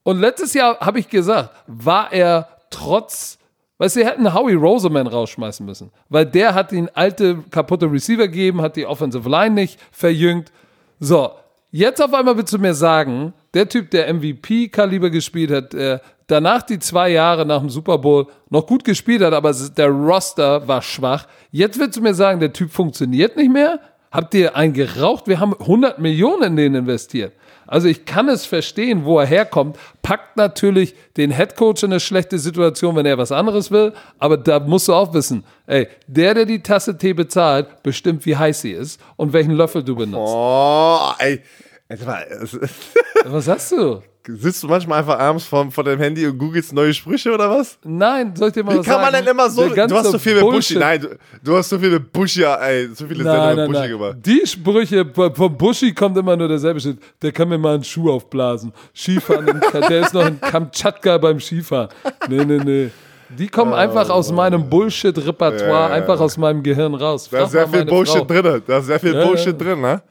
[0.03, 3.39] Und letztes Jahr habe ich gesagt, war er trotz,
[3.79, 8.61] du, sie hätten Howie Roseman rausschmeißen müssen, weil der hat ihn alte, kaputte Receiver gegeben,
[8.61, 10.51] hat die Offensive Line nicht verjüngt.
[10.99, 11.31] So,
[11.75, 16.63] jetzt auf einmal willst du mir sagen, der Typ, der MVP-Kaliber gespielt hat, der danach
[16.63, 20.81] die zwei Jahre nach dem Super Bowl noch gut gespielt hat, aber der Roster war
[20.81, 21.27] schwach.
[21.51, 23.79] Jetzt willst du mir sagen, der Typ funktioniert nicht mehr?
[24.11, 25.27] Habt ihr einen geraucht?
[25.27, 27.33] Wir haben 100 Millionen in den investiert.
[27.67, 29.77] Also ich kann es verstehen, wo er herkommt.
[30.01, 33.93] Packt natürlich den Headcoach in eine schlechte Situation, wenn er was anderes will.
[34.19, 38.37] Aber da musst du auch wissen, ey, der, der die Tasse Tee bezahlt, bestimmt, wie
[38.37, 40.33] heiß sie ist und welchen Löffel du benutzt.
[40.33, 41.41] Oh, ey.
[41.89, 42.59] Jetzt mal, es-
[43.25, 44.01] Was hast du?
[44.27, 47.77] Sitzt du manchmal einfach abends vor, vor dem Handy und googelst neue Sprüche oder was?
[47.83, 49.69] Nein, soll ich dir mal Wie was kann man denn immer so.
[49.69, 50.73] Der Du hast so viel mit Buschi.
[50.73, 51.07] Bullshit- Nein, du,
[51.43, 53.89] du hast so viele Buschi, ey, so viele Nein, Sendungen mit Buschi nein.
[53.91, 54.17] gemacht.
[54.25, 55.05] Die Sprüche
[55.35, 56.97] vom Buschi kommt immer nur derselbe Shit.
[57.21, 58.73] Der kann mir mal einen Schuh aufblasen.
[58.95, 61.89] Skifahren, in, der ist noch in Kamtschatka beim Skifahren.
[62.27, 62.89] Nee, nee, nee.
[63.29, 65.73] Die kommen einfach aus meinem Bullshit-Repertoire, Oh.
[65.73, 65.93] Ja, ja.
[65.93, 67.27] einfach aus meinem Gehirn raus.
[67.29, 68.23] Da ist sehr viel Bullshit Frau.
[68.25, 68.63] drin.
[68.65, 70.01] Da ist sehr viel Ja, Bullshit drin, ne?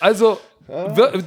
[0.00, 0.38] Also,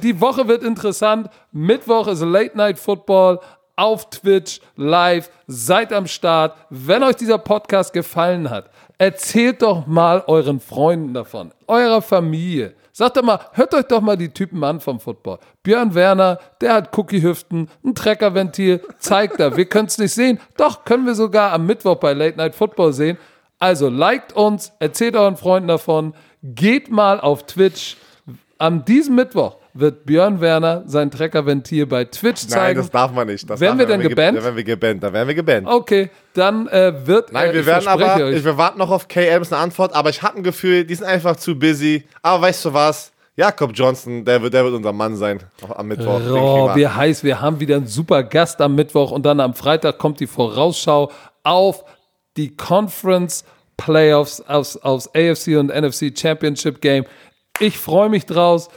[0.02, 1.28] die Woche wird interessant.
[1.52, 3.40] Mittwoch ist Late Night Football
[3.76, 5.30] auf Twitch live.
[5.46, 6.56] Seid am Start.
[6.68, 12.74] Wenn euch dieser Podcast gefallen hat, erzählt doch mal euren Freunden davon, eurer Familie.
[12.92, 15.38] Sagt doch mal, hört euch doch mal die Typen an vom Football.
[15.62, 19.56] Björn Werner, der hat Cookie-Hüften, ein Treckerventil, zeigt er.
[19.56, 20.38] Wir können es nicht sehen.
[20.58, 23.16] Doch, können wir sogar am Mittwoch bei Late Night Football sehen.
[23.58, 27.96] Also liked uns, erzählt euren Freunden davon, geht mal auf Twitch.
[28.60, 32.78] Am diesem Mittwoch wird Björn Werner sein Treckerventil bei Twitch Nein, zeigen.
[32.80, 33.48] das darf man nicht.
[33.48, 34.36] Das Werden wir denn ge- gebannt?
[34.36, 35.02] Da werden wir gebannt.
[35.02, 35.66] Da werden wir gebannt.
[35.66, 39.28] okay, dann äh, wird Nein, äh, wir werden aber, euch, wir warten noch auf K.
[39.30, 42.04] Adams eine Antwort, aber ich habe ein Gefühl, die sind einfach zu busy.
[42.22, 43.12] Aber weißt du was?
[43.36, 45.38] Jakob Johnson, der wird, der wird unser Mann sein
[45.74, 46.20] am Mittwoch.
[46.30, 49.96] Oh, wir heiß, wir haben wieder einen super Gast am Mittwoch und dann am Freitag
[49.96, 51.10] kommt die Vorausschau
[51.44, 51.84] auf
[52.36, 53.44] die Conference
[53.78, 57.06] Playoffs aus, aus AFC und NFC Championship Game.
[57.60, 58.68] Ich freue mich draus.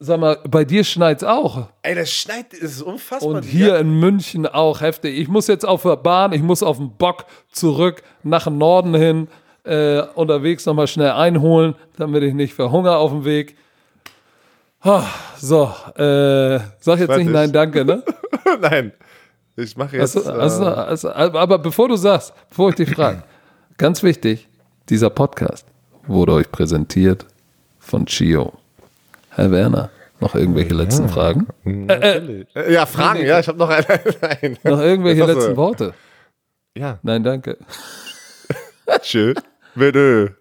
[0.00, 1.68] Sag mal, bei dir schneit's auch.
[1.82, 3.36] Ey, das schneit, das ist unfassbar.
[3.36, 5.18] Und hier in München auch heftig.
[5.18, 9.28] Ich muss jetzt auf der Bahn, ich muss auf den Bock zurück nach Norden hin,
[9.64, 13.56] äh, unterwegs nochmal schnell einholen, damit ich nicht verhungere auf dem Weg.
[14.80, 15.04] Ah,
[15.38, 18.02] so, äh, sag jetzt nicht nein, danke, ne?
[18.60, 18.92] Nein.
[19.56, 20.16] Ich mache jetzt.
[20.16, 23.22] Also, also, äh, also, aber bevor du sagst, bevor ich dich frage,
[23.78, 24.48] ganz wichtig,
[24.90, 25.66] dieser Podcast
[26.06, 27.24] wurde euch präsentiert
[27.84, 28.52] von Chio.
[29.30, 29.90] Herr Werner,
[30.20, 31.46] noch irgendwelche letzten Fragen?
[31.64, 33.86] äh, ja, Fragen, ja, ich habe noch einen.
[34.20, 34.58] Nein.
[34.62, 35.94] Noch irgendwelche letzten Worte?
[36.76, 36.98] Ja.
[37.02, 37.58] Nein, danke.
[39.00, 39.34] Tschö.
[39.74, 40.36] Bitte.